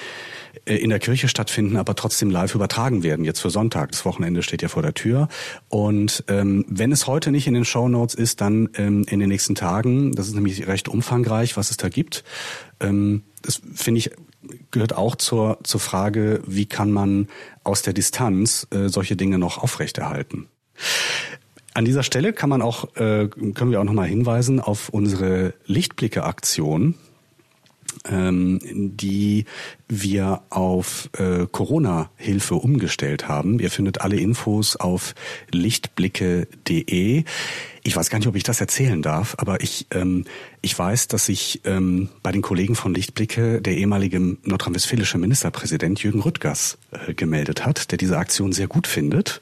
in 0.65 0.89
der 0.89 0.99
Kirche 0.99 1.27
stattfinden, 1.27 1.77
aber 1.77 1.95
trotzdem 1.95 2.29
live 2.29 2.55
übertragen 2.55 3.03
werden. 3.03 3.25
Jetzt 3.25 3.39
für 3.39 3.49
Sonntag. 3.49 3.91
Das 3.91 4.05
Wochenende 4.05 4.43
steht 4.43 4.61
ja 4.61 4.67
vor 4.67 4.81
der 4.81 4.93
Tür. 4.93 5.27
Und 5.69 6.23
ähm, 6.27 6.65
wenn 6.67 6.91
es 6.91 7.07
heute 7.07 7.31
nicht 7.31 7.47
in 7.47 7.53
den 7.53 7.65
Show 7.65 7.87
Notes 7.87 8.15
ist, 8.15 8.41
dann 8.41 8.69
ähm, 8.75 9.05
in 9.09 9.19
den 9.19 9.29
nächsten 9.29 9.55
Tagen. 9.55 10.13
Das 10.13 10.27
ist 10.27 10.35
nämlich 10.35 10.67
recht 10.67 10.87
umfangreich, 10.87 11.57
was 11.57 11.71
es 11.71 11.77
da 11.77 11.89
gibt. 11.89 12.23
Ähm, 12.79 13.23
das 13.41 13.61
finde 13.73 13.99
ich 13.99 14.11
gehört 14.71 14.95
auch 14.95 15.15
zur 15.15 15.57
zur 15.63 15.79
Frage, 15.79 16.41
wie 16.45 16.67
kann 16.67 16.91
man 16.91 17.27
aus 17.63 17.81
der 17.81 17.93
Distanz 17.93 18.67
äh, 18.71 18.89
solche 18.89 19.15
Dinge 19.15 19.39
noch 19.39 19.57
aufrechterhalten. 19.57 20.47
An 21.73 21.83
dieser 21.83 22.03
Stelle 22.03 22.31
kann 22.31 22.49
man 22.49 22.61
auch, 22.61 22.95
äh, 22.95 23.27
können 23.27 23.71
wir 23.71 23.81
auch 23.81 23.85
nochmal 23.85 24.07
hinweisen 24.07 24.61
auf 24.61 24.87
unsere 24.89 25.53
Lichtblicke-Aktion, 25.65 26.95
ähm, 28.09 28.59
die 28.63 29.45
wir 29.87 30.41
auf 30.49 31.09
äh, 31.17 31.45
Corona-Hilfe 31.51 32.55
umgestellt 32.55 33.27
haben. 33.27 33.59
Ihr 33.59 33.69
findet 33.69 34.01
alle 34.01 34.17
Infos 34.17 34.75
auf 34.75 35.15
lichtblicke.de. 35.51 37.23
Ich 37.83 37.95
weiß 37.95 38.09
gar 38.09 38.17
nicht, 38.17 38.27
ob 38.27 38.35
ich 38.35 38.43
das 38.43 38.61
erzählen 38.61 39.01
darf, 39.01 39.35
aber 39.37 39.61
ich, 39.61 39.87
ähm, 39.91 40.25
ich 40.61 40.77
weiß, 40.77 41.07
dass 41.07 41.27
sich 41.27 41.61
ähm, 41.65 42.09
bei 42.23 42.31
den 42.31 42.41
Kollegen 42.41 42.75
von 42.75 42.93
Lichtblicke 42.93 43.61
der 43.61 43.77
ehemalige 43.77 44.19
nordrhein-westfälische 44.43 45.17
Ministerpräsident 45.17 46.01
Jürgen 46.01 46.21
Rüttgers 46.21 46.77
äh, 46.91 47.13
gemeldet 47.13 47.65
hat, 47.65 47.91
der 47.91 47.97
diese 47.97 48.17
Aktion 48.17 48.53
sehr 48.53 48.67
gut 48.67 48.87
findet 48.87 49.39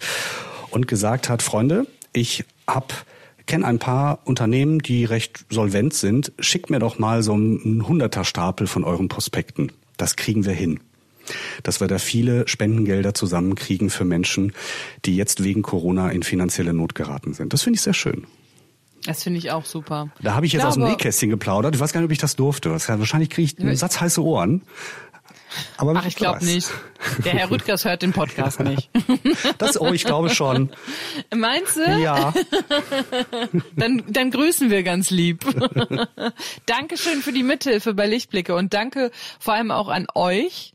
und 0.71 0.87
gesagt 0.87 1.29
hat, 1.29 1.41
Freunde, 1.41 1.87
ich 2.11 2.43
hab 2.67 3.05
kenne 3.45 3.65
ein 3.65 3.79
paar 3.79 4.19
Unternehmen, 4.25 4.79
die 4.79 5.05
recht 5.05 5.45
solvent 5.49 5.93
sind. 5.93 6.31
Schickt 6.39 6.69
mir 6.69 6.79
doch 6.79 6.99
mal 6.99 7.23
so 7.23 7.33
einen 7.33 7.87
Hunderter-Stapel 7.87 8.67
von 8.67 8.83
euren 8.83 9.07
Prospekten. 9.07 9.71
Das 9.97 10.15
kriegen 10.15 10.45
wir 10.45 10.53
hin. 10.53 10.79
Dass 11.63 11.79
wir 11.79 11.87
da 11.87 11.99
viele 11.99 12.47
Spendengelder 12.47 13.13
zusammenkriegen 13.13 13.89
für 13.89 14.05
Menschen, 14.05 14.53
die 15.05 15.15
jetzt 15.15 15.43
wegen 15.43 15.61
Corona 15.61 16.09
in 16.09 16.23
finanzielle 16.23 16.73
Not 16.73 16.95
geraten 16.95 17.33
sind. 17.33 17.53
Das 17.53 17.63
finde 17.63 17.75
ich 17.75 17.81
sehr 17.81 17.93
schön. 17.93 18.25
Das 19.05 19.23
finde 19.23 19.39
ich 19.39 19.51
auch 19.51 19.65
super. 19.65 20.09
Da 20.21 20.33
habe 20.33 20.45
ich 20.45 20.53
jetzt 20.53 20.61
glaube, 20.61 20.69
aus 20.69 20.75
dem 20.75 20.83
Nähkästchen 20.85 21.29
geplaudert. 21.29 21.75
Ich 21.75 21.81
weiß 21.81 21.91
gar 21.91 21.99
nicht, 21.99 22.07
ob 22.07 22.11
ich 22.11 22.19
das 22.19 22.35
durfte. 22.35 22.71
Wahrscheinlich 22.71 23.29
kriege 23.29 23.45
ich 23.45 23.59
einen 23.59 23.75
Satz 23.75 23.99
heiße 23.99 24.23
Ohren. 24.23 24.61
Aber 25.77 25.93
Ach, 25.95 26.05
ich 26.05 26.15
glaube 26.15 26.43
nicht. 26.45 26.69
Der 27.25 27.33
Herr 27.33 27.51
Rüttgers 27.51 27.85
hört 27.85 28.01
den 28.01 28.13
Podcast 28.13 28.59
nicht. 28.59 28.89
Das, 29.57 29.79
oh, 29.79 29.91
ich 29.93 30.03
glaube 30.03 30.29
schon. 30.29 30.71
Meinst 31.33 31.77
du? 31.77 31.99
Ja. 31.99 32.33
Dann, 33.75 34.03
dann 34.07 34.31
grüßen 34.31 34.69
wir 34.69 34.83
ganz 34.83 35.09
lieb. 35.09 35.45
Dankeschön 36.65 37.21
für 37.21 37.31
die 37.31 37.43
Mithilfe 37.43 37.93
bei 37.93 38.07
Lichtblicke 38.07 38.55
und 38.55 38.73
danke 38.73 39.11
vor 39.39 39.53
allem 39.53 39.71
auch 39.71 39.89
an 39.89 40.07
euch, 40.15 40.73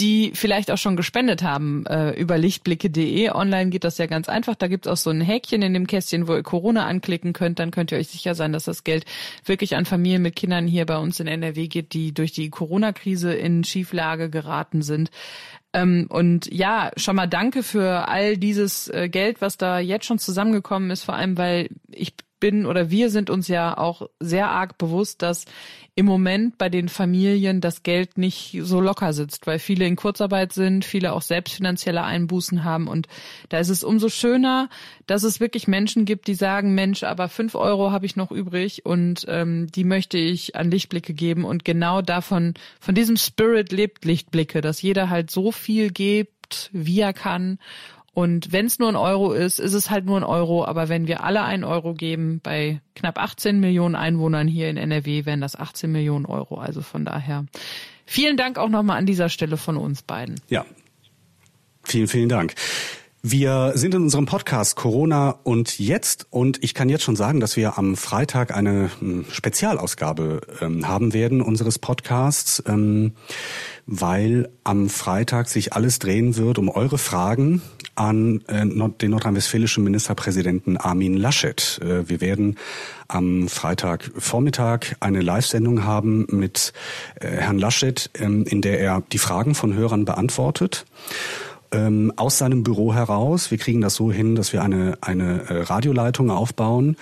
die 0.00 0.32
vielleicht 0.34 0.70
auch 0.70 0.78
schon 0.78 0.96
gespendet 0.96 1.42
haben 1.42 1.84
äh, 1.86 2.10
über 2.18 2.38
lichtblicke.de. 2.38 3.30
Online 3.30 3.70
geht 3.70 3.84
das 3.84 3.98
ja 3.98 4.06
ganz 4.06 4.28
einfach. 4.28 4.54
Da 4.54 4.66
gibt's 4.66 4.88
auch 4.88 4.96
so 4.96 5.10
ein 5.10 5.20
Häkchen 5.20 5.62
in 5.62 5.74
dem 5.74 5.86
Kästchen, 5.86 6.26
wo 6.26 6.34
ihr 6.34 6.42
Corona 6.42 6.86
anklicken 6.86 7.32
könnt. 7.32 7.58
Dann 7.58 7.70
könnt 7.70 7.92
ihr 7.92 7.98
euch 7.98 8.08
sicher 8.08 8.34
sein, 8.34 8.52
dass 8.52 8.64
das 8.64 8.82
Geld 8.84 9.04
wirklich 9.44 9.76
an 9.76 9.84
Familien 9.84 10.22
mit 10.22 10.36
Kindern 10.36 10.66
hier 10.66 10.86
bei 10.86 10.96
uns 10.96 11.20
in 11.20 11.26
NRW 11.26 11.68
geht, 11.68 11.92
die 11.92 12.12
durch 12.12 12.32
die 12.32 12.50
Corona-Krise 12.50 13.34
in 13.34 13.62
Schieflage 13.62 14.30
geraten 14.30 14.82
sind. 14.82 15.10
Ähm, 15.72 16.06
und 16.08 16.52
ja, 16.52 16.90
schon 16.96 17.16
mal 17.16 17.26
danke 17.26 17.62
für 17.62 18.08
all 18.08 18.36
dieses 18.36 18.88
äh, 18.88 19.08
Geld, 19.08 19.40
was 19.40 19.56
da 19.56 19.78
jetzt 19.78 20.06
schon 20.06 20.18
zusammengekommen 20.18 20.90
ist, 20.90 21.04
vor 21.04 21.14
allem 21.14 21.36
weil 21.36 21.68
ich 21.90 22.14
bin 22.40 22.66
oder 22.66 22.90
wir 22.90 23.10
sind 23.10 23.30
uns 23.30 23.46
ja 23.48 23.76
auch 23.76 24.08
sehr 24.18 24.48
arg 24.48 24.78
bewusst, 24.78 25.22
dass 25.22 25.44
im 26.00 26.06
Moment 26.06 26.56
bei 26.56 26.70
den 26.70 26.88
Familien 26.88 27.60
das 27.60 27.82
Geld 27.82 28.16
nicht 28.16 28.58
so 28.62 28.80
locker 28.80 29.12
sitzt, 29.12 29.46
weil 29.46 29.58
viele 29.58 29.84
in 29.84 29.96
Kurzarbeit 29.96 30.54
sind, 30.54 30.82
viele 30.82 31.12
auch 31.12 31.20
selbst 31.20 31.52
finanzielle 31.52 32.02
Einbußen 32.02 32.64
haben. 32.64 32.88
Und 32.88 33.06
da 33.50 33.58
ist 33.58 33.68
es 33.68 33.84
umso 33.84 34.08
schöner, 34.08 34.70
dass 35.06 35.24
es 35.24 35.40
wirklich 35.40 35.68
Menschen 35.68 36.06
gibt, 36.06 36.26
die 36.26 36.34
sagen, 36.34 36.74
Mensch, 36.74 37.02
aber 37.02 37.28
fünf 37.28 37.54
Euro 37.54 37.90
habe 37.90 38.06
ich 38.06 38.16
noch 38.16 38.30
übrig 38.30 38.86
und 38.86 39.26
ähm, 39.28 39.66
die 39.74 39.84
möchte 39.84 40.16
ich 40.16 40.56
an 40.56 40.70
Lichtblicke 40.70 41.12
geben. 41.12 41.44
Und 41.44 41.66
genau 41.66 42.00
davon, 42.00 42.54
von 42.80 42.94
diesem 42.94 43.18
Spirit 43.18 43.70
lebt 43.70 44.06
Lichtblicke, 44.06 44.62
dass 44.62 44.80
jeder 44.80 45.10
halt 45.10 45.30
so 45.30 45.52
viel 45.52 45.90
gibt, 45.90 46.70
wie 46.72 47.00
er 47.00 47.12
kann 47.12 47.58
und 48.12 48.52
wenn 48.52 48.66
es 48.66 48.78
nur 48.78 48.88
ein 48.88 48.96
Euro 48.96 49.32
ist, 49.32 49.60
ist 49.60 49.72
es 49.72 49.88
halt 49.88 50.04
nur 50.04 50.16
ein 50.16 50.24
Euro. 50.24 50.64
Aber 50.64 50.88
wenn 50.88 51.06
wir 51.06 51.22
alle 51.22 51.42
einen 51.42 51.64
Euro 51.64 51.94
geben, 51.94 52.40
bei 52.42 52.80
knapp 52.94 53.18
18 53.18 53.60
Millionen 53.60 53.94
Einwohnern 53.94 54.48
hier 54.48 54.68
in 54.68 54.76
NRW, 54.76 55.26
wären 55.26 55.40
das 55.40 55.56
18 55.56 55.90
Millionen 55.90 56.26
Euro. 56.26 56.58
Also 56.58 56.82
von 56.82 57.04
daher 57.04 57.46
vielen 58.06 58.36
Dank 58.36 58.58
auch 58.58 58.68
nochmal 58.68 58.98
an 58.98 59.06
dieser 59.06 59.28
Stelle 59.28 59.56
von 59.56 59.76
uns 59.76 60.02
beiden. 60.02 60.40
Ja. 60.48 60.64
Vielen, 61.84 62.08
vielen 62.08 62.28
Dank. 62.28 62.54
Wir 63.22 63.72
sind 63.74 63.94
in 63.94 64.02
unserem 64.02 64.24
Podcast 64.24 64.76
Corona 64.76 65.38
und 65.42 65.78
jetzt 65.78 66.26
und 66.30 66.64
ich 66.64 66.72
kann 66.72 66.88
jetzt 66.88 67.04
schon 67.04 67.16
sagen, 67.16 67.38
dass 67.38 67.54
wir 67.54 67.76
am 67.76 67.94
Freitag 67.94 68.56
eine 68.56 68.90
hm, 68.98 69.26
Spezialausgabe 69.30 70.40
ähm, 70.62 70.88
haben 70.88 71.12
werden 71.12 71.42
unseres 71.42 71.78
Podcasts, 71.78 72.62
ähm, 72.66 73.12
weil 73.84 74.48
am 74.64 74.88
Freitag 74.88 75.48
sich 75.48 75.74
alles 75.74 75.98
drehen 75.98 76.36
wird 76.36 76.58
um 76.58 76.70
eure 76.70 76.96
Fragen 76.96 77.60
an 78.00 78.40
äh, 78.46 78.66
den 78.66 79.10
nordrhein-westfälischen 79.10 79.84
Ministerpräsidenten 79.84 80.78
Armin 80.78 81.18
Laschet. 81.18 81.78
Äh, 81.82 82.08
wir 82.08 82.22
werden 82.22 82.56
am 83.08 83.46
Freitagvormittag 83.46 84.96
eine 85.00 85.20
Live-Sendung 85.20 85.84
haben 85.84 86.26
mit 86.30 86.72
äh, 87.20 87.28
Herrn 87.28 87.58
Laschet, 87.58 88.10
ähm, 88.18 88.44
in 88.44 88.62
der 88.62 88.80
er 88.80 89.02
die 89.12 89.18
Fragen 89.18 89.54
von 89.54 89.74
Hörern 89.74 90.06
beantwortet 90.06 90.86
ähm, 91.72 92.10
aus 92.16 92.38
seinem 92.38 92.62
Büro 92.62 92.94
heraus. 92.94 93.50
Wir 93.50 93.58
kriegen 93.58 93.82
das 93.82 93.96
so 93.96 94.10
hin, 94.10 94.34
dass 94.34 94.54
wir 94.54 94.62
eine, 94.62 94.96
eine 95.02 95.68
Radioleitung 95.68 96.30
aufbauen 96.30 96.96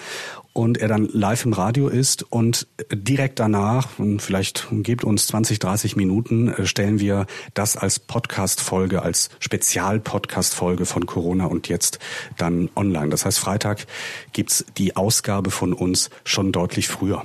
und 0.58 0.78
er 0.78 0.88
dann 0.88 1.08
live 1.12 1.44
im 1.44 1.52
Radio 1.52 1.86
ist 1.86 2.24
und 2.32 2.66
direkt 2.92 3.38
danach, 3.38 3.90
vielleicht 4.18 4.66
gebt 4.72 5.04
uns 5.04 5.28
20, 5.28 5.60
30 5.60 5.94
Minuten, 5.94 6.48
äh, 6.48 6.66
stellen 6.66 6.98
wir 6.98 7.26
das 7.54 7.76
als 7.76 8.00
Podcast-Folge, 8.00 9.02
als 9.02 9.30
Spezial-Podcast-Folge 9.38 10.84
von 10.84 11.06
Corona 11.06 11.44
und 11.44 11.68
jetzt 11.68 12.00
dann 12.38 12.70
online. 12.74 13.10
Das 13.10 13.24
heißt, 13.24 13.38
Freitag 13.38 13.86
gibt's 14.32 14.64
die 14.76 14.96
Ausgabe 14.96 15.52
von 15.52 15.72
uns 15.72 16.10
schon 16.24 16.50
deutlich 16.50 16.88
früher. 16.88 17.24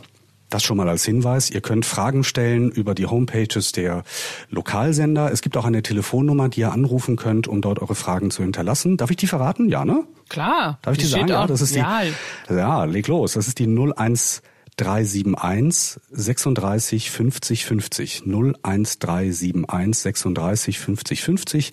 Das 0.54 0.62
schon 0.62 0.78
mal 0.78 0.88
als 0.88 1.04
Hinweis. 1.04 1.50
Ihr 1.50 1.62
könnt 1.62 1.84
Fragen 1.84 2.24
stellen 2.24 2.70
über 2.70 2.94
die 2.94 3.08
Homepages 3.08 3.72
der 3.72 4.04
Lokalsender. 4.52 5.32
Es 5.32 5.42
gibt 5.42 5.58
auch 5.58 5.66
eine 5.66 5.82
Telefonnummer, 5.82 6.48
die 6.48 6.60
ihr 6.60 6.72
anrufen 6.72 7.16
könnt, 7.16 7.48
um 7.48 7.60
dort 7.60 7.80
eure 7.80 7.96
Fragen 7.96 8.30
zu 8.30 8.44
hinterlassen. 8.44 8.98
Darf 8.98 9.10
ich 9.10 9.18
die 9.18 9.26
verraten? 9.26 9.68
Ja, 9.68 9.84
ne? 9.84 10.04
Klar. 10.30 10.78
Darf 10.84 10.94
ich 10.94 11.00
die, 11.00 11.06
die 11.06 11.12
sagen? 11.12 11.28
Ja, 11.28 11.48
das 11.48 11.62
ist 11.62 11.74
die. 11.74 11.80
Ja, 11.80 12.84
leg 12.84 13.08
los. 13.08 13.34
Das 13.34 13.48
ist 13.48 13.58
die 13.58 13.66
01371 13.66 16.00
36 16.12 17.10
50 17.10 17.66
50. 17.66 18.22
01371 18.28 20.04
36 20.04 20.78
50 20.78 21.24
50. 21.24 21.72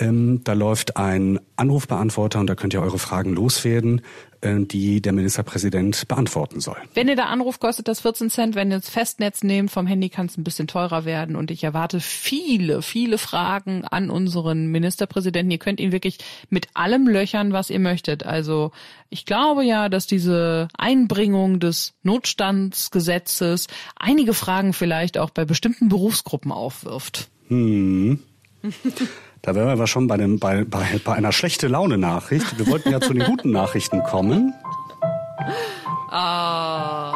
Ähm, 0.00 0.42
da 0.44 0.52
läuft 0.52 0.96
ein 0.96 1.40
Anrufbeantworter 1.56 2.38
und 2.38 2.46
da 2.46 2.54
könnt 2.54 2.72
ihr 2.72 2.80
eure 2.80 3.00
Fragen 3.00 3.34
loswerden, 3.34 4.02
äh, 4.42 4.60
die 4.60 5.02
der 5.02 5.12
Ministerpräsident 5.12 6.06
beantworten 6.06 6.60
soll. 6.60 6.76
Wenn 6.94 7.08
ihr 7.08 7.16
da 7.16 7.24
anruft, 7.24 7.60
kostet 7.60 7.88
das 7.88 8.00
14 8.00 8.30
Cent. 8.30 8.54
Wenn 8.54 8.70
ihr 8.70 8.78
das 8.78 8.88
Festnetz 8.88 9.42
nehmt, 9.42 9.72
vom 9.72 9.88
Handy 9.88 10.08
kann 10.08 10.26
es 10.26 10.38
ein 10.38 10.44
bisschen 10.44 10.68
teurer 10.68 11.04
werden. 11.04 11.34
Und 11.34 11.50
ich 11.50 11.64
erwarte 11.64 11.98
viele, 11.98 12.80
viele 12.82 13.18
Fragen 13.18 13.84
an 13.84 14.08
unseren 14.08 14.68
Ministerpräsidenten. 14.68 15.50
Ihr 15.50 15.58
könnt 15.58 15.80
ihn 15.80 15.90
wirklich 15.90 16.18
mit 16.48 16.68
allem 16.74 17.08
löchern, 17.08 17.52
was 17.52 17.68
ihr 17.68 17.80
möchtet. 17.80 18.24
Also 18.24 18.70
ich 19.10 19.26
glaube 19.26 19.64
ja, 19.64 19.88
dass 19.88 20.06
diese 20.06 20.68
Einbringung 20.78 21.58
des 21.58 21.94
Notstandsgesetzes 22.04 23.66
einige 23.96 24.34
Fragen 24.34 24.74
vielleicht 24.74 25.18
auch 25.18 25.30
bei 25.30 25.44
bestimmten 25.44 25.88
Berufsgruppen 25.88 26.52
aufwirft. 26.52 27.28
Da 29.42 29.54
wären 29.54 29.66
wir 29.66 29.72
aber 29.72 29.86
schon 29.86 30.06
bei, 30.06 30.16
dem, 30.16 30.38
bei, 30.38 30.64
bei, 30.64 31.00
bei 31.04 31.14
einer 31.14 31.32
schlechte 31.32 31.68
Laune-Nachricht. 31.68 32.58
Wir 32.58 32.66
wollten 32.66 32.90
ja 32.90 33.00
zu 33.00 33.12
den 33.12 33.24
guten 33.24 33.50
Nachrichten 33.50 34.02
kommen. 34.02 34.54
Ah. 36.10 37.14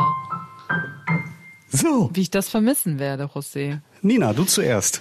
So, 1.68 2.10
Wie 2.12 2.20
ich 2.20 2.30
das 2.30 2.48
vermissen 2.48 2.98
werde, 2.98 3.24
José. 3.24 3.80
Nina, 4.02 4.32
du 4.32 4.44
zuerst. 4.44 5.00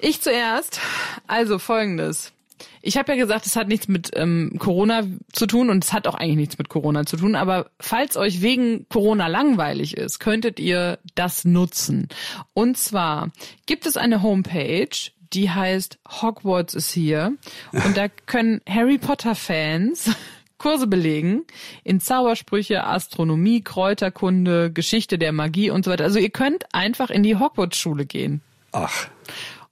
Ich 0.00 0.20
zuerst. 0.22 0.80
Also 1.26 1.58
folgendes. 1.58 2.32
Ich 2.80 2.96
habe 2.96 3.12
ja 3.12 3.18
gesagt, 3.18 3.46
es 3.46 3.56
hat 3.56 3.68
nichts 3.68 3.88
mit 3.88 4.10
ähm, 4.14 4.56
Corona 4.58 5.04
zu 5.32 5.46
tun 5.46 5.70
und 5.70 5.84
es 5.84 5.92
hat 5.92 6.06
auch 6.06 6.14
eigentlich 6.14 6.36
nichts 6.36 6.58
mit 6.58 6.68
Corona 6.68 7.04
zu 7.04 7.16
tun. 7.16 7.34
Aber 7.34 7.70
falls 7.80 8.16
euch 8.16 8.40
wegen 8.40 8.88
Corona 8.88 9.26
langweilig 9.26 9.96
ist, 9.96 10.18
könntet 10.20 10.58
ihr 10.58 10.98
das 11.14 11.44
nutzen. 11.44 12.08
Und 12.54 12.78
zwar 12.78 13.30
gibt 13.66 13.86
es 13.86 13.96
eine 13.96 14.22
Homepage, 14.22 14.88
die 15.32 15.50
heißt 15.50 15.98
Hogwarts 16.22 16.74
is 16.74 16.94
here. 16.94 17.32
Und 17.72 17.96
da 17.96 18.08
können 18.26 18.60
Harry 18.68 18.98
Potter 18.98 19.34
Fans 19.34 20.10
Kurse 20.58 20.86
belegen 20.88 21.44
in 21.84 22.00
Zaubersprüche, 22.00 22.84
Astronomie, 22.84 23.62
Kräuterkunde, 23.62 24.72
Geschichte 24.72 25.16
der 25.18 25.32
Magie 25.32 25.70
und 25.70 25.84
so 25.84 25.90
weiter. 25.92 26.04
Also 26.04 26.18
ihr 26.18 26.30
könnt 26.30 26.64
einfach 26.72 27.10
in 27.10 27.22
die 27.22 27.36
Hogwarts-Schule 27.36 28.06
gehen. 28.06 28.40
Ach, 28.72 29.06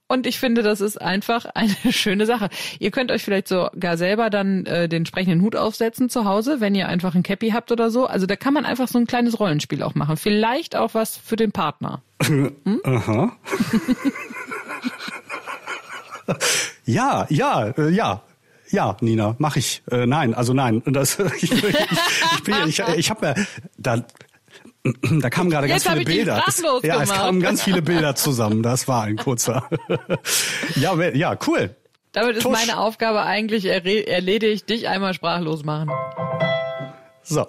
Und 0.07 0.25
ich 0.25 0.39
finde, 0.39 0.63
das 0.63 0.79
ist 0.79 1.01
einfach 1.01 1.45
eine 1.53 1.75
schöne 1.91 2.25
Sache. 2.25 2.47
Ihr 2.79 2.91
könnt 2.91 3.11
euch 3.11 3.21
vielleicht 3.23 3.49
sogar 3.49 3.97
selber 3.97 4.29
dann 4.29 4.65
äh, 4.65 4.87
den 4.87 4.99
entsprechenden 4.99 5.41
Hut 5.41 5.57
aufsetzen 5.57 6.09
zu 6.09 6.23
Hause, 6.23 6.61
wenn 6.61 6.73
ihr 6.73 6.87
einfach 6.87 7.13
ein 7.15 7.23
Cappy 7.23 7.49
habt 7.49 7.71
oder 7.73 7.91
so. 7.91 8.05
Also 8.07 8.25
da 8.25 8.37
kann 8.37 8.53
man 8.53 8.65
einfach 8.65 8.87
so 8.87 8.97
ein 8.97 9.07
kleines 9.07 9.41
Rollenspiel 9.41 9.83
auch 9.83 9.93
machen. 9.93 10.15
Vielleicht 10.15 10.77
auch 10.77 10.93
was 10.93 11.17
für 11.17 11.35
den 11.35 11.51
Partner. 11.51 12.01
Aha. 12.85 13.35
ja, 16.85 17.25
ja, 17.29 17.67
äh, 17.67 17.89
ja. 17.89 18.23
Ja, 18.69 18.97
Nina, 18.99 19.35
mach 19.37 19.55
ich. 19.55 19.81
Äh, 19.89 20.05
nein, 20.05 20.33
also 20.33 20.53
nein. 20.53 20.83
Das, 20.85 21.19
ich, 21.19 21.51
ich, 21.51 21.53
ich, 21.53 22.43
bin, 22.43 22.55
ich, 22.67 22.79
ich 22.79 23.09
habe 23.09 23.27
ja 23.27 23.35
da, 23.77 24.03
da 25.19 25.29
kamen 25.29 25.49
gerade 25.49 25.67
ganz 25.67 25.83
Jetzt 25.83 25.93
viele 25.93 26.05
Bilder. 26.05 26.37
Sprachlos 26.39 26.83
ja, 26.83 27.01
es 27.01 27.09
kamen 27.09 27.41
ganz 27.41 27.63
viele 27.63 27.81
Bilder 27.81 28.15
zusammen. 28.15 28.63
Das 28.63 28.87
war 28.87 29.03
ein 29.03 29.15
kurzer. 29.17 29.69
ja, 30.75 31.01
ja, 31.09 31.37
cool. 31.47 31.75
Damit 32.11 32.37
ist 32.37 32.43
Tusch. 32.43 32.51
meine 32.51 32.77
Aufgabe 32.77 33.23
eigentlich 33.23 33.65
erledigt, 33.65 34.69
dich 34.69 34.87
einmal 34.87 35.13
sprachlos 35.13 35.63
machen. 35.63 35.91
So. 37.23 37.47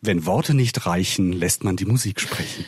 Wenn 0.00 0.26
Worte 0.26 0.54
nicht 0.54 0.86
reichen, 0.86 1.32
lässt 1.32 1.64
man 1.64 1.76
die 1.76 1.84
Musik 1.84 2.20
sprechen. 2.20 2.64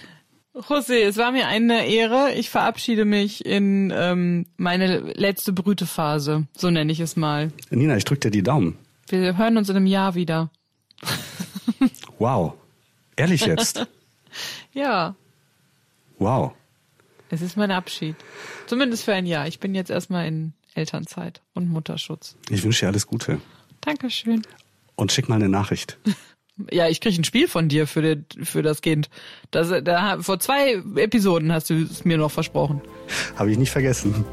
José, 0.69 1.05
es 1.07 1.17
war 1.17 1.31
mir 1.33 1.47
eine 1.47 1.87
Ehre. 1.87 2.33
Ich 2.35 2.51
verabschiede 2.51 3.05
mich 3.05 3.45
in 3.47 3.93
ähm, 3.95 4.47
meine 4.57 4.99
letzte 5.15 5.53
Brütephase. 5.53 6.47
So 6.57 6.71
nenne 6.71 6.91
ich 6.91 7.01
es 7.01 7.17
mal. 7.17 7.53
Nina, 7.71 7.97
ich 7.97 8.05
drück 8.05 8.21
dir 8.21 8.31
die 8.31 8.43
Daumen. 8.43 8.77
Wir 9.09 9.37
hören 9.37 9.57
uns 9.57 9.69
in 9.69 9.77
einem 9.77 9.87
Jahr 9.87 10.15
wieder. 10.15 10.51
Wow. 12.19 12.55
Ehrlich 13.17 13.47
jetzt? 13.47 13.87
Ja, 14.75 15.17
Wow. 16.19 16.53
es 17.31 17.41
ist 17.41 17.57
mein 17.57 17.71
Abschied. 17.73 18.15
Zumindest 18.67 19.03
für 19.05 19.15
ein 19.15 19.27
Jahr. 19.27 19.49
Ich 19.49 19.59
bin 19.59 19.75
jetzt 19.75 19.91
erstmal 19.91 20.27
in 20.29 20.53
Elternzeit 20.75 21.41
und 21.55 21.69
Mutterschutz. 21.71 22.37
Ich 22.51 22.63
wünsche 22.63 22.85
dir 22.85 22.89
alles 22.89 23.07
Gute. 23.07 23.41
Dankeschön. 23.81 24.43
Und 24.95 25.11
schick 25.11 25.29
mal 25.29 25.37
eine 25.37 25.49
Nachricht. 25.49 25.97
Ja, 26.71 26.89
ich 26.89 27.01
kriege 27.01 27.21
ein 27.21 27.25
Spiel 27.25 27.49
von 27.49 27.69
dir 27.69 27.87
für, 27.87 28.03
den, 28.03 28.27
für 28.43 28.63
das 28.63 28.83
Kind. 28.83 29.09
Das, 29.51 29.73
da, 29.85 30.21
vor 30.21 30.41
zwei 30.41 30.83
Episoden 30.97 31.53
hast 31.53 31.71
du 31.71 31.75
es 31.83 32.05
mir 32.05 32.19
noch 32.19 32.31
versprochen. 32.31 32.81
Habe 33.37 33.53
ich 33.53 33.59
nicht 33.59 33.71
vergessen. 33.71 34.25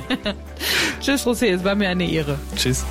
Tschüss, 1.00 1.26
Rosé, 1.26 1.46
es 1.46 1.64
war 1.64 1.74
mir 1.74 1.88
eine 1.88 2.08
Ehre. 2.08 2.38
Tschüss. 2.56 2.84